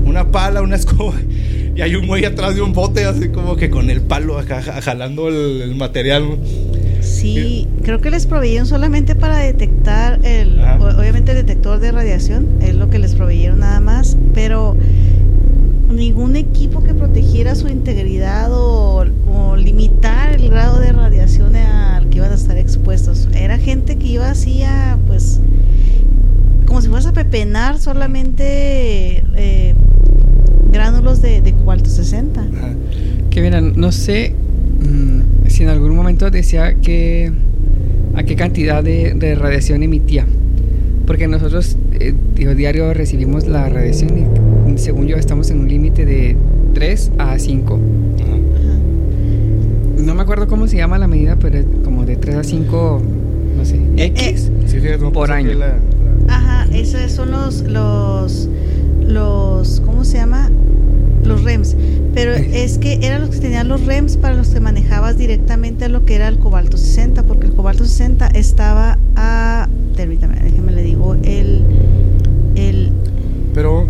Una 0.04 0.30
pala, 0.30 0.62
una 0.62 0.76
escoba 0.76 1.14
y 1.74 1.82
hay 1.82 1.94
un 1.94 2.06
güey 2.06 2.24
atrás 2.24 2.54
de 2.56 2.62
un 2.62 2.72
bote, 2.72 3.04
así 3.04 3.28
como 3.28 3.56
que 3.56 3.70
con 3.70 3.90
el 3.90 4.00
palo 4.00 4.38
jalando 4.82 5.28
el, 5.28 5.74
material. 5.76 6.24
Sí, 7.02 7.68
creo 7.82 8.00
que 8.00 8.10
les 8.10 8.26
proveyeron 8.26 8.66
solamente 8.66 9.14
para 9.14 9.38
detectar 9.38 10.20
el, 10.24 10.60
obviamente 10.60 11.32
el 11.32 11.38
detector 11.38 11.80
de 11.80 11.92
radiación, 11.92 12.58
es 12.60 12.74
lo 12.74 12.90
que 12.90 12.98
les 12.98 13.14
proveyeron 13.14 13.60
nada 13.60 13.80
más, 13.80 14.16
pero 14.34 14.76
ningún 15.90 16.36
equipo 16.36 16.82
que 16.82 16.94
protegiera 16.94 17.54
su 17.54 17.68
integridad 17.68 18.50
o, 18.52 19.06
limitar 19.56 20.32
el 20.32 20.48
grado 20.48 20.78
de 20.80 20.90
radiación 20.92 21.54
al 21.54 22.08
que 22.08 22.16
iban 22.16 22.32
a 22.32 22.34
estar 22.34 22.56
expuestos. 22.56 23.28
Era 23.34 23.58
gente 23.58 23.96
que 23.96 24.06
iba 24.06 24.30
así 24.30 24.62
a, 24.62 24.96
pues, 25.06 25.38
como 26.64 26.80
si 26.80 26.88
fueras 26.88 27.06
a 27.06 27.12
pepenar 27.12 27.78
solamente 27.78 29.22
eh, 29.36 29.74
gránulos 30.72 31.20
de, 31.20 31.42
de, 31.42 31.52
cobalto 31.52 31.90
60. 31.90 32.46
Que 33.28 33.42
miren, 33.42 33.74
no 33.76 33.92
sé 33.92 34.34
mm, 34.80 35.20
si 35.50 35.64
en 35.64 35.68
algún 35.68 35.94
momento 35.94 36.30
decía 36.30 36.74
que 36.74 37.32
a 38.14 38.22
qué 38.22 38.36
cantidad 38.36 38.82
de, 38.82 39.34
radiación 39.34 39.82
emitía. 39.82 40.26
Porque 41.06 41.26
nosotros 41.26 41.76
eh, 41.98 42.14
diario 42.54 42.94
recibimos 42.94 43.46
la 43.48 43.68
radiación 43.68 44.18
y 44.18 44.78
según 44.78 45.08
yo 45.08 45.16
estamos 45.16 45.50
en 45.50 45.60
un 45.60 45.68
límite 45.68 46.04
de 46.04 46.36
3 46.74 47.12
a 47.18 47.38
5. 47.38 47.78
No 49.98 50.14
me 50.14 50.22
acuerdo 50.22 50.46
cómo 50.46 50.66
se 50.66 50.76
llama 50.76 50.98
la 50.98 51.08
medida, 51.08 51.36
pero 51.36 51.58
es 51.58 51.66
como 51.84 52.06
de 52.06 52.16
3 52.16 52.36
a 52.36 52.44
5, 52.44 53.02
no 53.56 53.64
sé, 53.64 53.76
eh, 53.96 54.12
X 54.14 54.50
eh, 54.72 54.98
por 55.12 55.32
año. 55.32 55.50
Ajá, 56.28 56.66
esos 56.72 57.10
son 57.10 57.32
los, 57.32 57.62
los, 57.62 58.48
los, 59.02 59.80
¿cómo 59.84 60.04
se 60.04 60.18
llama? 60.18 60.48
Los 61.24 61.42
REMS. 61.44 61.76
Pero 62.14 62.32
es 62.32 62.78
que 62.78 62.98
eran 63.02 63.22
los 63.22 63.30
que 63.30 63.38
tenían 63.38 63.68
los 63.68 63.84
REMS 63.86 64.16
para 64.16 64.34
los 64.34 64.48
que 64.48 64.60
manejabas 64.60 65.16
directamente 65.16 65.84
a 65.84 65.88
lo 65.88 66.04
que 66.04 66.14
era 66.14 66.28
el 66.28 66.38
cobalto 66.38 66.76
60, 66.76 67.22
porque 67.24 67.46
el 67.46 67.54
cobalto 67.54 67.84
60 67.84 68.28
estaba 68.28 68.98
a, 69.16 69.68
permítame, 69.96 70.40
déjeme 70.40 70.72
le 70.72 70.82
digo, 70.82 71.14
el, 71.22 71.64
el 72.56 72.92
pero 73.54 73.86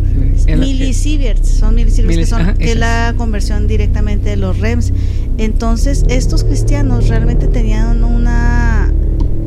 milisieverts, 0.46 1.48
son 1.48 1.74
milisieverts 1.74 2.16
que 2.16 2.26
son 2.26 2.54
que 2.54 2.74
la 2.74 3.14
conversión 3.16 3.68
directamente 3.68 4.30
de 4.30 4.36
los 4.36 4.58
REMS. 4.58 4.92
Entonces, 5.38 6.04
estos 6.08 6.44
cristianos 6.44 7.08
realmente 7.08 7.46
tenían 7.46 8.04
una 8.04 8.92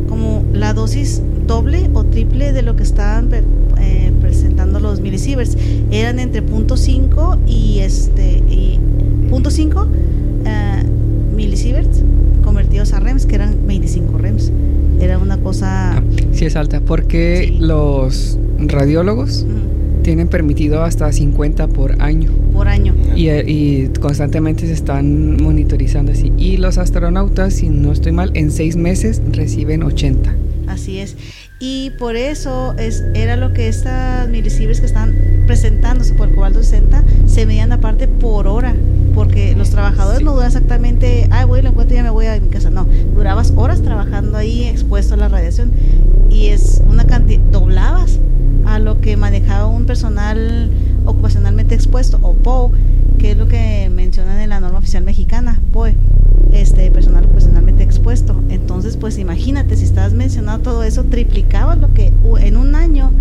como 0.08 0.46
la 0.54 0.74
dosis 0.74 1.22
doble 1.48 1.90
o 1.94 2.04
triple 2.04 2.54
de 2.54 2.62
lo 2.62 2.76
que 2.76 2.84
estaban 2.84 3.30
eh, 3.34 4.12
los 4.82 5.02
milisieverts. 5.02 5.58
Eran 5.92 6.20
entre 6.20 6.44
.5 6.44 7.40
y 7.48 7.80
este 7.80 8.38
y 8.50 8.80
.5 9.30 9.88
eh, 10.46 10.84
milisieverts 11.36 12.04
convertidos 12.44 12.94
a 12.94 13.00
REMS, 13.00 13.26
que 13.26 13.36
eran 13.36 13.66
25 13.66 14.18
REMS. 14.18 14.52
Era 15.00 15.18
una 15.18 15.38
cosa... 15.38 15.98
Ah, 15.98 16.04
sí, 16.32 16.46
es 16.46 16.56
alta, 16.56 16.82
porque 16.82 17.56
los 17.60 18.38
radiólogos 18.60 19.46
tienen 20.04 20.28
permitido 20.28 20.84
hasta 20.84 21.12
50 21.12 21.68
por 21.70 22.02
año. 22.02 22.30
Por 22.54 22.68
año. 22.68 22.94
Y, 23.16 23.30
y, 23.30 23.90
constantemente 24.00 24.68
se 24.68 24.74
están 24.74 25.42
monitorizando 25.42 26.12
así. 26.12 26.32
Y 26.38 26.58
los 26.58 26.78
astronautas, 26.78 27.54
si 27.54 27.70
no 27.70 27.92
estoy 27.92 28.12
mal, 28.12 28.32
en 28.36 28.52
seis 28.52 28.76
meses 28.76 29.22
reciben 29.32 29.82
80. 29.82 30.36
Así 30.68 31.00
es. 31.00 31.16
Y 31.66 31.92
por 31.92 32.18
eso 32.18 32.76
es, 32.78 33.06
era 33.14 33.38
lo 33.38 33.54
que 33.54 33.70
estas 33.70 34.28
milisibres 34.28 34.82
que 34.82 34.86
están 34.86 35.16
presentándose 35.48 36.14
por 36.14 36.28
el 36.28 36.36
cobalto 36.36 36.62
60 36.62 37.06
se 37.26 37.46
medían 37.46 37.72
aparte 37.72 38.10
por 38.10 38.48
hora. 38.48 38.76
Porque 39.16 39.56
los 39.56 39.70
trabajadores 39.70 40.24
no 40.24 40.34
duran 40.34 40.48
exactamente, 40.48 41.30
ay, 41.32 41.46
voy, 41.46 41.62
lo 41.62 41.70
encuentro 41.70 41.96
y 41.96 42.00
ya 42.00 42.04
me 42.04 42.10
voy 42.10 42.26
a 42.26 42.38
mi 42.38 42.50
casa. 42.50 42.70
No, 42.70 42.86
durabas 43.16 43.54
horas 43.56 43.82
trabajando 43.82 44.38
ahí 44.38 44.66
expuesto 44.66 45.14
a 45.14 45.18
la 45.18 45.30
radiación. 45.30 45.72
Y 46.30 46.48
es 46.48 46.82
una 46.86 47.06
cantidad, 47.06 47.40
doblabas 47.50 48.20
a 48.66 48.78
lo 48.80 49.00
que 49.00 49.16
manejaba 49.16 49.68
un 49.68 49.86
personal 49.86 50.70
ocupacionalmente 51.06 51.76
expuesto 51.76 52.20
o 52.24 52.34
PO, 52.34 52.74
que 53.24 53.32
es 53.32 53.38
lo 53.38 53.48
que 53.48 53.90
mencionan 53.90 54.42
en 54.42 54.50
la 54.50 54.60
norma 54.60 54.80
oficial 54.80 55.02
mexicana, 55.02 55.58
POE, 55.72 55.96
este 56.52 56.92
personal 56.92 57.24
ocupacionalmente 57.24 57.82
expuesto. 57.82 58.36
Entonces, 58.50 58.98
pues 58.98 59.18
imagínate, 59.18 59.78
si 59.78 59.86
estás 59.86 60.12
mencionando 60.12 60.62
todo 60.62 60.84
eso, 60.84 61.06
triplicaba 61.06 61.78
lo 61.78 61.94
que 61.94 62.12
en 62.42 62.58
un 62.58 62.76
año 62.76 63.12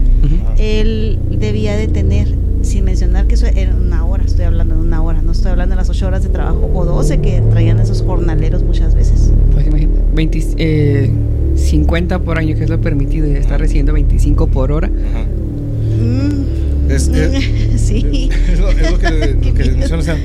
él 0.58 1.20
debía 1.30 1.76
de 1.76 1.86
tener, 1.86 2.34
sin 2.62 2.82
mencionar 2.82 3.28
que 3.28 3.36
eso 3.36 3.46
era 3.46 3.76
una 3.76 4.04
hora, 4.04 4.24
estoy 4.24 4.44
hablando 4.44 4.74
de 4.74 4.80
una 4.80 5.00
hora, 5.00 5.22
no 5.22 5.30
estoy 5.30 5.52
hablando 5.52 5.76
de 5.76 5.82
las 5.82 5.88
ocho 5.88 6.08
horas 6.08 6.24
de 6.24 6.30
trabajo 6.30 6.68
o 6.74 6.84
12 6.84 7.20
que 7.20 7.40
traían 7.52 7.78
esos 7.78 8.02
jornaleros 8.02 8.64
muchas 8.64 8.96
veces. 8.96 9.30
Pues 9.52 9.68
imagínate, 9.68 10.02
20, 10.16 11.10
50 11.54 12.18
por 12.18 12.38
año, 12.38 12.56
que 12.56 12.64
es 12.64 12.70
lo 12.70 12.80
permitido, 12.80 13.28
y 13.28 13.34
está 13.36 13.56
recibiendo 13.56 13.92
25 13.92 14.48
por 14.48 14.72
hora. 14.72 14.90
Es, 16.88 17.08
sí. 18.00 18.30
es, 18.48 18.58
lo, 18.58 18.68
que, 18.68 19.52
que 19.54 19.94
O 19.94 20.02
sea, 20.02 20.16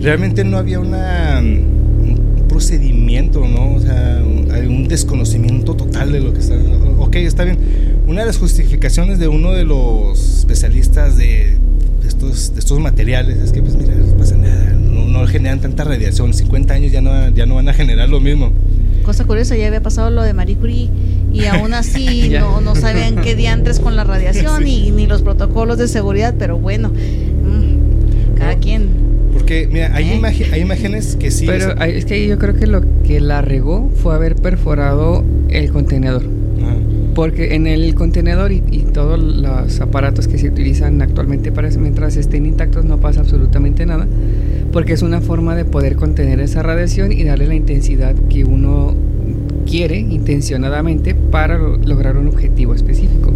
realmente 0.00 0.44
no 0.44 0.56
había 0.58 0.80
una, 0.80 1.40
un 1.40 2.44
procedimiento, 2.48 3.46
¿no? 3.46 3.74
O 3.74 3.80
sea, 3.80 4.22
hay 4.52 4.66
un 4.66 4.88
desconocimiento 4.88 5.74
total 5.74 6.12
de 6.12 6.20
lo 6.20 6.32
que 6.32 6.40
está. 6.40 6.56
Ok, 6.98 7.16
está 7.16 7.44
bien. 7.44 7.58
Una 8.06 8.20
de 8.20 8.26
las 8.26 8.38
justificaciones 8.38 9.18
de 9.18 9.28
uno 9.28 9.52
de 9.52 9.64
los 9.64 10.38
especialistas 10.38 11.16
de, 11.16 11.58
estos, 12.06 12.54
de 12.54 12.60
estos 12.60 12.78
materiales 12.78 13.38
es 13.38 13.52
que, 13.52 13.62
pues, 13.62 13.76
mira, 13.76 13.94
no 13.94 14.16
pasa 14.16 14.36
nada, 14.36 14.72
no, 14.72 15.06
no 15.06 15.26
generan 15.26 15.60
tanta 15.60 15.84
radiación. 15.84 16.32
50 16.32 16.74
años 16.74 16.92
ya 16.92 17.00
no, 17.00 17.30
ya 17.30 17.46
no 17.46 17.56
van 17.56 17.68
a 17.68 17.72
generar 17.72 18.08
lo 18.08 18.20
mismo 18.20 18.52
cosa 19.06 19.24
curiosa, 19.24 19.56
ya 19.56 19.68
había 19.68 19.80
pasado 19.80 20.10
lo 20.10 20.22
de 20.22 20.34
Marie 20.34 20.56
Curie 20.56 20.90
y 21.36 21.44
aún 21.46 21.74
así 21.74 22.28
no, 22.40 22.60
no 22.60 22.74
sabían 22.74 23.16
qué 23.16 23.34
diantres 23.34 23.80
con 23.80 23.96
la 23.96 24.04
radiación 24.04 24.66
y 24.66 24.90
ni 24.90 25.06
los 25.06 25.22
protocolos 25.22 25.78
de 25.78 25.88
seguridad, 25.88 26.34
pero 26.38 26.58
bueno, 26.58 26.90
mm, 26.90 28.34
cada 28.36 28.56
quien. 28.56 28.88
Porque, 29.32 29.68
mira, 29.70 29.94
hay, 29.94 30.08
¿Eh? 30.10 30.46
hay 30.52 30.60
imágenes 30.60 31.16
que 31.16 31.30
sí. 31.30 31.46
Pero 31.46 31.72
es 31.82 32.04
que 32.06 32.26
yo 32.26 32.38
creo 32.38 32.54
que 32.54 32.66
lo 32.66 32.82
que 33.02 33.20
la 33.20 33.42
regó 33.42 33.90
fue 34.02 34.14
haber 34.14 34.36
perforado 34.36 35.24
el 35.48 35.70
contenedor. 35.70 36.22
Porque 37.14 37.54
en 37.54 37.66
el 37.66 37.94
contenedor 37.94 38.52
y, 38.52 38.62
y, 38.70 38.80
todos 38.80 39.18
los 39.18 39.80
aparatos 39.80 40.28
que 40.28 40.36
se 40.36 40.48
utilizan 40.48 41.00
actualmente 41.00 41.50
para 41.50 41.70
mientras 41.70 42.16
estén 42.16 42.44
intactos 42.44 42.84
no 42.84 42.98
pasa 42.98 43.20
absolutamente 43.20 43.86
nada 43.86 44.06
porque 44.76 44.92
es 44.92 45.00
una 45.00 45.22
forma 45.22 45.56
de 45.56 45.64
poder 45.64 45.96
contener 45.96 46.38
esa 46.40 46.62
radiación 46.62 47.10
y 47.10 47.24
darle 47.24 47.46
la 47.46 47.54
intensidad 47.54 48.14
que 48.28 48.44
uno 48.44 48.94
quiere 49.66 49.98
intencionadamente 49.98 51.14
para 51.14 51.58
lograr 51.58 52.16
un 52.16 52.28
objetivo 52.28 52.74
específico. 52.74 53.32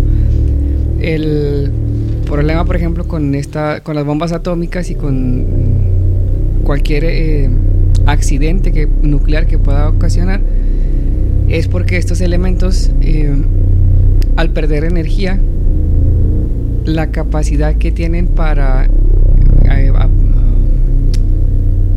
El 1.00 1.70
problema, 2.26 2.64
por 2.64 2.76
ejemplo, 2.76 3.06
con 3.08 3.34
esta, 3.34 3.80
con 3.80 3.94
las 3.96 4.04
bombas 4.04 4.32
atómicas 4.32 4.90
y 4.90 4.94
con 4.94 5.44
cualquier 6.62 7.04
eh, 7.04 7.50
accidente 8.06 8.88
nuclear 9.02 9.46
que 9.46 9.58
pueda 9.58 9.88
ocasionar 9.88 10.40
es 11.48 11.66
porque 11.66 11.96
estos 11.96 12.20
elementos, 12.20 12.92
eh, 13.00 13.34
al 14.36 14.50
perder 14.50 14.84
energía, 14.84 15.40
la 16.84 17.10
capacidad 17.10 17.74
que 17.74 17.90
tienen 17.90 18.28
para 18.28 18.84
eh, 18.84 19.92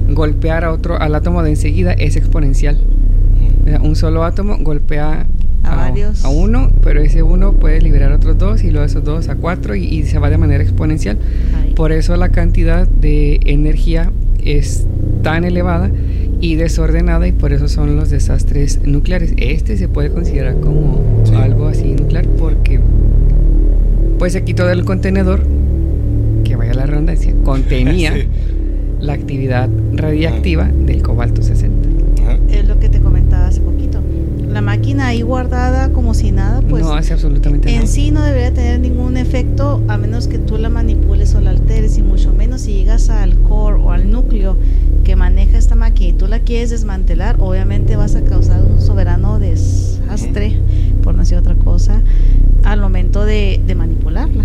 golpear 0.09 0.65
a 0.65 0.71
otro, 0.71 0.99
al 0.99 1.13
átomo 1.15 1.43
de 1.43 1.51
enseguida 1.51 1.93
es 1.93 2.15
exponencial. 2.15 2.79
Un 3.81 3.95
solo 3.95 4.23
átomo 4.23 4.57
golpea 4.59 5.25
a, 5.63 5.87
a, 6.23 6.29
uno, 6.29 6.71
pero 6.83 7.01
ese 7.01 7.23
uno 7.23 7.53
puede 7.53 7.81
liberar 7.81 8.11
otros 8.11 8.37
dos 8.37 8.63
y 8.63 8.71
luego 8.71 8.85
esos 8.85 9.03
dos 9.03 9.29
a 9.29 9.35
cuatro 9.35 9.75
y, 9.75 10.03
se 10.03 10.19
va 10.19 10.29
de 10.29 10.37
manera 10.37 10.63
exponencial. 10.63 11.17
Por 11.75 11.91
eso 11.91 12.15
la 12.17 12.29
cantidad 12.29 12.87
de 12.87 13.39
energía 13.45 14.11
es 14.43 14.85
tan 15.21 15.45
elevada 15.45 15.89
y 16.41 16.55
desordenada 16.55 17.27
y 17.27 17.31
por 17.31 17.53
eso 17.53 17.69
son 17.69 17.95
los 17.95 18.09
desastres 18.09 18.81
nucleares. 18.83 19.33
Este 19.37 19.77
se 19.77 19.87
puede 19.87 20.09
considerar 20.09 20.59
como 20.59 21.01
algo 21.37 21.67
así 21.67 21.93
nuclear 21.93 22.25
porque 22.37 22.79
pues 24.19 24.33
se 24.33 24.43
quitó 24.43 24.67
del 24.67 24.83
contenedor 24.83 25.43
que 26.43 26.57
la 26.57 26.85
redundancia, 26.85 27.33
contenía 27.43 28.13
la 28.99 29.13
actividad 29.13 29.69
radiactiva 29.93 30.65
del 30.65 31.01
cobalto 31.01 31.41
60. 31.41 31.89
Es 32.49 32.67
lo 32.67 32.79
que 32.79 32.89
te. 32.89 33.03
La 34.53 34.61
máquina 34.61 35.07
ahí 35.07 35.23
guardada 35.23 35.91
como 35.91 36.13
si 36.13 36.31
nada, 36.31 36.61
pues. 36.61 36.83
No 36.83 36.93
hace 36.93 37.13
absolutamente 37.13 37.69
en 37.69 37.75
nada. 37.75 37.85
En 37.85 37.91
sí 37.91 38.11
no 38.11 38.21
debería 38.21 38.53
tener 38.53 38.79
ningún 38.79 39.17
efecto 39.17 39.81
a 39.87 39.97
menos 39.97 40.27
que 40.27 40.37
tú 40.37 40.59
la 40.59 40.69
manipules 40.69 41.33
o 41.33 41.41
la 41.41 41.49
alteres, 41.49 41.97
y 41.97 42.03
mucho 42.03 42.31
menos 42.31 42.61
si 42.61 42.73
llegas 42.73 43.09
al 43.09 43.35
core 43.39 43.77
o 43.77 43.91
al 43.91 44.11
núcleo 44.11 44.55
que 45.03 45.15
maneja 45.15 45.57
esta 45.57 45.73
máquina 45.73 46.09
y 46.09 46.13
tú 46.13 46.27
la 46.27 46.39
quieres 46.39 46.69
desmantelar, 46.69 47.37
obviamente 47.39 47.95
vas 47.95 48.15
a 48.15 48.21
causar 48.21 48.63
un 48.63 48.79
soberano 48.79 49.39
desastre, 49.39 50.55
por 51.03 51.15
no 51.15 51.21
decir 51.21 51.37
otra 51.39 51.55
cosa, 51.55 52.01
al 52.63 52.79
momento 52.79 53.25
de, 53.25 53.59
de 53.65 53.75
manipularla. 53.75 54.43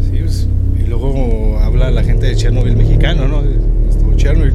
Sí, 0.00 0.18
pues, 0.18 0.48
y 0.84 0.88
luego 0.88 1.58
habla 1.60 1.92
la 1.92 2.02
gente 2.02 2.26
de 2.26 2.34
Chernobyl 2.34 2.76
mexicano, 2.76 3.28
¿no? 3.28 3.42
Estuvo 3.88 4.14
Chernobyl. 4.16 4.54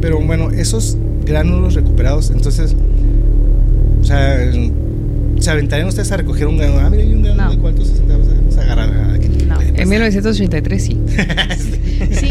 Pero 0.00 0.20
bueno, 0.20 0.50
esos 0.50 0.98
gránulos 1.24 1.74
recuperados, 1.74 2.30
entonces, 2.30 2.74
sea, 4.08 4.50
¿se 5.38 5.50
aventarían 5.50 5.88
ustedes 5.88 6.10
a 6.12 6.16
recoger 6.16 6.46
un 6.46 6.56
gránulo? 6.56 6.80
Ah, 6.80 6.90
mira, 6.90 7.02
hay 7.02 7.12
un 7.12 7.22
gránulo 7.22 7.44
no. 7.44 7.50
de 7.50 7.58
cuántos 7.58 7.88
centavos, 7.88 8.26
vamos 8.26 8.56
a 8.56 8.62
agarrar. 8.62 9.14
Aquí. 9.14 9.28
No. 9.46 9.60
En 9.60 9.88
1983 9.88 10.82
sí. 10.82 10.98
sí, 12.10 12.30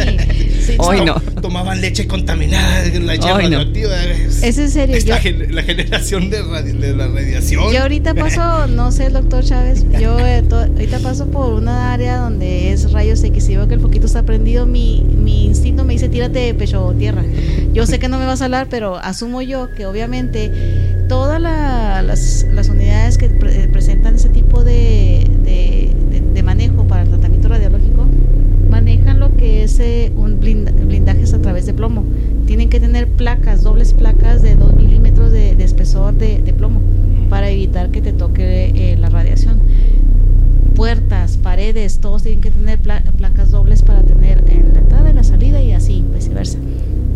sí. 0.59 0.75
Hoy 0.79 1.01
no. 1.05 1.15
Tomaban 1.41 1.79
leche 1.81 2.07
contaminada, 2.07 2.83
leche 2.85 3.31
Hoy 3.31 3.49
no. 3.49 3.57
radioactiva. 3.57 3.95
Es 4.03 4.57
en 4.57 4.69
serio. 4.69 4.95
Es 4.95 5.05
yo, 5.05 5.13
la, 5.13 5.19
gen 5.19 5.55
la, 5.55 5.63
generación 5.63 6.29
de, 6.29 6.43
de, 6.43 6.95
la 6.95 7.07
radiación. 7.07 7.71
Yo 7.71 7.81
ahorita 7.81 8.13
paso, 8.15 8.67
no 8.67 8.91
sé, 8.91 9.09
doctor 9.09 9.43
Chávez, 9.43 9.85
yo 9.99 10.19
eh, 10.19 10.43
ahorita 10.49 10.99
paso 10.99 11.27
por 11.27 11.53
una 11.53 11.93
área 11.93 12.17
donde 12.17 12.71
es 12.71 12.91
rayos 12.91 13.23
X 13.23 13.49
y 13.49 13.55
veo 13.55 13.67
que 13.67 13.75
el 13.75 13.79
foquito 13.79 14.05
está 14.05 14.23
prendido, 14.23 14.65
mi, 14.65 15.01
mi 15.01 15.45
instinto 15.45 15.83
me 15.83 15.93
dice 15.93 16.09
tírate 16.09 16.39
de 16.39 16.53
pecho 16.53 16.93
tierra. 16.97 17.23
Yo 17.73 17.85
sé 17.85 17.99
que 17.99 18.07
no 18.07 18.19
me 18.19 18.25
vas 18.25 18.41
a 18.41 18.45
hablar, 18.45 18.67
pero 18.69 18.97
asumo 18.97 19.41
yo 19.41 19.73
que 19.75 19.85
obviamente 19.85 20.51
todas 21.07 21.41
la, 21.41 22.01
las, 22.01 22.45
las, 22.53 22.69
unidades 22.69 23.17
que 23.17 23.29
pre 23.29 23.67
presentan 23.69 24.15
ese 24.15 24.29
tipo 24.29 24.63
de, 24.63 25.27
de, 25.43 25.91
de, 26.11 26.21
de, 26.21 26.43
manejo 26.43 26.83
para 26.85 27.03
el 27.03 27.09
tratamiento 27.09 27.47
radiológico 27.47 28.05
manejan 28.69 29.19
lo 29.19 29.35
que 29.35 29.63
es 29.63 29.79
eh, 29.79 30.11
un 30.15 30.39
blind, 30.39 30.69
blindajes 30.85 31.33
a 31.33 31.41
través 31.41 31.65
de 31.65 31.73
plomo. 31.73 32.03
Tienen 32.45 32.69
que 32.69 32.79
tener 32.79 33.07
placas, 33.07 33.63
dobles 33.63 33.93
placas 33.93 34.41
de 34.41 34.55
2 34.55 34.75
milímetros 34.75 35.31
de, 35.31 35.51
espesor 35.63 36.13
de, 36.13 36.53
plomo 36.53 36.81
para 37.29 37.49
evitar 37.49 37.89
que 37.89 38.01
te 38.01 38.13
toque 38.13 38.71
eh, 38.75 38.97
la 38.97 39.09
radiación. 39.09 39.59
Puertas, 40.75 41.37
paredes, 41.37 41.99
todos 41.99 42.23
tienen 42.23 42.41
que 42.41 42.51
tener 42.51 42.79
pla 42.79 43.01
placas 43.17 43.49
dobles 43.51 43.81
para 43.81 44.03
tener 44.03 44.43
en 44.49 44.73
la 44.73 44.79
entrada 44.79 45.09
y 45.09 45.13
la 45.13 45.23
salida 45.23 45.61
y 45.61 45.73
así, 45.73 46.03
viceversa. 46.13 46.59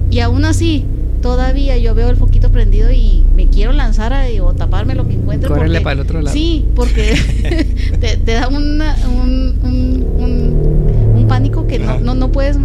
Y 0.10 0.20
aún 0.20 0.46
así, 0.46 0.86
todavía 1.22 1.78
yo 1.78 1.96
veo 1.96 2.10
el 2.10 2.18
foquito 2.18 2.52
prendido 2.52 2.92
y 2.92 3.24
me 3.36 3.48
quiero 3.48 3.72
lanzar 3.72 4.14
a, 4.14 4.26
o 4.44 4.54
taparme 4.54 4.96
lo 4.96 5.08
que 5.08 5.14
encuentre. 5.14 5.50
Correrle 5.50 5.82
para 5.82 5.94
el 5.94 6.00
otro 6.02 6.22
lado. 6.22 6.34
Sí, 6.34 6.66
porque 6.76 7.16
te, 8.00 8.18
te, 8.18 8.34
da 8.34 8.48
una, 8.48 8.96
un, 9.08 9.58
un, 9.64 10.06
un, 10.18 11.16
un, 11.16 11.28
pánico 11.28 11.68
que 11.68 11.80
no, 11.80 12.00
no, 12.00 12.16
no, 12.16 12.32
puedes 12.32 12.58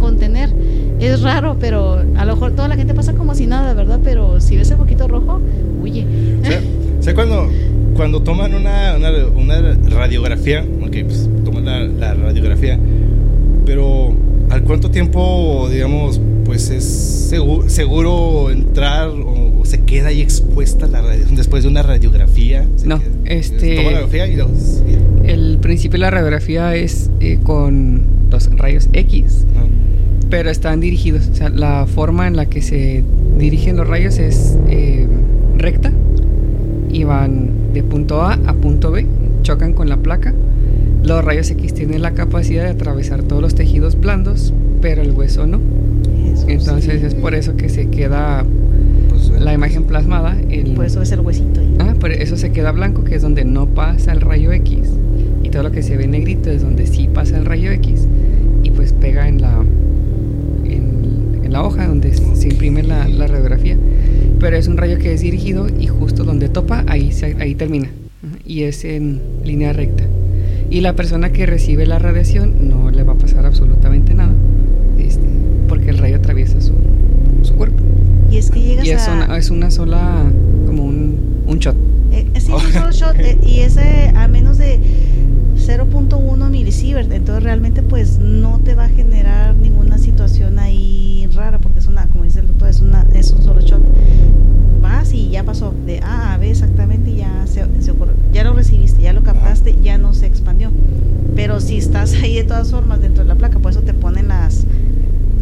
contener. 0.00 0.50
Es 0.98 1.22
raro, 1.22 1.56
pero 1.60 2.02
a 2.16 2.24
lo 2.24 2.34
mejor 2.34 2.52
toda 2.52 2.68
la 2.68 2.76
gente 2.76 2.94
pasa 2.94 3.14
como 3.14 3.34
si 3.34 3.46
nada, 3.46 3.74
¿verdad? 3.74 4.00
Pero 4.02 4.40
si 4.40 4.56
ves 4.56 4.70
el 4.70 4.76
foquito 4.76 5.08
rojo, 5.08 5.40
huye. 5.82 6.06
O 6.42 6.46
sea, 6.46 6.60
o 6.98 7.02
sea 7.02 7.14
cuando, 7.14 7.48
cuando 7.94 8.22
toman 8.22 8.54
una, 8.54 8.96
una, 8.96 9.10
una 9.34 9.76
radiografía, 9.90 10.64
ok, 10.82 10.96
pues 11.04 11.28
toman 11.44 11.64
la, 11.64 11.84
la 11.84 12.14
radiografía, 12.14 12.78
pero 13.64 14.14
¿al 14.50 14.62
cuánto 14.62 14.90
tiempo, 14.90 15.68
digamos, 15.70 16.20
pues 16.56 16.70
es 16.70 16.84
seguro, 16.84 17.68
seguro 17.68 18.50
entrar 18.50 19.08
o, 19.10 19.60
o, 19.60 19.64
se 19.66 19.80
queda 19.82 20.08
ahí 20.08 20.22
expuesta 20.22 20.86
la 20.86 21.02
radiación 21.02 21.36
después 21.36 21.64
de 21.64 21.68
una 21.68 21.82
radiografía? 21.82 22.66
No, 22.86 22.98
queda, 22.98 23.10
este. 23.26 23.76
Toma 23.76 23.90
la 23.90 24.00
radiografía 24.00 24.26
y 24.26 24.36
los, 24.36 24.82
y... 24.88 25.28
El 25.30 25.58
principio 25.60 25.98
de 25.98 25.98
la 25.98 26.10
radiografía 26.10 26.74
es 26.74 27.10
eh, 27.20 27.40
con 27.42 28.00
los 28.30 28.46
rayos 28.56 28.88
X, 28.94 29.44
Ah. 29.54 29.66
pero 30.30 30.48
están 30.48 30.80
dirigidos. 30.80 31.28
O 31.28 31.34
sea, 31.34 31.50
la 31.50 31.84
forma 31.86 32.26
en 32.26 32.36
la 32.36 32.46
que 32.46 32.62
se 32.62 33.04
dirigen 33.36 33.76
los 33.76 33.86
rayos 33.86 34.18
es 34.18 34.56
eh, 34.70 35.06
recta 35.58 35.92
y 36.90 37.04
van 37.04 37.74
de 37.74 37.82
punto 37.82 38.22
A 38.22 38.32
a 38.32 38.54
punto 38.54 38.92
B, 38.92 39.06
chocan 39.42 39.74
con 39.74 39.90
la 39.90 39.98
placa. 39.98 40.32
Los 41.02 41.22
rayos 41.22 41.50
X 41.50 41.74
tienen 41.74 42.00
la 42.00 42.12
capacidad 42.12 42.64
de 42.64 42.70
atravesar 42.70 43.24
todos 43.24 43.42
los 43.42 43.54
tejidos 43.54 44.00
blandos, 44.00 44.54
pero 44.80 45.02
el 45.02 45.10
hueso 45.12 45.46
no. 45.46 45.60
Entonces 46.46 47.02
es 47.02 47.14
por 47.14 47.34
eso 47.34 47.56
que 47.56 47.68
se 47.68 47.88
queda 47.88 48.44
pues, 49.08 49.30
la 49.40 49.52
imagen 49.52 49.84
plasmada. 49.84 50.36
El, 50.50 50.74
por 50.74 50.84
eso 50.84 51.02
es 51.02 51.12
el 51.12 51.20
huesito 51.20 51.60
ahí. 51.60 51.76
Ah, 51.78 51.94
por 51.98 52.12
eso 52.12 52.36
se 52.36 52.52
queda 52.52 52.72
blanco, 52.72 53.04
que 53.04 53.14
es 53.14 53.22
donde 53.22 53.44
no 53.44 53.66
pasa 53.66 54.12
el 54.12 54.20
rayo 54.20 54.52
X. 54.52 54.90
Y 55.42 55.50
todo 55.50 55.62
lo 55.62 55.72
que 55.72 55.82
se 55.82 55.96
ve 55.96 56.06
negrito 56.06 56.50
es 56.50 56.62
donde 56.62 56.86
sí 56.86 57.08
pasa 57.12 57.38
el 57.38 57.44
rayo 57.44 57.70
X. 57.72 58.06
Y 58.62 58.70
pues 58.70 58.92
pega 58.92 59.28
en 59.28 59.40
la, 59.40 59.64
en, 60.64 61.40
en 61.44 61.52
la 61.52 61.62
hoja 61.62 61.86
donde 61.86 62.12
se 62.14 62.48
imprime 62.48 62.82
la, 62.82 63.08
la, 63.08 63.26
radiografía. 63.26 63.76
Pero 64.38 64.56
es 64.56 64.68
un 64.68 64.76
rayo 64.76 64.98
que 64.98 65.12
es 65.12 65.20
dirigido 65.20 65.66
y 65.68 65.86
justo 65.86 66.24
donde 66.24 66.48
topa, 66.48 66.84
ahí, 66.86 67.12
se, 67.12 67.36
ahí 67.40 67.54
termina. 67.54 67.88
Y 68.44 68.62
es 68.62 68.84
en 68.84 69.20
línea 69.44 69.72
recta. 69.72 70.04
Y 70.68 70.80
la 70.80 70.94
persona 70.94 71.30
que 71.30 71.46
recibe 71.46 71.86
la 71.86 71.98
radiación 71.98 72.68
no 72.68 72.90
le 72.90 73.02
va 73.04 73.12
a 73.12 73.18
pasar 73.18 73.46
absolutamente 73.46 74.05
el 75.96 76.02
rayo 76.02 76.16
atraviesa 76.16 76.60
su, 76.60 76.74
su 77.42 77.54
cuerpo. 77.54 77.82
Y 78.30 78.36
es 78.36 78.50
que 78.50 78.60
llegas 78.60 78.86
y 78.86 78.90
es 78.90 79.08
a... 79.08 79.14
Una, 79.14 79.38
es 79.38 79.50
una 79.50 79.70
sola, 79.70 80.30
como 80.66 80.84
un, 80.84 81.42
un 81.46 81.58
shot. 81.58 81.76
Eh, 82.12 82.26
sí, 82.38 82.52
un 82.52 82.60
solo 82.72 82.92
shot. 82.92 83.16
Eh, 83.16 83.38
y 83.42 83.60
es 83.60 83.76
eh, 83.76 84.12
a 84.14 84.28
menos 84.28 84.58
de 84.58 84.78
0.1 85.56 86.50
milisievert. 86.50 87.10
Entonces 87.12 87.42
realmente 87.42 87.82
pues 87.82 88.18
no 88.18 88.60
te 88.60 88.74
va 88.74 88.84
a 88.84 88.88
generar 88.88 89.54
ninguna 89.56 89.98
situación 89.98 90.58
ahí 90.58 91.28
rara. 91.32 91.58
Porque 91.58 91.78
es 91.78 91.86
una, 91.86 92.06
como 92.08 92.24
dice 92.24 92.40
el 92.40 92.48
doctor, 92.48 92.68
es, 92.68 92.80
una, 92.80 93.06
es 93.14 93.30
un 93.32 93.42
solo 93.42 93.60
shot. 93.60 93.82
Vas 94.82 95.12
y 95.12 95.30
ya 95.30 95.44
pasó 95.44 95.74
de 95.86 96.00
A 96.00 96.34
a 96.34 96.38
B 96.38 96.50
exactamente 96.50 97.10
y 97.10 97.16
ya 97.16 97.46
se, 97.46 97.64
se 97.80 97.90
ocurrió. 97.90 98.14
Ya 98.32 98.44
lo 98.44 98.52
recibiste, 98.52 99.00
ya 99.00 99.14
lo 99.14 99.22
captaste, 99.22 99.76
ya 99.82 99.96
no 99.96 100.12
se 100.12 100.26
expandió. 100.26 100.70
Pero 101.34 101.60
si 101.60 101.78
estás 101.78 102.12
ahí 102.14 102.34
de 102.34 102.44
todas 102.44 102.70
formas 102.70 103.00
dentro 103.00 103.24
de 103.24 103.28
la 103.28 103.34
placa, 103.34 103.58
por 103.58 103.70
eso 103.70 103.80
te 103.80 103.94
ponen 103.94 104.28
las 104.28 104.66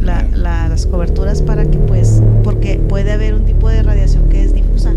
la, 0.05 0.27
la, 0.35 0.69
las 0.69 0.87
coberturas 0.87 1.43
para 1.43 1.65
que 1.65 1.79
pues 1.79 2.23
porque 2.43 2.79
puede 2.89 3.13
haber 3.13 3.35
un 3.35 3.45
tipo 3.45 3.69
de 3.69 3.83
radiación 3.83 4.29
que 4.29 4.43
es 4.43 4.55
difusa 4.55 4.93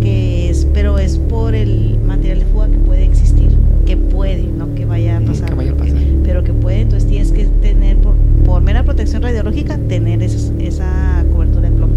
que 0.00 0.50
es 0.50 0.66
pero 0.72 0.98
es 0.98 1.18
por 1.18 1.54
el 1.54 1.98
material 2.04 2.40
de 2.40 2.44
fuga 2.46 2.68
que 2.68 2.78
puede 2.78 3.04
existir 3.04 3.50
que 3.86 3.96
puede 3.96 4.44
no 4.44 4.74
que 4.74 4.84
vaya 4.84 5.18
a 5.18 5.20
pasar, 5.20 5.50
que 5.50 5.54
vaya 5.54 5.72
a 5.72 5.76
pasar. 5.76 5.98
pero 6.22 6.44
que 6.44 6.52
puede 6.52 6.80
entonces 6.80 7.08
tienes 7.08 7.32
que 7.32 7.44
tener 7.44 7.96
por, 7.98 8.14
por 8.44 8.62
mera 8.62 8.84
protección 8.84 9.22
radiológica 9.22 9.78
tener 9.88 10.22
esa, 10.22 10.52
esa 10.58 11.24
cobertura 11.32 11.70
de 11.70 11.76
plomo 11.76 11.94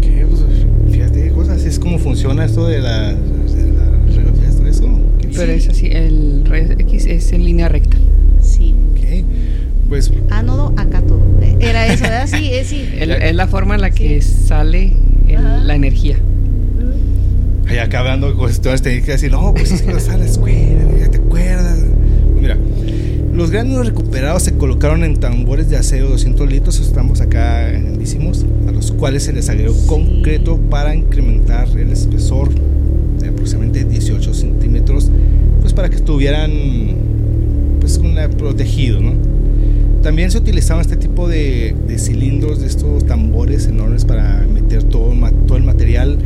¿Qué? 0.00 0.26
Pues, 0.28 0.44
fíjate 0.90 1.30
cosas 1.30 1.64
es 1.64 1.78
como 1.78 1.98
funciona 1.98 2.44
esto 2.44 2.66
de 2.66 2.80
la, 2.80 3.12
de 3.12 3.72
la 3.72 3.90
radiografía 4.06 4.48
esto 4.48 4.66
eso 4.66 4.88
pero 5.34 5.52
es 5.52 5.68
así 5.68 5.86
el 5.86 6.44
rayo 6.44 6.72
X 6.78 7.06
es 7.06 7.32
en 7.32 7.44
línea 7.44 7.68
recta 7.68 7.96
sí 8.40 8.74
okay. 8.92 9.24
Pues, 9.92 10.10
ánodo 10.30 10.72
a 10.78 10.86
cátodo. 10.86 11.21
Era 11.62 11.86
eso, 11.86 12.02
¿verdad? 12.02 12.26
Sí, 12.26 12.50
es, 12.52 12.66
sí. 12.66 12.88
El, 12.98 13.12
es 13.12 13.34
la 13.34 13.46
forma 13.46 13.76
en 13.76 13.80
la 13.80 13.90
que 13.90 14.20
sí. 14.20 14.46
sale 14.46 14.96
el, 15.28 15.66
la 15.66 15.74
energía. 15.74 16.16
Ahí 17.68 17.78
acá 17.78 18.00
hablando 18.00 18.28
de 18.28 18.34
cuestiones 18.34 18.82
técnicas, 18.82 19.20
decir, 19.20 19.30
no, 19.30 19.54
pues 19.54 19.70
es 19.70 19.82
que 19.82 19.92
vas 19.92 20.08
a 20.08 20.18
la 20.18 20.24
escuela, 20.24 20.84
ya 20.98 21.08
te 21.08 21.18
acuerdas. 21.18 21.78
Mira, 22.38 22.58
los 23.32 23.50
gránulos 23.50 23.86
recuperados 23.86 24.42
se 24.42 24.54
colocaron 24.54 25.04
en 25.04 25.16
tambores 25.16 25.70
de 25.70 25.76
acero 25.76 26.10
200 26.10 26.50
litros, 26.50 26.80
estamos 26.80 27.20
acá 27.20 27.68
grandísimos, 27.68 28.44
a 28.68 28.72
los 28.72 28.92
cuales 28.92 29.22
se 29.22 29.32
les 29.32 29.48
agregó 29.48 29.72
sí. 29.72 29.86
concreto 29.86 30.58
para 30.68 30.94
incrementar 30.94 31.68
el 31.78 31.92
espesor 31.92 32.50
de 33.20 33.28
aproximadamente 33.28 33.84
18 33.84 34.34
centímetros, 34.34 35.10
pues 35.60 35.72
para 35.72 35.88
que 35.88 35.96
estuvieran 35.96 36.50
pues 37.80 38.00
protegido, 38.36 39.00
¿no? 39.00 39.31
También 40.02 40.30
se 40.30 40.38
utilizaban 40.38 40.80
este 40.80 40.96
tipo 40.96 41.28
de, 41.28 41.74
cilindros, 41.98 42.60
de 42.60 42.66
estos 42.66 43.06
tambores 43.06 43.66
enormes 43.66 44.04
para 44.04 44.44
meter 44.52 44.82
todo, 44.82 45.12
todo 45.46 45.56
el 45.56 45.64
material, 45.64 46.18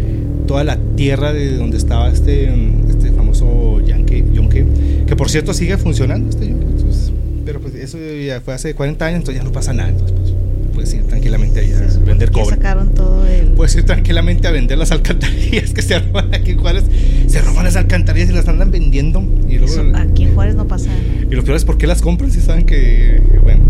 toda 0.46 0.64
la 0.64 0.78
tierra 0.96 1.32
de 1.32 1.56
donde 1.56 1.76
estaba 1.76 2.08
este, 2.08 2.50
este 2.88 3.12
famoso 3.12 3.80
yunque, 3.80 4.64
que 5.06 5.16
por 5.16 5.28
cierto 5.28 5.52
sigue 5.52 5.76
funcionando 5.76 6.30
este 6.30 6.46
entonces, 6.46 7.12
pero 7.44 7.60
pues 7.60 7.74
eso 7.74 7.98
ya 7.98 8.40
fue 8.40 8.54
hace 8.54 8.74
40 8.74 9.04
años, 9.04 9.18
entonces 9.18 9.42
ya 9.42 9.44
no 9.44 9.52
pasa 9.52 9.72
nada, 9.72 9.92
pues, 9.92 10.32
puedes 10.76 10.92
ir 10.92 11.04
tranquilamente 11.04 11.60
ahí 11.60 11.72
a 11.72 11.98
vender 12.04 12.30
cobre. 12.30 12.56
sacaron 12.56 12.92
todo 12.92 13.26
el... 13.26 13.52
puedes 13.52 13.74
ir 13.76 13.84
tranquilamente 13.84 14.46
a 14.46 14.50
vender 14.50 14.76
las 14.76 14.90
alcantarillas 14.90 15.70
que 15.74 15.80
se 15.80 15.98
roban 15.98 16.34
aquí 16.34 16.50
en 16.50 16.58
Juárez. 16.58 16.84
Se 17.28 17.40
roban 17.40 17.64
las 17.64 17.76
alcantarillas 17.76 18.28
y 18.28 18.34
las 18.34 18.46
andan 18.46 18.70
vendiendo. 18.70 19.24
Y 19.48 19.56
luego, 19.56 19.96
aquí 19.96 20.24
en 20.24 20.34
Juárez 20.34 20.54
no 20.54 20.68
pasa 20.68 20.88
nada. 20.88 21.00
Y 21.30 21.34
lo 21.34 21.42
peor 21.44 21.56
es 21.56 21.64
por 21.64 21.78
qué 21.78 21.86
las 21.86 22.02
compran 22.02 22.30
si 22.30 22.42
saben 22.42 22.66
que, 22.66 23.22
bueno. 23.42 23.64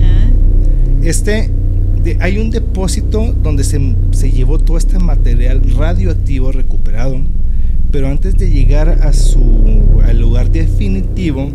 Ah. 0.00 0.30
Este, 1.02 1.50
hay 2.20 2.38
un 2.38 2.52
depósito 2.52 3.34
donde 3.42 3.64
se, 3.64 3.80
se 4.12 4.30
llevó 4.30 4.60
todo 4.60 4.78
este 4.78 5.00
material 5.00 5.60
radioactivo 5.76 6.52
recuperado. 6.52 7.20
Pero 7.90 8.06
antes 8.06 8.36
de 8.36 8.48
llegar 8.48 9.00
a 9.02 9.12
su, 9.12 10.00
al 10.06 10.20
lugar 10.20 10.52
definitivo, 10.52 11.50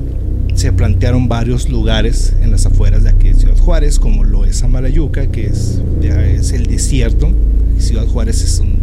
se 0.60 0.74
plantearon 0.74 1.30
varios 1.30 1.70
lugares 1.70 2.34
en 2.42 2.52
las 2.52 2.66
afueras 2.66 3.06
de 3.06 3.12
aquí 3.12 3.30
de 3.30 3.36
Ciudad 3.36 3.58
Juárez, 3.58 3.98
como 3.98 4.26
lo 4.26 4.44
es 4.44 4.62
Amalayuca, 4.62 5.28
que 5.28 5.46
es, 5.46 5.82
ya 6.02 6.22
es 6.26 6.52
el 6.52 6.68
desierto. 6.68 7.32
Ciudad 7.78 8.06
Juárez 8.06 8.44
es 8.44 8.60
un 8.60 8.82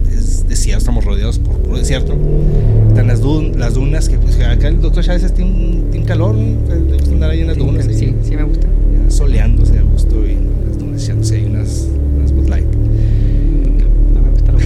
desierto, 0.49 0.79
estamos 0.79 1.05
rodeados 1.05 1.39
por 1.39 1.59
puro 1.59 1.77
desierto. 1.77 2.16
Están 2.89 3.09
las, 3.09 3.20
las 3.20 3.74
dunas, 3.74 4.09
que 4.09 4.16
pues, 4.16 4.41
acá 4.41 4.68
el 4.68 4.81
doctor 4.81 5.05
Chávez 5.05 5.35
tiene, 5.35 5.83
tiene 5.91 6.07
calor, 6.07 6.35
andar 7.12 7.31
ahí 7.31 7.43
en 7.43 7.49
las 7.49 7.59
dunas. 7.59 7.85
Sí, 7.85 8.14
sí, 8.22 8.37
me 8.37 8.45
gusta. 8.45 8.66
soleándose 9.09 9.79
a 9.79 9.83
gusto 9.83 10.27
y 10.27 10.39
las 10.66 10.79
dunas 10.79 11.05
echándose 11.05 11.37
ahí 11.37 11.45
unas, 11.45 11.89
unas 12.16 12.33
Bud 12.33 12.49
Light. 12.49 12.74
No, 14.14 14.22
me 14.22 14.31
gusta 14.31 14.53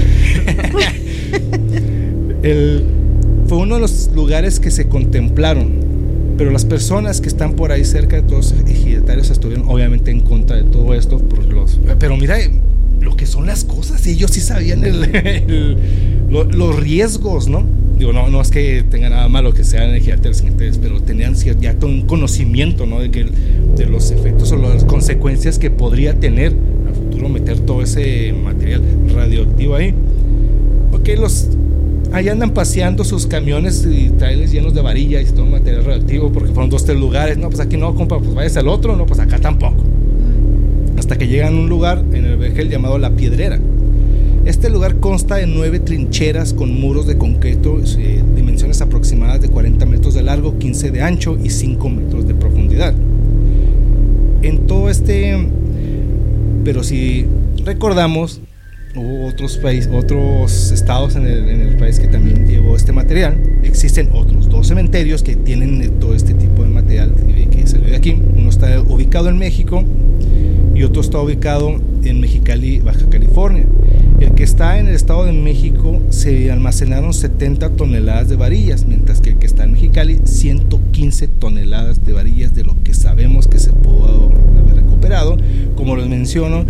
el, 2.44 2.84
Fue 3.48 3.58
uno 3.58 3.74
de 3.74 3.80
los 3.80 4.10
lugares 4.14 4.60
que 4.60 4.70
se 4.70 4.86
contemplaron 4.86 5.79
pero 6.40 6.52
las 6.52 6.64
personas 6.64 7.20
que 7.20 7.28
están 7.28 7.52
por 7.52 7.70
ahí 7.70 7.84
cerca 7.84 8.16
de 8.16 8.22
todos 8.22 8.54
ejidatarios 8.66 9.28
estuvieron 9.28 9.68
obviamente 9.68 10.10
en 10.10 10.20
contra 10.20 10.56
de 10.56 10.62
todo 10.62 10.94
esto. 10.94 11.18
Por 11.18 11.44
los, 11.44 11.78
pero 11.98 12.16
mira 12.16 12.38
lo 12.98 13.14
que 13.14 13.26
son 13.26 13.44
las 13.44 13.62
cosas, 13.62 14.06
ellos 14.06 14.30
sí 14.30 14.40
sabían 14.40 14.82
los 16.30 16.80
riesgos, 16.80 17.46
¿no? 17.46 17.62
Digo, 17.98 18.14
no, 18.14 18.30
no 18.30 18.40
es 18.40 18.50
que 18.50 18.82
tenga 18.90 19.10
nada 19.10 19.28
malo 19.28 19.52
que 19.52 19.64
sean 19.64 19.94
ejidatarios, 19.94 20.42
pero 20.80 21.02
tenían 21.02 21.34
ya 21.34 21.76
un 21.82 22.06
conocimiento, 22.06 22.86
¿no? 22.86 23.00
De, 23.00 23.10
que, 23.10 23.26
de 23.76 23.84
los 23.84 24.10
efectos 24.10 24.50
o 24.52 24.56
las 24.56 24.84
consecuencias 24.84 25.58
que 25.58 25.70
podría 25.70 26.14
tener 26.14 26.54
al 26.86 26.94
futuro 26.94 27.28
meter 27.28 27.60
todo 27.60 27.82
ese 27.82 28.32
material 28.32 28.80
radioactivo 29.14 29.74
ahí. 29.74 29.92
Porque 30.90 31.18
los 31.18 31.48
ahí 32.12 32.28
andan 32.28 32.50
paseando 32.50 33.04
sus 33.04 33.26
camiones 33.26 33.86
y 33.90 34.10
trailers 34.10 34.52
llenos 34.52 34.74
de 34.74 34.82
varillas 34.82 35.28
y 35.28 35.32
todo 35.32 35.46
material 35.46 35.84
radioactivo 35.84 36.32
porque 36.32 36.50
fueron 36.52 36.70
dos, 36.70 36.84
tres 36.84 36.98
lugares. 36.98 37.38
No, 37.38 37.48
pues 37.48 37.60
aquí 37.60 37.76
no, 37.76 37.94
compa, 37.94 38.18
pues 38.18 38.34
vayas 38.34 38.56
al 38.56 38.68
otro, 38.68 38.96
no, 38.96 39.06
pues 39.06 39.20
acá 39.20 39.38
tampoco. 39.38 39.82
Hasta 40.98 41.16
que 41.16 41.28
llegan 41.28 41.54
a 41.54 41.60
un 41.60 41.68
lugar 41.68 42.04
en 42.12 42.24
el 42.24 42.36
Vejel 42.36 42.68
llamado 42.68 42.98
La 42.98 43.10
Piedrera. 43.10 43.58
Este 44.44 44.70
lugar 44.70 44.96
consta 45.00 45.36
de 45.36 45.46
nueve 45.46 45.80
trincheras 45.80 46.54
con 46.54 46.80
muros 46.80 47.06
de 47.06 47.18
concreto, 47.18 47.78
eh, 47.98 48.22
dimensiones 48.34 48.80
aproximadas 48.80 49.42
de 49.42 49.48
40 49.48 49.84
metros 49.86 50.14
de 50.14 50.22
largo, 50.22 50.58
15 50.58 50.90
de 50.90 51.02
ancho 51.02 51.38
y 51.42 51.50
5 51.50 51.88
metros 51.90 52.26
de 52.26 52.34
profundidad. 52.34 52.94
En 54.42 54.66
todo 54.66 54.88
este, 54.88 55.36
pero 56.64 56.82
si 56.82 57.26
recordamos, 57.64 58.40
hubo 58.94 59.26
otros 59.26 59.56
países, 59.58 59.90
otros 59.92 60.72
estados 60.72 61.16
en 61.16 61.26
el, 61.26 61.76
país 61.76 61.98
que 61.98 62.08
también 62.08 62.46
llevó 62.46 62.76
este 62.76 62.92
material. 62.92 63.36
Existen 63.62 64.10
otros 64.12 64.48
dos 64.48 64.66
cementerios 64.66 65.22
que 65.22 65.36
tienen 65.36 65.80
eh, 65.80 65.88
todo 65.88 66.14
este 66.14 66.34
tipo 66.34 66.62
de 66.62 66.68
material 66.68 67.14
que 67.50 67.66
salió 67.66 67.88
de 67.88 67.96
aquí. 67.96 68.20
Uno 68.36 68.50
está 68.50 68.80
ubicado 68.82 69.28
en 69.28 69.38
México 69.38 69.82
y 70.74 70.82
otro 70.82 71.00
está 71.00 71.20
ubicado 71.20 71.80
en 72.04 72.20
Mexicali, 72.20 72.80
Baja 72.80 73.08
California. 73.08 73.66
El 74.18 74.32
que 74.32 74.42
está 74.42 74.78
en 74.78 74.88
el 74.88 74.94
estado 74.94 75.24
de 75.24 75.32
México 75.32 76.00
se 76.10 76.50
almacenaron 76.50 77.14
70 77.14 77.70
toneladas 77.70 78.28
de 78.28 78.36
varillas, 78.36 78.84
mientras 78.84 79.20
que 79.20 79.30
el 79.30 79.38
que 79.38 79.46
está 79.46 79.64
en 79.64 79.72
Mexicali 79.72 80.18
115 80.24 81.28
toneladas 81.28 82.04
de 82.04 82.12
varillas 82.12 82.54
de 82.54 82.64
lo 82.64 82.76
que 82.82 82.92
sabemos 82.92 83.46
que 83.46 83.58
se 83.58 83.72
pudo 83.72 84.30
haber 84.58 84.80
recuperado. 85.00 85.36
Como 85.76 85.96
les 85.96 86.08
menciono, 86.08 86.64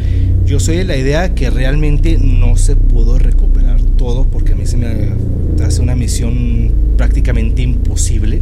yo 0.47 0.61
soy 0.61 0.77
de 0.77 0.85
la 0.85 0.97
idea 0.97 1.35
que 1.35 1.51
realmente 1.51 2.17
no 2.19 2.57
se 2.57 2.77
pudo 2.77 3.19
recuperar 3.19 3.81
todo 3.99 4.25
porque 4.25 4.53
a 4.53 4.57
mí 4.57 4.67
se 4.67 4.77
me 4.77 4.87
hace 5.65 5.83
una 5.83 5.97
misión 5.97 6.71
prácticamente 6.97 7.63
imposible. 7.63 8.41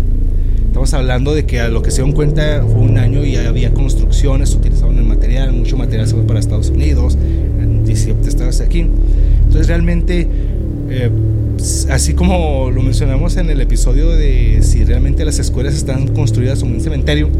Estamos 0.67 0.93
hablando 0.93 1.35
de 1.35 1.47
que 1.47 1.61
a 1.61 1.69
lo 1.69 1.81
que 1.81 1.91
se 1.91 2.03
dieron 2.03 2.13
cuenta 2.15 2.63
fue 2.63 2.83
un 2.83 2.99
año 2.99 3.25
y 3.25 3.37
había 3.37 3.73
construcciones, 3.73 4.55
utilizaban 4.55 4.99
el 4.99 5.05
material, 5.05 5.53
mucho 5.53 5.77
material 5.77 6.07
se 6.07 6.15
fue 6.15 6.25
para 6.25 6.39
Estados 6.39 6.69
Unidos, 6.69 7.17
en 7.61 7.85
17 7.85 8.29
estados 8.29 8.61
aquí. 8.61 8.81
Entonces 9.45 9.67
realmente, 9.67 10.29
eh, 10.91 11.11
así 11.91 12.15
como 12.15 12.71
lo 12.71 12.83
mencionamos 12.83 13.37
en 13.37 13.51
el 13.51 13.61
episodio 13.61 14.11
de 14.11 14.61
si 14.63 14.85
realmente 14.85 15.25
las 15.25 15.39
escuelas 15.39 15.75
están 15.75 16.09
construidas 16.09 16.61
como 16.61 16.75
un 16.75 16.81
cementerio, 16.81 17.31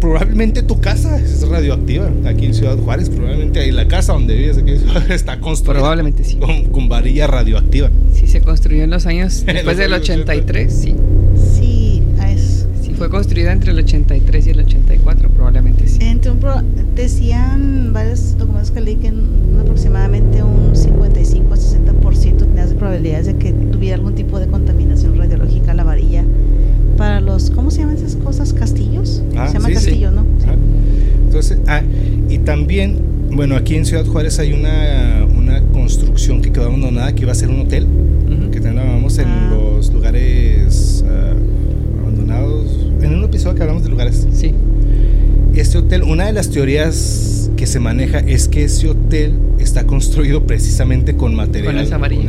probablemente, 0.00 0.62
tu 0.62 0.80
casa 0.80 1.18
es 1.18 1.46
radioactiva 1.48 2.10
aquí 2.24 2.46
en 2.46 2.54
Ciudad 2.54 2.76
Juárez. 2.76 3.10
Probablemente 3.10 3.60
ahí 3.60 3.72
la 3.72 3.88
casa 3.88 4.12
donde 4.12 4.34
vives 4.36 4.58
aquí 4.58 4.72
está 5.10 5.40
construida. 5.40 5.80
Probablemente 5.80 6.24
sí. 6.24 6.36
Con, 6.36 6.88
varilla 6.88 7.26
radioactiva. 7.26 7.90
Sí, 8.12 8.26
se 8.26 8.40
construyó 8.40 8.84
en 8.84 8.90
los 8.90 9.06
años 9.06 9.44
después 9.46 9.76
del 9.76 9.92
83, 9.92 10.72
sí. 10.72 10.80
Sí, 10.82 10.94
es. 10.94 10.98
Sí, 11.58 11.73
fue 12.96 13.10
construida 13.10 13.52
entre 13.52 13.72
el 13.72 13.78
83 13.78 14.46
y 14.46 14.50
el 14.50 14.60
84, 14.60 15.28
probablemente 15.30 15.88
sí. 15.88 15.98
Entre 16.00 16.30
un 16.30 16.40
decían 16.94 17.92
varios 17.92 18.38
documentos 18.38 18.70
que 18.70 18.80
leí 18.80 18.96
que 18.96 19.12
aproximadamente 19.60 20.42
un 20.42 20.76
55 20.76 21.54
a 21.54 21.56
60% 21.56 22.36
tenías 22.38 22.72
probabilidades 22.74 23.26
de 23.26 23.36
que 23.36 23.52
tuviera 23.52 23.96
algún 23.96 24.14
tipo 24.14 24.38
de 24.38 24.46
contaminación 24.46 25.18
radiológica 25.18 25.74
la 25.74 25.84
varilla 25.84 26.24
para 26.96 27.20
los, 27.20 27.50
¿cómo 27.50 27.70
se 27.70 27.80
llaman 27.80 27.96
esas 27.96 28.16
cosas? 28.16 28.52
¿Castillos? 28.52 29.22
Ah, 29.36 29.48
se 29.48 29.54
llama 29.54 29.70
castillo, 29.70 30.10
¿no? 30.12 30.24
Entonces, 31.24 31.58
ah, 31.66 31.82
y 32.28 32.38
también, 32.38 32.98
bueno, 33.32 33.56
aquí 33.56 33.74
en 33.74 33.84
Ciudad 33.84 34.06
Juárez 34.06 34.38
hay 34.38 34.52
una, 34.52 35.26
una 35.36 35.60
construcción 35.72 36.40
que 36.40 36.52
quedó 36.52 36.66
abandonada 36.66 37.12
que 37.14 37.22
iba 37.22 37.32
a 37.32 37.34
ser 37.34 37.48
un 37.48 37.60
hotel, 37.60 37.88
que 38.52 38.60
también 38.60 38.86
hablamos 38.86 39.18
en 39.18 39.26
ah. 39.26 39.50
los 39.52 39.92
lugares 39.92 41.04
en 41.04 41.38
un 41.40 41.43
episodio 43.34 43.56
que 43.56 43.62
hablamos 43.62 43.82
de 43.82 43.88
lugares. 43.88 44.26
Sí. 44.32 44.54
Este 45.56 45.78
hotel, 45.78 46.04
una 46.04 46.26
de 46.26 46.32
las 46.32 46.50
teorías 46.50 47.50
que 47.56 47.66
se 47.66 47.80
maneja 47.80 48.18
es 48.20 48.46
que 48.48 48.64
ese 48.64 48.88
hotel 48.88 49.34
está 49.58 49.86
construido 49.86 50.46
precisamente 50.46 51.16
con 51.16 51.34
material. 51.34 51.74
Con 51.74 51.84
esa 51.84 51.98
varilla. 51.98 52.22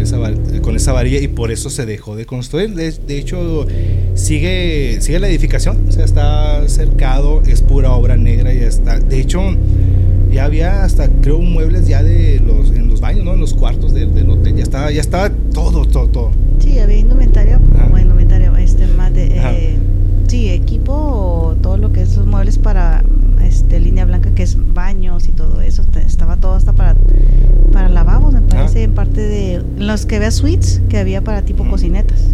Con 0.62 0.76
esa, 0.76 0.92
varilla 0.94 1.20
y 1.20 1.28
por 1.28 1.52
eso 1.52 1.70
se 1.70 1.86
dejó 1.86 2.16
de 2.16 2.26
construir. 2.26 2.74
De, 2.74 3.18
hecho, 3.18 3.68
sigue, 4.16 4.98
sigue 5.00 5.20
la 5.20 5.28
edificación, 5.28 5.86
o 5.88 5.92
sea, 5.92 6.06
está 6.06 6.68
cercado, 6.68 7.44
es 7.48 7.62
pura 7.62 7.92
obra 7.92 8.18
negra 8.18 8.52
y 8.52 8.58
está. 8.58 9.00
De 9.00 9.20
hecho, 9.20 9.42
ya 10.32 10.46
había 10.46 10.84
hasta, 10.84 11.08
creo, 11.22 11.40
muebles 11.40 11.88
ya 11.88 12.02
de 12.02 12.40
los, 12.40 12.72
en 12.72 12.88
los 12.88 13.00
baños, 13.00 13.26
¿no? 13.26 13.34
En 13.34 13.40
los 13.40 13.54
cuartos 13.54 13.94
del, 13.94 14.10
hotel. 14.28 14.56
Ya 14.56 14.64
estaba, 14.64 14.92
ya 14.92 15.02
estaba 15.02 15.30
todo, 15.54 15.86
todo, 15.86 16.08
todo. 16.08 16.32
Sí, 16.60 16.80
había 16.80 16.98
indumentaria, 16.98 17.60
como 17.60 17.98
indumentaria, 18.00 18.52
este, 18.60 18.88
más 18.88 19.14
de. 19.14 19.28
Eh, 19.28 19.78
sí, 20.28 20.50
equipo, 20.50 21.56
todo 21.62 21.78
lo 21.78 21.92
que 21.92 22.02
es 22.02 22.12
esos 22.12 22.26
muebles 22.26 22.58
para 22.58 23.04
este, 23.44 23.80
línea 23.80 24.06
blanca, 24.06 24.32
que 24.34 24.44
es 24.44 24.58
baños 24.74 25.28
y 25.28 25.32
todo 25.32 25.62
eso. 25.62 25.84
Estaba 26.06 26.38
todo 26.38 26.54
hasta 26.54 26.74
para, 26.74 26.96
para 27.72 27.90
lavabos, 27.90 28.34
me 28.34 28.42
parece, 28.42 28.84
en 28.84 28.94
parte 28.94 29.22
de 29.22 29.62
los 29.78 30.06
que 30.06 30.20
vea 30.20 30.32
suites 30.32 30.82
que 30.90 30.98
había 30.98 31.22
para 31.22 31.44
tipo 31.44 31.68
cocinetas. 31.68 32.28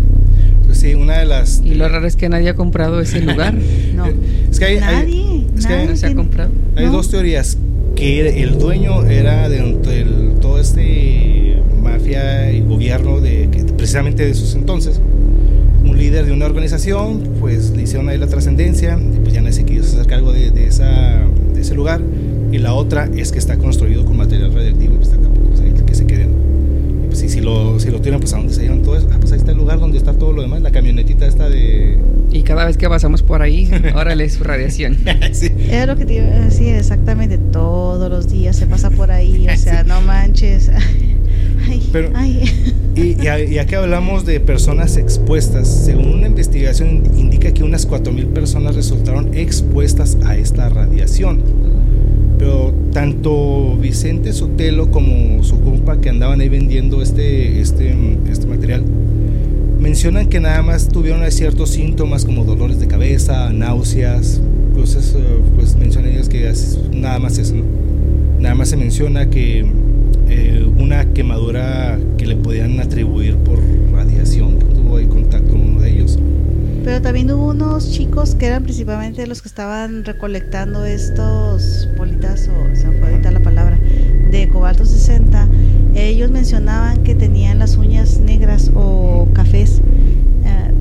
Pues 0.65 0.79
sí, 0.79 0.93
una 0.93 1.17
de 1.19 1.25
las. 1.25 1.61
Y 1.65 1.75
lo 1.75 1.87
raro 1.89 2.07
es 2.07 2.15
que 2.15 2.29
nadie 2.29 2.49
ha 2.49 2.55
comprado 2.55 3.01
ese 3.01 3.21
lugar. 3.21 3.53
no. 3.95 4.05
Es 4.49 4.59
que 4.59 4.65
hay, 4.65 4.79
nadie. 4.79 5.45
es 5.57 5.65
que 5.65 5.85
no 5.87 5.95
se 5.95 6.07
ha 6.07 6.15
comprado. 6.15 6.51
Hay 6.75 6.85
dos 6.85 7.09
teorías. 7.09 7.57
Que 7.95 8.41
el 8.41 8.57
dueño 8.57 9.05
era 9.05 9.49
de, 9.49 9.77
todo 10.41 10.59
este 10.59 11.61
mafia 11.83 12.51
y 12.51 12.61
gobierno 12.61 13.19
de 13.19 13.49
precisamente 13.75 14.23
de 14.23 14.31
esos 14.31 14.55
entonces 14.55 15.01
líder 16.01 16.25
de 16.25 16.31
una 16.31 16.47
organización, 16.47 17.21
pues 17.39 17.71
le 17.71 17.83
hicieron 17.83 18.09
ahí 18.09 18.17
la 18.17 18.27
trascendencia, 18.27 18.97
y 18.99 19.19
pues 19.19 19.33
ya 19.33 19.41
no 19.41 19.51
se 19.51 19.63
quiso 19.65 19.83
hacer 19.83 20.07
cargo 20.07 20.33
de, 20.33 20.49
de, 20.49 20.65
esa, 20.65 21.21
de 21.53 21.61
ese 21.61 21.75
lugar. 21.75 22.01
Y 22.51 22.57
la 22.57 22.73
otra 22.73 23.07
es 23.15 23.31
que 23.31 23.37
está 23.37 23.57
construido 23.57 24.03
con 24.03 24.17
material 24.17 24.51
radioactivo, 24.53 24.95
pues 24.95 25.11
tampoco 25.11 25.31
que 25.85 25.95
se 25.95 26.07
queden. 26.07 26.31
Y 27.03 27.07
pues 27.07 27.19
si, 27.19 27.39
lo, 27.39 27.79
si 27.79 27.91
lo 27.91 28.01
tienen, 28.01 28.19
pues 28.19 28.33
a 28.33 28.37
dónde 28.37 28.53
se 28.53 28.63
llevan 28.63 28.81
todo 28.81 28.97
eso. 28.97 29.07
Ah, 29.11 29.17
pues 29.19 29.31
ahí 29.31 29.37
está 29.37 29.51
el 29.51 29.57
lugar 29.57 29.79
donde 29.79 29.97
está 29.97 30.13
todo 30.13 30.33
lo 30.33 30.41
demás, 30.41 30.61
la 30.61 30.71
camionetita 30.71 31.25
esta 31.27 31.49
de... 31.49 31.99
Y 32.31 32.43
cada 32.43 32.65
vez 32.65 32.77
que 32.77 32.89
pasamos 32.89 33.21
por 33.21 33.41
ahí, 33.41 33.69
órale, 33.95 34.27
su 34.29 34.43
radiación. 34.43 34.97
sí. 35.33 35.51
Es 35.69 35.85
lo 35.85 35.95
que 35.97 36.05
te 36.05 36.15
iba 36.15 36.25
a 36.25 36.45
decir, 36.45 36.75
exactamente, 36.75 37.37
todos 37.37 38.09
los 38.09 38.29
días 38.29 38.55
se 38.55 38.65
pasa 38.65 38.89
por 38.89 39.11
ahí, 39.11 39.47
o 39.47 39.57
sea, 39.57 39.83
no 39.85 40.01
manches. 40.01 40.71
Pero, 41.91 42.11
Y, 42.95 43.15
ya, 43.15 43.65
que 43.65 43.75
hablamos 43.75 44.25
de 44.25 44.39
personas 44.39 44.97
expuestas, 44.97 45.67
según 45.67 46.13
una 46.13 46.27
investigación 46.27 47.03
indica 47.17 47.53
que 47.53 47.63
unas 47.63 47.87
4.000 47.87 48.27
personas 48.27 48.75
resultaron 48.75 49.33
expuestas 49.33 50.17
a 50.25 50.35
esta 50.35 50.67
radiación. 50.67 51.41
Pero 52.37 52.73
tanto 52.91 53.77
Vicente 53.77 54.33
Sotelo 54.33 54.91
como 54.91 55.43
su 55.43 55.61
compa 55.61 56.01
que 56.01 56.09
andaban 56.09 56.41
ahí 56.41 56.49
vendiendo 56.49 57.01
este, 57.01 57.61
este, 57.61 57.95
este 58.29 58.47
material 58.47 58.83
mencionan 59.79 60.27
que 60.27 60.39
nada 60.39 60.61
más 60.61 60.89
tuvieron 60.89 61.29
ciertos 61.31 61.71
síntomas 61.71 62.23
como 62.23 62.43
dolores 62.43 62.79
de 62.79 62.87
cabeza, 62.87 63.51
náuseas, 63.51 64.39
pues, 64.75 64.95
eso, 64.95 65.19
pues 65.55 65.75
mencionan 65.75 66.11
ellos 66.11 66.29
que 66.29 66.51
nada 66.93 67.19
más 67.19 67.37
eso, 67.37 67.55
¿no? 67.55 67.63
Nada 68.39 68.55
más 68.55 68.69
se 68.69 68.77
menciona 68.77 69.29
que 69.29 69.65
eh, 70.33 70.63
una 70.77 71.05
quemadura 71.13 71.99
que 72.17 72.25
le 72.25 72.37
podían 72.37 72.79
atribuir 72.79 73.35
por 73.37 73.59
radiación, 73.91 74.59
tuvo 74.59 74.95
ahí 74.95 75.05
contacto 75.05 75.51
con 75.51 75.61
uno 75.61 75.81
de 75.81 75.91
ellos. 75.91 76.17
Pero 76.85 77.01
también 77.01 77.29
hubo 77.31 77.49
unos 77.49 77.91
chicos 77.91 78.35
que 78.35 78.47
eran 78.47 78.63
principalmente 78.63 79.27
los 79.27 79.41
que 79.41 79.49
estaban 79.49 80.05
recolectando 80.05 80.85
estos 80.85 81.89
bolitas, 81.97 82.47
o 82.47 82.75
se 82.75 82.87
me 82.87 82.97
fue 82.97 83.09
ahorita 83.09 83.31
la 83.31 83.41
palabra, 83.41 83.77
de 84.31 84.47
cobalto 84.47 84.85
60. 84.85 85.49
Ellos 85.95 86.31
mencionaban 86.31 87.03
que 87.03 87.13
tenían 87.13 87.59
las 87.59 87.75
uñas 87.75 88.19
negras 88.19 88.71
o 88.73 89.27
cafés, 89.33 89.81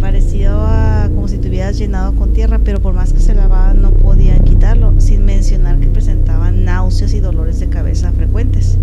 parecido 0.00 0.60
a 0.60 1.08
como 1.14 1.28
si 1.28 1.38
tuvieras 1.38 1.78
llenado 1.78 2.14
con 2.14 2.32
tierra, 2.32 2.58
pero 2.64 2.80
por 2.80 2.94
más 2.94 3.12
que 3.12 3.20
se 3.20 3.34
lavaban 3.34 3.82
no 3.82 3.92
podían 3.92 4.42
quitarlo, 4.44 4.92
sin 4.98 5.24
mencionar 5.24 5.78
que 5.78 5.86
presentaban 5.86 6.64
náuseas 6.64 7.12
y 7.14 7.20
dolores 7.20 7.60
de 7.60 7.68
cabeza 7.68 8.10
frecuentes. 8.12 8.78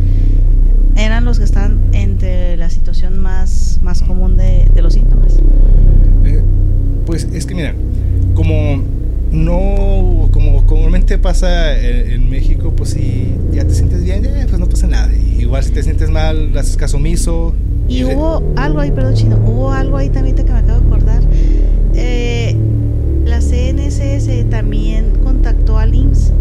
Eran 0.95 1.25
los 1.25 1.39
que 1.39 1.45
estaban 1.45 1.79
entre 1.91 2.57
la 2.57 2.69
situación 2.69 3.19
más, 3.19 3.79
más 3.81 4.01
común 4.01 4.37
de, 4.37 4.67
de 4.73 4.81
los 4.81 4.93
síntomas. 4.93 5.39
Eh, 6.25 6.41
pues 7.05 7.27
es 7.33 7.45
que 7.45 7.55
mira, 7.55 7.75
como 8.33 8.81
no, 9.31 10.29
como 10.31 10.65
comúnmente 10.65 11.17
pasa 11.17 11.77
en, 11.77 12.29
México, 12.29 12.73
pues 12.75 12.91
si 12.91 13.33
ya 13.51 13.65
te 13.65 13.73
sientes 13.73 14.03
bien, 14.03 14.21
pues 14.47 14.59
no 14.59 14.67
pasa 14.67 14.87
nada. 14.87 15.11
Igual 15.15 15.63
si 15.63 15.71
te 15.71 15.83
sientes 15.83 16.09
mal, 16.09 16.55
haces 16.57 16.77
caso 16.77 16.97
omiso. 16.97 17.55
Y, 17.87 18.03
hubo 18.03 18.43
algo 18.55 18.79
ahí, 18.79 18.91
perdón, 18.91 19.13
chino, 19.13 19.37
hubo 19.45 19.71
algo 19.71 19.97
ahí 19.97 20.09
también 20.09 20.35
que 20.35 20.43
me 20.43 20.59
acabo 20.59 20.79
de 20.79 20.85
acordar. 20.87 21.23
Eh, 21.95 22.55
la 23.25 23.39
CNSS 23.41 24.49
también 24.49 25.13
contactó 25.23 25.77
al 25.77 25.95
IMSS 25.95 26.31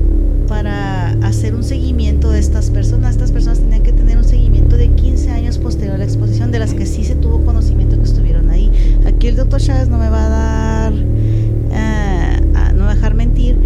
para 0.49 1.11
hacer 1.27 1.55
un 1.55 1.65
seguimiento 1.65 2.31
de 2.31 2.39
estas 2.39 2.71
personas. 2.71 3.13
Estas 3.13 3.33
personas 3.33 3.61
tenían 3.61 3.83
que 3.83 3.93
tener 3.93 4.17
un 4.17 4.25
seguimiento 4.25 4.77
de 4.77 4.89
15 4.89 5.31
años 5.31 5.59
posterior 5.59 5.95
a 5.95 5.99
la 5.99 6.05
exposición, 6.05 6.53
de 6.53 6.59
las 6.59 6.75
que 6.75 6.87
sí 6.87 7.05
se 7.05 7.15
tuvo 7.15 7.45
conocimiento 7.45 7.97
que 7.97 8.05
estuvieron 8.05 8.51
ahí. 8.51 8.71
Aquí 9.07 9.29
el 9.29 9.37
doctor 9.37 9.61
Chávez 9.61 9.89
no 9.89 9.99
me 9.99 10.09
va 10.09 10.27
a 10.27 10.29
dar, 10.29 10.93
no 12.75 12.85
va 12.85 12.91
a 12.91 12.95
dejar 12.95 13.15
mentir, 13.15 13.57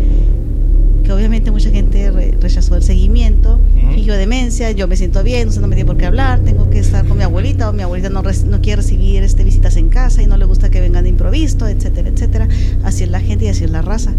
que 1.10 1.14
obviamente 1.14 1.50
mucha 1.50 1.70
gente 1.70 2.08
rechazó 2.40 2.76
el 2.76 2.84
seguimiento, 2.84 3.58
fingió 3.74 4.14
demencia, 4.14 4.70
yo 4.70 4.86
me 4.86 4.94
siento 4.94 5.24
bien, 5.24 5.46
no 5.46 5.52
sé, 5.52 5.60
no 5.60 5.66
me 5.66 5.74
tiene 5.74 5.88
por 5.88 5.96
qué 5.96 6.06
hablar, 6.06 6.38
tengo 6.38 6.70
que 6.70 6.78
estar 6.78 7.04
con 7.04 7.18
mi 7.18 7.24
abuelita 7.24 7.68
o 7.68 7.72
mi 7.72 7.82
abuelita 7.82 8.10
no, 8.10 8.22
no 8.22 8.60
quiere 8.60 8.76
recibir 8.76 9.24
este, 9.24 9.42
visitas 9.42 9.76
en 9.76 9.88
casa 9.88 10.22
y 10.22 10.26
no 10.26 10.36
le 10.36 10.44
gusta 10.44 10.70
que 10.70 10.80
vengan 10.80 11.02
de 11.02 11.10
improviso, 11.10 11.66
etcétera, 11.66 12.10
etcétera. 12.10 12.48
Así 12.84 13.02
es 13.02 13.10
la 13.10 13.18
gente 13.18 13.46
y 13.46 13.48
así 13.48 13.64
es 13.64 13.72
la 13.72 13.82
raza. 13.82 14.12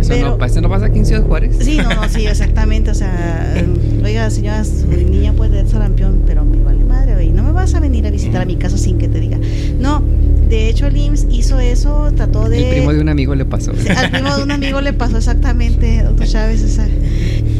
Eso, 0.00 0.16
no, 0.22 0.38
pasa, 0.38 0.62
no 0.62 0.70
pasa 0.70 0.86
aquí 0.86 1.00
en 1.00 1.04
Ciudad 1.04 1.22
Juárez. 1.22 1.54
Sí, 1.60 1.76
no, 1.76 1.94
no, 1.94 2.08
sí, 2.08 2.26
exactamente. 2.26 2.90
O 2.90 2.94
sea, 2.94 3.54
oiga, 4.02 4.30
señora, 4.30 4.64
su 4.64 4.86
niña 4.86 5.34
puede 5.34 5.50
tener 5.50 5.68
sarampión, 5.68 6.22
pero 6.26 6.46
me 6.46 6.64
vale 6.64 6.81
madre, 6.92 7.24
y 7.24 7.32
no 7.32 7.42
me 7.42 7.52
vas 7.52 7.74
a 7.74 7.80
venir 7.80 8.06
a 8.06 8.10
visitar 8.10 8.42
a 8.42 8.44
mi 8.44 8.56
casa 8.56 8.78
sin 8.78 8.98
que 8.98 9.08
te 9.08 9.20
diga. 9.20 9.38
No, 9.78 10.02
de 10.48 10.68
hecho, 10.68 10.86
el 10.86 10.96
IMSS 10.96 11.26
hizo 11.30 11.58
eso, 11.60 12.12
trató 12.14 12.48
de. 12.48 12.68
El 12.68 12.76
primo 12.76 12.92
de 12.92 13.00
un 13.00 13.08
amigo 13.08 13.34
le 13.34 13.44
pasó. 13.44 13.72
Al 13.96 14.10
primo 14.10 14.36
de 14.36 14.42
un 14.42 14.50
amigo 14.50 14.80
le 14.80 14.92
pasó 14.92 15.16
exactamente, 15.16 16.02
doctor 16.02 16.26
Chávez. 16.26 16.78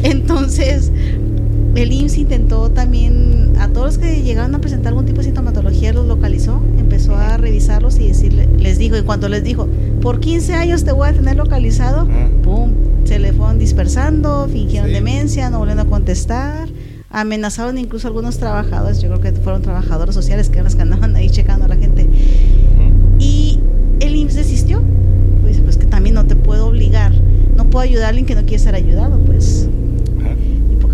Entonces, 0.03 0.91
el 1.75 1.91
IMSS 1.91 2.17
intentó 2.19 2.69
también, 2.69 3.53
a 3.57 3.67
todos 3.69 3.85
los 3.87 3.97
que 3.97 4.21
llegaron 4.21 4.53
a 4.53 4.59
presentar 4.59 4.89
algún 4.89 5.05
tipo 5.05 5.17
de 5.19 5.23
sintomatología, 5.23 5.91
los 5.91 6.05
localizó, 6.05 6.61
empezó 6.77 7.15
a 7.15 7.37
revisarlos 7.37 7.97
y 7.99 8.09
decirle, 8.09 8.47
les 8.59 8.77
dijo, 8.77 8.95
en 8.95 9.05
cuanto 9.05 9.27
les 9.27 9.43
dijo, 9.43 9.67
por 10.01 10.19
15 10.19 10.53
años 10.53 10.83
te 10.83 10.91
voy 10.91 11.09
a 11.09 11.13
tener 11.13 11.35
localizado, 11.35 12.07
¡pum! 12.43 12.73
Se 13.05 13.17
le 13.17 13.33
fueron 13.33 13.57
dispersando, 13.57 14.47
fingieron 14.51 14.91
demencia, 14.91 15.49
no 15.49 15.59
volvieron 15.59 15.87
a 15.87 15.89
contestar, 15.89 16.69
amenazaron 17.13 17.77
incluso 17.77 18.07
algunos 18.07 18.37
trabajadores, 18.37 19.01
yo 19.01 19.07
creo 19.09 19.21
que 19.21 19.31
fueron 19.31 19.61
trabajadores 19.61 20.13
sociales 20.13 20.49
que 20.49 20.55
eran 20.55 20.65
los 20.65 20.75
que 20.75 20.81
andaban 20.81 21.15
ahí 21.15 21.29
checando 21.29 21.65
a 21.65 21.67
la 21.69 21.77
gente. 21.77 22.07
Y 23.19 23.59
el 24.01 24.15
IMSS 24.15 24.35
desistió, 24.35 24.81
pues, 25.41 25.61
pues 25.61 25.77
que 25.77 25.85
también 25.85 26.15
no 26.15 26.25
te 26.25 26.35
puedo 26.35 26.67
obligar, 26.67 27.13
no 27.55 27.69
puedo 27.69 27.83
ayudar 27.83 28.05
a 28.05 28.09
alguien 28.09 28.25
que 28.25 28.35
no 28.35 28.41
quiere 28.41 28.59
ser 28.59 28.75
ayudado, 28.75 29.17
pues 29.19 29.69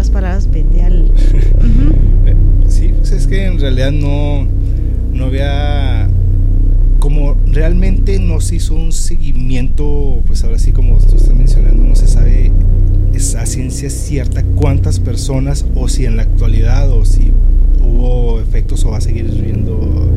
palabras, 0.09 0.49
vete 0.51 0.83
al... 0.83 1.11
Sí, 2.67 2.93
pues 2.95 3.11
es 3.11 3.25
que 3.25 3.45
en 3.45 3.59
realidad 3.59 3.91
no, 3.91 4.47
no 5.13 5.25
había... 5.25 6.07
Como 6.99 7.35
realmente 7.45 8.19
no 8.19 8.41
se 8.41 8.57
hizo 8.57 8.75
un 8.75 8.91
seguimiento, 8.91 10.21
pues 10.27 10.43
ahora 10.43 10.59
sí 10.59 10.71
como 10.71 10.97
tú 10.99 11.15
estás 11.15 11.33
mencionando, 11.33 11.83
no 11.83 11.95
se 11.95 12.07
sabe 12.07 12.51
esa 13.19 13.45
ciencia 13.45 13.89
cierta 13.89 14.43
cuántas 14.55 15.01
personas 15.01 15.65
o 15.75 15.89
si 15.89 16.05
en 16.05 16.15
la 16.15 16.23
actualidad 16.23 16.89
o 16.89 17.03
si 17.03 17.33
hubo 17.83 18.39
efectos 18.39 18.85
o 18.85 18.91
va 18.91 18.97
a 18.97 19.01
seguir 19.01 19.25
viendo 19.25 20.09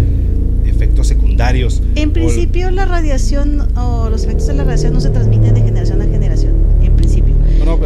efectos 0.64 1.09
secundarios. 1.09 1.82
En 1.96 2.12
principio 2.12 2.70
la 2.70 2.84
radiación 2.84 3.76
o 3.76 4.09
los 4.09 4.22
efectos 4.22 4.46
de 4.46 4.55
la 4.55 4.62
radiación 4.62 4.92
no 4.92 5.00
se 5.00 5.11
transmiten 5.11 5.53
de 5.53 5.62
generación 5.62 6.00
a 6.00 6.05
generación, 6.05 6.53
en 6.80 6.94
principio. 6.94 7.34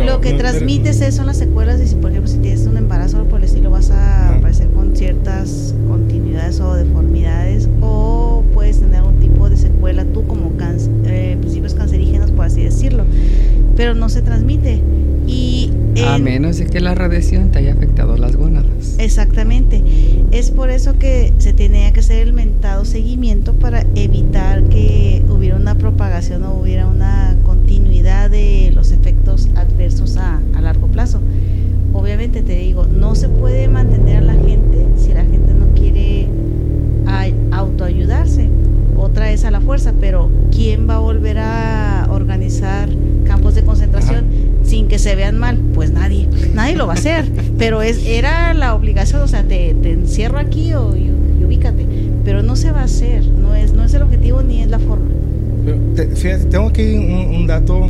Lo 0.04 0.20
que 0.20 0.34
transmites 0.34 1.02
son 1.14 1.26
las 1.26 1.38
secuelas 1.38 1.80
y 1.80 1.86
si 1.86 1.94
por 1.94 2.10
ejemplo 2.10 2.30
si 2.30 2.36
tienes 2.38 2.66
un 2.66 2.76
embarazo 2.76 3.24
por 3.24 3.38
el 3.38 3.44
estilo 3.44 3.70
vas 3.70 3.90
a 3.90 4.36
aparecer 4.36 4.68
con 4.68 4.94
ciertas 4.94 5.74
continuidades 5.88 6.60
o 6.60 6.74
deformidades 6.74 7.70
o 7.80 8.44
puedes 8.52 8.80
tener 8.80 9.02
un 9.02 9.18
tipo 9.18 9.48
de 9.48 9.56
secuela 9.56 10.04
tú 10.04 10.26
como 10.26 10.52
eh, 11.06 11.36
principios 11.40 11.74
cancerígenos 11.74 12.30
por 12.32 12.44
así 12.44 12.62
decirlo 12.62 13.04
pero 13.76 13.94
no 13.94 14.08
se 14.08 14.22
transmite 14.22 14.80
y 15.27 15.70
a 16.07 16.18
menos 16.18 16.59
de 16.59 16.66
que 16.66 16.81
la 16.81 16.95
radiación 16.95 17.51
te 17.51 17.59
haya 17.59 17.72
afectado 17.72 18.16
las 18.16 18.37
gónadas 18.37 18.97
exactamente 18.99 19.83
es 20.31 20.51
por 20.51 20.70
eso 20.70 20.99
que 20.99 21.33
se 21.39 21.53
tenía 21.53 21.93
que 21.93 22.01
hacer 22.01 22.27
el 22.27 22.33
mentado 22.33 22.85
seguimiento 22.85 23.55
para 23.55 23.87
evitar 23.95 24.64
que 24.64 25.22
hubiera 25.29 25.57
una 25.57 25.77
propagación 25.77 26.45
o 26.45 26.55
hubiera 26.55 26.87
una 26.87 27.37
continuidad 27.45 28.31
de 28.31 28.72
los 28.74 28.93
efectos 28.93 29.49
adversos 29.55 30.16
a, 30.16 30.41
a 30.55 30.61
largo 30.61 30.89
plazo. 30.89 31.20
Obviamente 31.93 32.43
te 32.43 32.57
digo, 32.57 32.87
no 32.87 33.14
se 33.14 33.29
puede 33.29 33.68
mantener 33.68 34.18
a 34.18 34.20
la 34.20 34.35
gente 34.35 34.87
si 34.97 35.12
la 35.12 35.24
gente 35.24 35.55
no 35.55 35.72
quiere 35.74 36.29
autoayudarse. 37.53 38.49
Otra 38.97 39.31
es 39.31 39.45
a 39.45 39.51
la 39.51 39.61
fuerza, 39.61 39.95
pero 39.99 40.31
¿quién 40.51 40.89
va 40.89 40.97
a 40.97 40.99
volver 40.99 41.39
a 41.39 42.09
organizar 42.11 42.89
campos 43.24 43.55
de 43.55 43.62
concentración 43.62 44.24
sin 44.66 44.88
que 44.88 44.98
se 44.98 45.14
vean 45.14 45.38
mal? 45.38 45.58
Pues 45.74 45.90
nadie, 45.90 46.28
nadie 46.54 46.76
lo 46.76 46.86
va 46.86 46.94
a 46.94 46.96
hacer. 46.96 47.24
Pero 47.58 47.82
es, 47.82 48.04
era 48.06 48.54
la 48.54 48.74
obligación, 48.74 49.22
o 49.22 49.28
sea, 49.28 49.42
te, 49.42 49.74
te 49.74 49.92
encierro 49.92 50.38
aquí 50.38 50.74
o 50.74 50.96
y, 50.96 51.10
ubícate. 51.44 51.86
Pero 52.24 52.42
no 52.42 52.56
se 52.56 52.70
va 52.72 52.80
a 52.80 52.84
hacer, 52.84 53.24
no 53.26 53.54
es, 53.54 53.72
no 53.72 53.84
es 53.84 53.94
el 53.94 54.02
objetivo 54.02 54.42
ni 54.42 54.62
es 54.62 54.68
la 54.68 54.78
forma. 54.78 55.06
fíjate, 56.14 56.44
tengo 56.46 56.66
aquí 56.66 56.96
un 56.96 57.46
dato 57.46 57.88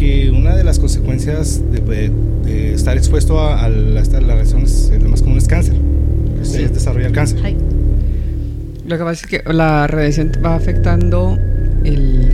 que 0.00 0.30
una 0.30 0.56
de 0.56 0.64
las 0.64 0.78
consecuencias 0.78 1.60
de, 1.70 2.10
estar 2.72 2.96
expuesto 2.96 3.38
a, 3.38 3.68
la, 3.68 4.02
radiación 4.02 4.62
es, 4.62 4.90
lo 5.00 5.10
más 5.10 5.20
común 5.20 5.36
es 5.36 5.46
cáncer. 5.46 5.74
Es 6.40 6.72
desarrollar 6.72 7.12
cáncer. 7.12 7.38
Lo 8.86 8.96
que 8.96 9.04
pasa 9.04 9.24
es 9.24 9.26
que 9.26 9.52
la 9.52 9.86
radiación 9.86 10.32
va 10.44 10.54
afectando 10.54 11.38
el 11.84 12.32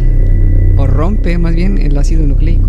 o 0.76 0.86
rompe 0.86 1.38
más 1.38 1.54
bien 1.54 1.78
el 1.78 1.98
ácido 1.98 2.24
nucleico. 2.24 2.68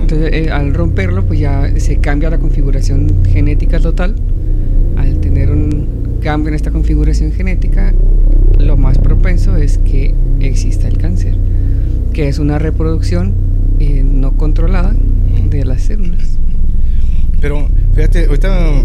Entonces, 0.00 0.30
eh, 0.32 0.50
al 0.50 0.74
romperlo, 0.74 1.24
pues 1.24 1.40
ya 1.40 1.70
se 1.78 1.98
cambia 1.98 2.30
la 2.30 2.38
configuración 2.38 3.24
genética 3.24 3.80
total. 3.80 4.14
Al 4.96 5.18
tener 5.20 5.50
un 5.50 6.18
cambio 6.20 6.48
en 6.48 6.54
esta 6.54 6.70
configuración 6.70 7.32
genética, 7.32 7.92
lo 8.58 8.76
más 8.76 8.98
propenso 8.98 9.56
es 9.56 9.78
que 9.78 10.14
exista 10.40 10.88
el 10.88 10.98
cáncer, 10.98 11.34
que 12.12 12.28
es 12.28 12.38
una 12.38 12.58
reproducción 12.58 13.34
eh, 13.78 14.02
no 14.04 14.32
controlada 14.32 14.94
de 15.50 15.64
las 15.64 15.82
células. 15.82 16.38
Pero 17.40 17.68
fíjate, 17.94 18.26
ahorita 18.26 18.82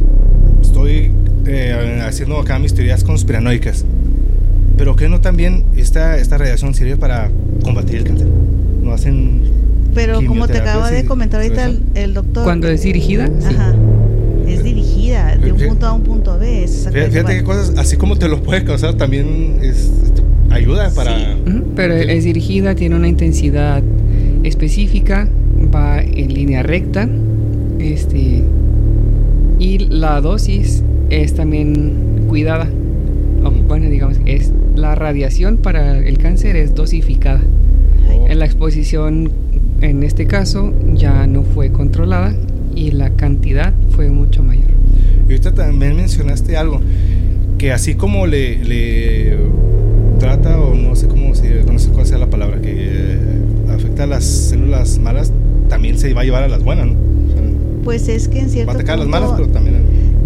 estoy 0.61 1.11
eh, 1.45 2.01
haciendo 2.05 2.39
acá 2.39 2.59
mis 2.59 2.73
teorías 2.73 3.03
conspiranoicas. 3.03 3.85
Pero 4.77 4.95
que 4.95 5.09
no 5.09 5.21
también 5.21 5.65
esta, 5.75 6.17
esta 6.17 6.37
radiación 6.37 6.73
sirve 6.73 6.97
para 6.97 7.29
combatir 7.63 7.97
el 7.97 8.03
cáncer. 8.03 8.27
No 8.81 8.91
hacen. 8.91 9.60
Pero 9.93 10.25
como 10.25 10.47
te 10.47 10.57
acaba 10.59 10.91
de 10.91 11.05
comentar 11.05 11.41
ahorita 11.41 11.71
el, 11.95 12.13
doctor. 12.13 12.43
Cuando 12.43 12.67
es 12.67 12.83
dirigida. 12.83 13.29
Ajá. 13.45 13.75
Es 14.47 14.63
dirigida 14.63 15.37
de 15.37 15.51
un 15.51 15.59
punto 15.59 15.85
A 15.85 15.89
a 15.89 15.93
un 15.93 16.03
punto 16.03 16.37
B. 16.37 16.67
fíjate 16.67 17.37
qué 17.37 17.43
cosas, 17.43 17.73
así 17.77 17.97
como 17.97 18.17
te 18.17 18.27
lo 18.27 18.43
puede 18.43 18.63
causar, 18.63 18.95
también 18.95 19.59
es, 19.61 19.89
ayuda 20.49 20.89
para. 20.93 21.37
pero 21.75 21.93
es 21.93 22.23
dirigida, 22.23 22.75
tiene 22.75 22.95
una 22.95 23.07
intensidad 23.07 23.81
específica, 24.43 25.27
va 25.73 26.01
en 26.01 26.33
línea 26.33 26.63
recta, 26.63 27.07
Este. 27.79 28.43
Y 29.59 29.77
la 29.77 30.19
dosis 30.21 30.83
es 31.11 31.35
también 31.35 32.25
cuidada. 32.27 32.67
bueno, 33.67 33.89
digamos, 33.89 34.17
es 34.25 34.51
la 34.75 34.95
radiación 34.95 35.57
para 35.57 35.99
el 35.99 36.17
cáncer 36.17 36.55
es 36.55 36.73
dosificada. 36.73 37.41
Oh. 38.09 38.27
En 38.27 38.39
la 38.39 38.45
exposición, 38.45 39.31
en 39.81 40.03
este 40.03 40.27
caso, 40.27 40.73
ya 40.93 41.25
no 41.25 41.43
fue 41.43 41.71
controlada 41.71 42.35
y 42.75 42.91
la 42.91 43.11
cantidad 43.11 43.73
fue 43.89 44.09
mucho 44.09 44.43
mayor. 44.43 44.69
Y 45.27 45.31
ahorita 45.31 45.53
también 45.53 45.95
mencionaste 45.95 46.55
algo, 46.55 46.79
que 47.57 47.71
así 47.71 47.95
como 47.95 48.27
le, 48.27 49.37
trata, 50.19 50.59
o 50.59 50.75
no 50.75 50.95
sé 50.95 51.07
cómo 51.07 51.29
no 51.29 51.79
sé 51.79 51.89
cuál 51.89 52.05
sea 52.05 52.19
la 52.19 52.29
palabra, 52.29 52.61
que 52.61 52.71
eh, 52.71 53.17
afecta 53.69 54.03
a 54.03 54.07
las 54.07 54.23
células 54.23 54.99
malas, 54.99 55.33
también 55.67 55.97
se 55.97 56.13
va 56.13 56.21
a 56.21 56.23
llevar 56.25 56.43
a 56.43 56.47
las 56.47 56.63
buenas, 56.63 56.87
¿no? 56.87 57.11
pues 57.83 58.07
es 58.07 58.27
que 58.27 58.39
en 58.39 58.49
cierto 58.51 58.73
punto... 58.73 58.95
las 58.95 59.07
malas, 59.07 59.31
pero 59.35 59.47
también... 59.47 59.77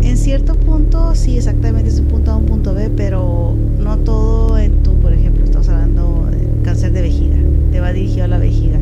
En 0.04 0.18
cierto 0.18 0.56
punto, 0.56 1.16
sí, 1.16 1.38
exactamente, 1.38 1.90
es 1.90 2.00
un 2.00 2.08
punto 2.08 2.32
A, 2.32 2.36
un 2.36 2.46
punto 2.46 2.74
B, 2.74 2.92
pero 2.96 3.56
no 3.80 3.98
todo 4.00 4.60
en 4.60 4.84
tu, 4.84 4.94
por 4.96 5.14
ejemplo, 5.14 5.46
estamos 5.46 5.70
hablando 5.70 6.28
de 6.30 6.64
cáncer 6.64 6.92
de 6.92 7.02
vejiga, 7.02 7.38
te 7.72 7.80
va 7.80 7.94
dirigido 7.94 8.26
a 8.26 8.28
la 8.28 8.38
vejiga 8.38 8.78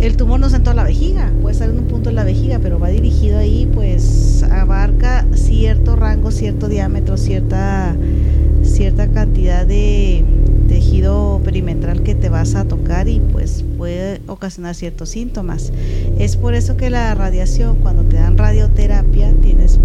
el 0.00 0.16
tumor 0.16 0.40
no 0.40 0.46
está 0.46 0.56
en 0.56 0.64
toda 0.64 0.76
la 0.76 0.84
vejiga, 0.84 1.30
puede 1.42 1.52
estar 1.52 1.68
en 1.68 1.78
un 1.78 1.84
punto 1.84 2.08
de 2.08 2.16
la 2.16 2.24
vejiga, 2.24 2.58
pero 2.58 2.78
va 2.78 2.88
dirigido 2.88 3.38
ahí, 3.38 3.68
pues 3.72 4.42
abarca 4.50 5.26
cierto 5.34 5.94
rango, 5.94 6.30
cierto 6.30 6.68
diámetro, 6.68 7.16
cierta, 7.18 7.94
cierta 8.62 9.08
cantidad 9.08 9.66
de 9.66 10.24
tejido 10.68 11.40
perimetral 11.44 12.02
que 12.02 12.14
te 12.14 12.28
vas 12.28 12.54
a 12.54 12.64
tocar 12.64 13.08
y 13.08 13.20
pues 13.32 13.64
puede 13.76 14.20
ocasionar 14.26 14.74
ciertos 14.74 15.10
síntomas. 15.10 15.72
Es 16.18 16.36
por 16.36 16.54
eso 16.54 16.76
que 16.76 16.88
la 16.88 17.14
radiación, 17.14 17.76
cuando 17.76 18.04
te 18.04 18.16
dan 18.16 18.38
radioterapia, 18.38 19.34
tienes 19.42 19.78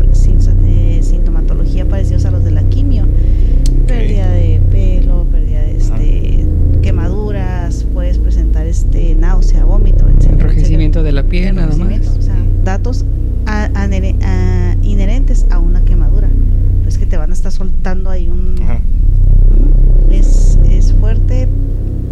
eh, 0.65 0.99
sintomatología 1.03 1.85
parecidos 1.85 2.25
a 2.25 2.31
los 2.31 2.43
de 2.43 2.51
la 2.51 2.63
quimio, 2.63 3.05
pérdida 3.87 4.29
de 4.29 4.54
este 8.95 9.15
náusea, 9.15 9.65
vómito 9.65 10.05
Enrojecimiento 10.07 11.03
de 11.03 11.11
la 11.11 11.23
piel, 11.23 11.55
nada 11.55 11.75
más. 11.75 12.07
O 12.17 12.21
sea, 12.21 12.35
datos 12.63 13.05
inherentes 14.81 15.45
a 15.49 15.59
una 15.59 15.81
quemadura. 15.81 16.29
Es 16.87 16.97
que 16.97 17.05
te 17.05 17.17
van 17.17 17.31
a 17.31 17.33
estar 17.33 17.51
soltando 17.51 18.09
ahí 18.09 18.29
un. 18.29 18.55
es, 20.11 20.57
es 20.69 20.93
fuerte, 20.93 21.47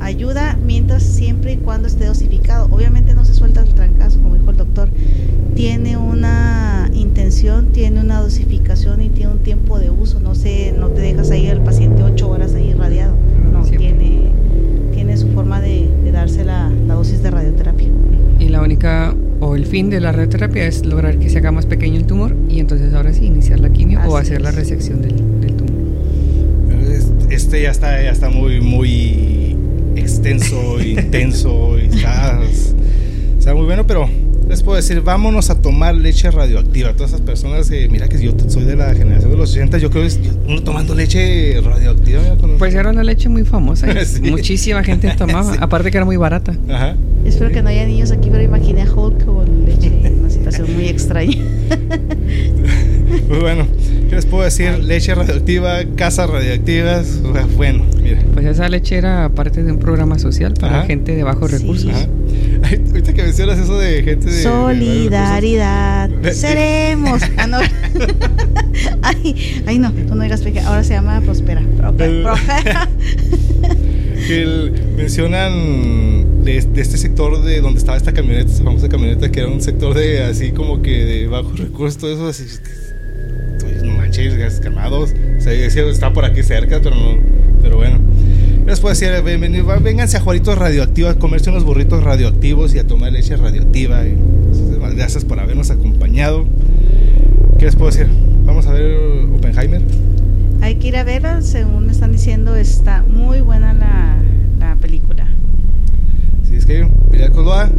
ayuda 0.01 0.57
mientras 0.65 1.03
siempre 1.03 1.53
y 1.53 1.57
cuando 1.57 1.87
esté 1.87 2.05
dosificado. 2.05 2.67
Obviamente 2.71 3.13
no 3.13 3.23
se 3.23 3.33
suelta 3.33 3.61
el 3.61 3.73
trancazo, 3.73 4.19
como 4.19 4.35
dijo 4.35 4.51
el 4.51 4.57
doctor. 4.57 4.89
Tiene 5.55 5.97
una 5.97 6.89
intención, 6.93 7.67
tiene 7.67 8.01
una 8.01 8.21
dosificación 8.21 9.01
y 9.01 9.09
tiene 9.09 9.31
un 9.31 9.39
tiempo 9.39 9.79
de 9.79 9.89
uso. 9.89 10.19
No 10.19 10.35
sé, 10.35 10.73
no 10.77 10.89
te 10.89 11.01
dejas 11.01 11.31
ahí 11.31 11.47
al 11.47 11.63
paciente 11.63 12.03
ocho 12.03 12.29
horas 12.29 12.53
ahí 12.55 12.69
irradiado. 12.71 13.13
No, 13.51 13.63
tiene, 13.63 14.31
tiene 14.93 15.15
su 15.17 15.29
forma 15.29 15.61
de, 15.61 15.87
darse 16.23 16.45
la, 16.45 16.69
la 16.87 16.93
dosis 16.93 17.21
de 17.21 17.31
radioterapia 17.31 17.89
y 18.39 18.47
la 18.47 18.61
única 18.61 19.13
o 19.41 19.57
el 19.57 19.65
fin 19.65 19.89
de 19.89 19.99
la 19.99 20.13
radioterapia 20.13 20.65
es 20.65 20.85
lograr 20.85 21.19
que 21.19 21.29
se 21.29 21.39
haga 21.39 21.51
más 21.51 21.65
pequeño 21.65 21.97
el 21.97 22.05
tumor 22.05 22.33
y 22.47 22.61
entonces 22.61 22.93
ahora 22.93 23.11
sí 23.11 23.25
iniciar 23.25 23.59
la 23.59 23.69
quimio 23.69 23.99
o 24.07 24.15
hacer 24.15 24.41
la 24.41 24.51
resección 24.51 25.01
del, 25.01 25.15
tumor. 25.17 25.73
Este 27.29 27.61
ya 27.63 27.71
está, 27.71 28.01
ya 28.01 28.11
está 28.11 28.29
muy, 28.29 28.61
muy 28.61 29.57
extenso, 29.97 30.81
intenso 30.85 31.77
y 31.77 31.87
está, 31.93 32.39
está 33.37 33.53
muy 33.53 33.65
bueno, 33.65 33.85
pero 33.85 34.07
les 34.53 34.61
puedo 34.61 34.75
decir, 34.75 35.01
vámonos 35.01 35.49
a 35.49 35.59
tomar 35.59 35.95
leche 35.95 36.29
radioactiva. 36.29 36.93
Todas 36.93 37.09
esas 37.09 37.21
personas, 37.21 37.71
mira 37.89 38.07
que 38.07 38.23
yo 38.23 38.33
soy 38.47 38.65
de 38.65 38.75
la 38.75 38.93
generación 38.93 39.31
de 39.31 39.37
los 39.37 39.49
80, 39.51 39.79
yo 39.79 39.89
creo 39.89 40.07
que 40.07 40.29
uno 40.47 40.61
tomando 40.61 40.93
leche 40.93 41.59
radioactiva. 41.59 42.21
Pues 42.59 42.75
era 42.75 42.91
una 42.91 43.03
leche 43.03 43.29
muy 43.29 43.45
famosa. 43.45 43.87
Muchísima 44.21 44.83
gente 44.83 45.11
tomaba, 45.17 45.55
aparte 45.59 45.89
que 45.89 45.97
era 45.97 46.05
muy 46.05 46.17
barata. 46.17 46.55
Ajá. 46.69 46.95
Espero 47.25 47.49
que 47.51 47.63
no 47.63 47.69
haya 47.69 47.87
niños 47.87 48.11
aquí, 48.11 48.29
pero 48.29 48.43
imaginé 48.43 48.83
a 48.83 48.93
Hulk 48.93 49.25
con 49.25 49.65
leche 49.65 49.87
en 50.03 50.19
una 50.19 50.29
situación 50.29 50.71
muy 50.75 50.87
extraña. 50.87 51.37
Pues 53.27 53.41
bueno, 53.41 53.67
¿qué 54.09 54.15
les 54.15 54.25
puedo 54.25 54.43
decir? 54.43 54.79
Leche 54.79 55.13
radioactiva, 55.13 55.79
casas 55.95 56.29
radioactivas. 56.29 57.21
Bueno, 57.55 57.85
mira. 58.01 58.21
Pues 58.33 58.45
esa 58.45 58.67
leche 58.69 58.97
era 58.97 59.29
parte 59.29 59.63
de 59.63 59.71
un 59.71 59.79
programa 59.79 60.19
social 60.19 60.53
para 60.59 60.83
gente 60.85 61.15
de 61.15 61.23
bajos 61.23 61.51
recursos. 61.51 61.91
Ahorita 62.63 63.13
que 63.13 63.23
mencionas 63.23 63.59
eso 63.59 63.77
de 63.77 64.03
gente 64.03 64.29
de. 64.29 64.43
Solidaridad. 64.43 66.09
Seremos. 66.31 67.21
Ah, 67.37 67.47
no. 67.47 67.57
ay, 69.01 69.63
ay, 69.65 69.79
no, 69.79 69.91
tú 69.91 70.15
no 70.15 70.23
digas 70.23 70.43
Ahora 70.65 70.83
se 70.83 70.93
llama 70.93 71.19
Prospera. 71.21 71.61
Prospera. 71.77 72.87
que 74.27 74.71
mencionan 74.95 76.43
de, 76.43 76.57
este 76.57 76.97
sector 76.97 77.41
de 77.43 77.61
donde 77.61 77.79
estaba 77.79 77.97
esta 77.97 78.13
camioneta, 78.13 78.51
esta 78.51 78.63
famosa 78.63 78.89
camioneta, 78.89 79.31
que 79.31 79.39
era 79.39 79.49
un 79.49 79.61
sector 79.61 79.93
de 79.95 80.23
así 80.23 80.51
como 80.51 80.81
que 80.81 81.03
de 81.05 81.27
bajos 81.27 81.59
recursos, 81.59 81.97
todo 81.97 82.13
eso, 82.13 82.27
así. 82.27 82.45
No 83.83 83.93
manches, 83.93 84.59
calmados. 84.59 85.13
O 85.37 85.41
sea, 85.41 85.53
está 85.53 86.13
por 86.13 86.25
aquí 86.25 86.43
cerca, 86.43 86.79
pero 86.81 86.95
no. 86.95 87.17
Pero 87.61 87.77
bueno. 87.77 87.99
Les 88.65 88.79
puedo 88.79 88.95
decir, 88.95 89.09
vénganse 89.81 90.17
a 90.17 90.21
Juaritos 90.21 90.57
Radioactivos 90.57 91.15
a 91.15 91.19
comerse 91.19 91.49
unos 91.49 91.65
burritos 91.65 92.01
radioactivos 92.01 92.73
y 92.73 92.79
a 92.79 92.87
tomar 92.87 93.11
leche 93.11 93.35
radioactiva. 93.35 94.05
Y, 94.05 94.15
gracias 94.95 95.25
por 95.25 95.39
habernos 95.39 95.69
acompañado. 95.69 96.45
¿Qué 97.59 97.65
les 97.65 97.75
puedo 97.75 97.91
decir? 97.91 98.07
Vamos 98.45 98.67
a 98.67 98.73
ver 98.73 99.25
Oppenheimer. 99.35 99.81
Hay 100.61 100.75
que 100.75 100.87
ir 100.87 100.97
a 100.97 101.03
verla, 101.03 101.41
según 101.41 101.87
me 101.87 101.91
están 101.91 102.13
diciendo, 102.13 102.55
está 102.55 103.03
muy 103.03 103.41
buena 103.41 103.73
la, 103.73 104.17
la 104.59 104.75
película. 104.75 105.27
Sí, 106.49 106.55
es 106.55 106.65
que 106.65 106.87
Pilar 107.11 107.31
Coloa, 107.31 107.69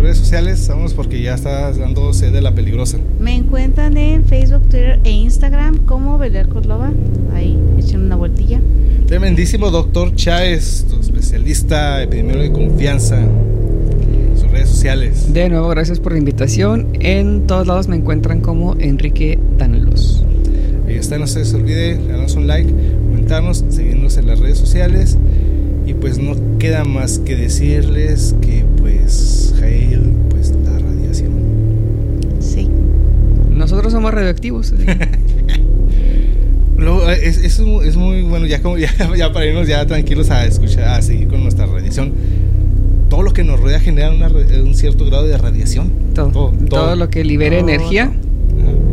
redes 0.00 0.18
sociales, 0.18 0.66
vamos 0.68 0.94
porque 0.94 1.20
ya 1.20 1.34
está 1.34 1.72
dando 1.72 2.12
sede 2.12 2.40
la 2.40 2.54
peligrosa. 2.54 2.98
Me 3.18 3.34
encuentran 3.34 3.96
en 3.96 4.24
Facebook, 4.24 4.62
Twitter 4.68 5.00
e 5.04 5.10
Instagram 5.10 5.78
como 5.86 6.18
Belial 6.18 6.48
Córdoba. 6.48 6.92
Ahí, 7.34 7.58
echen 7.78 8.02
una 8.02 8.16
vueltilla. 8.16 8.60
Tremendísimo 9.06 9.70
doctor 9.70 10.14
Chávez, 10.14 10.86
tu 10.88 11.00
especialista 11.00 12.02
epidemiólogo 12.02 12.44
de 12.44 12.52
confianza. 12.52 13.18
Sus 14.34 14.50
redes 14.50 14.68
sociales. 14.68 15.32
De 15.32 15.48
nuevo, 15.48 15.68
gracias 15.68 16.00
por 16.00 16.12
la 16.12 16.18
invitación. 16.18 16.88
En 17.00 17.46
todos 17.46 17.66
lados 17.66 17.88
me 17.88 17.96
encuentran 17.96 18.40
como 18.40 18.76
Enrique 18.78 19.38
Danelos. 19.58 20.24
Ahí 20.86 20.96
está, 20.96 21.18
no 21.18 21.26
se 21.26 21.40
les 21.40 21.54
olvide, 21.54 21.96
darnos 22.06 22.34
un 22.34 22.46
like, 22.46 22.70
comentarnos, 22.70 23.64
seguirnos 23.68 24.16
en 24.16 24.26
las 24.26 24.38
redes 24.38 24.58
sociales. 24.58 25.16
Y 25.86 25.94
pues 25.94 26.18
no 26.18 26.34
queda 26.58 26.84
más 26.84 27.18
que 27.18 27.36
decirles 27.36 28.34
que 28.40 28.64
pues 28.78 29.54
Jael, 29.58 30.12
pues 30.30 30.52
la 30.64 30.78
radiación. 30.78 31.32
Sí. 32.40 32.68
Nosotros 33.50 33.92
somos 33.92 34.12
radioactivos. 34.12 34.74
es, 37.22 37.38
es, 37.38 37.58
es, 37.60 37.96
muy 37.96 38.22
bueno, 38.22 38.46
ya, 38.46 38.62
como, 38.62 38.78
ya, 38.78 38.90
ya, 39.16 39.32
para 39.32 39.46
irnos 39.46 39.68
ya 39.68 39.86
tranquilos 39.86 40.30
a 40.30 40.44
escuchar, 40.44 40.88
a 40.88 41.02
seguir 41.02 41.28
con 41.28 41.42
nuestra 41.42 41.66
radiación. 41.66 42.12
Todo 43.08 43.22
lo 43.22 43.32
que 43.32 43.44
nos 43.44 43.60
rodea 43.60 43.80
genera 43.80 44.10
un 44.10 44.74
cierto 44.74 45.04
grado 45.06 45.26
de 45.26 45.38
radiación. 45.38 45.92
Todo. 46.14 46.52
Todo, 46.68 46.96
lo 46.96 47.10
que 47.10 47.24
libera 47.24 47.58
energía. 47.58 48.10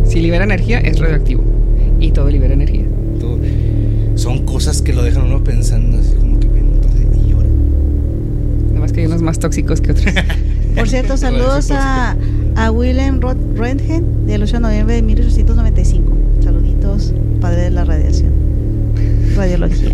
Si 0.05 0.19
libera 0.19 0.43
energía, 0.43 0.79
es 0.79 0.99
radioactivo. 0.99 1.43
Y 1.99 2.11
todo 2.11 2.29
libera 2.29 2.53
energía. 2.53 2.85
Son 4.15 4.45
cosas 4.45 4.81
que 4.81 4.93
lo 4.93 5.03
dejan 5.03 5.23
uno 5.23 5.43
pensando 5.43 5.97
así 5.97 6.13
como 6.15 6.30
nomás 8.81 8.93
que 8.93 9.05
unos 9.05 9.21
más 9.21 9.37
tóxicos 9.37 9.79
que 9.79 9.91
otros. 9.91 10.07
Por 10.75 10.89
cierto, 10.89 11.15
saludos 11.15 11.69
a, 11.69 12.17
a 12.55 12.71
Willem 12.71 13.21
Röntgen 13.21 14.25
del 14.25 14.41
8 14.41 14.53
de 14.53 14.59
noviembre 14.59 14.95
de 14.95 15.01
1895. 15.03 16.11
Saluditos, 16.43 17.13
padre 17.39 17.61
de 17.61 17.69
la 17.69 17.85
radiación, 17.85 18.33
radiología. 19.35 19.91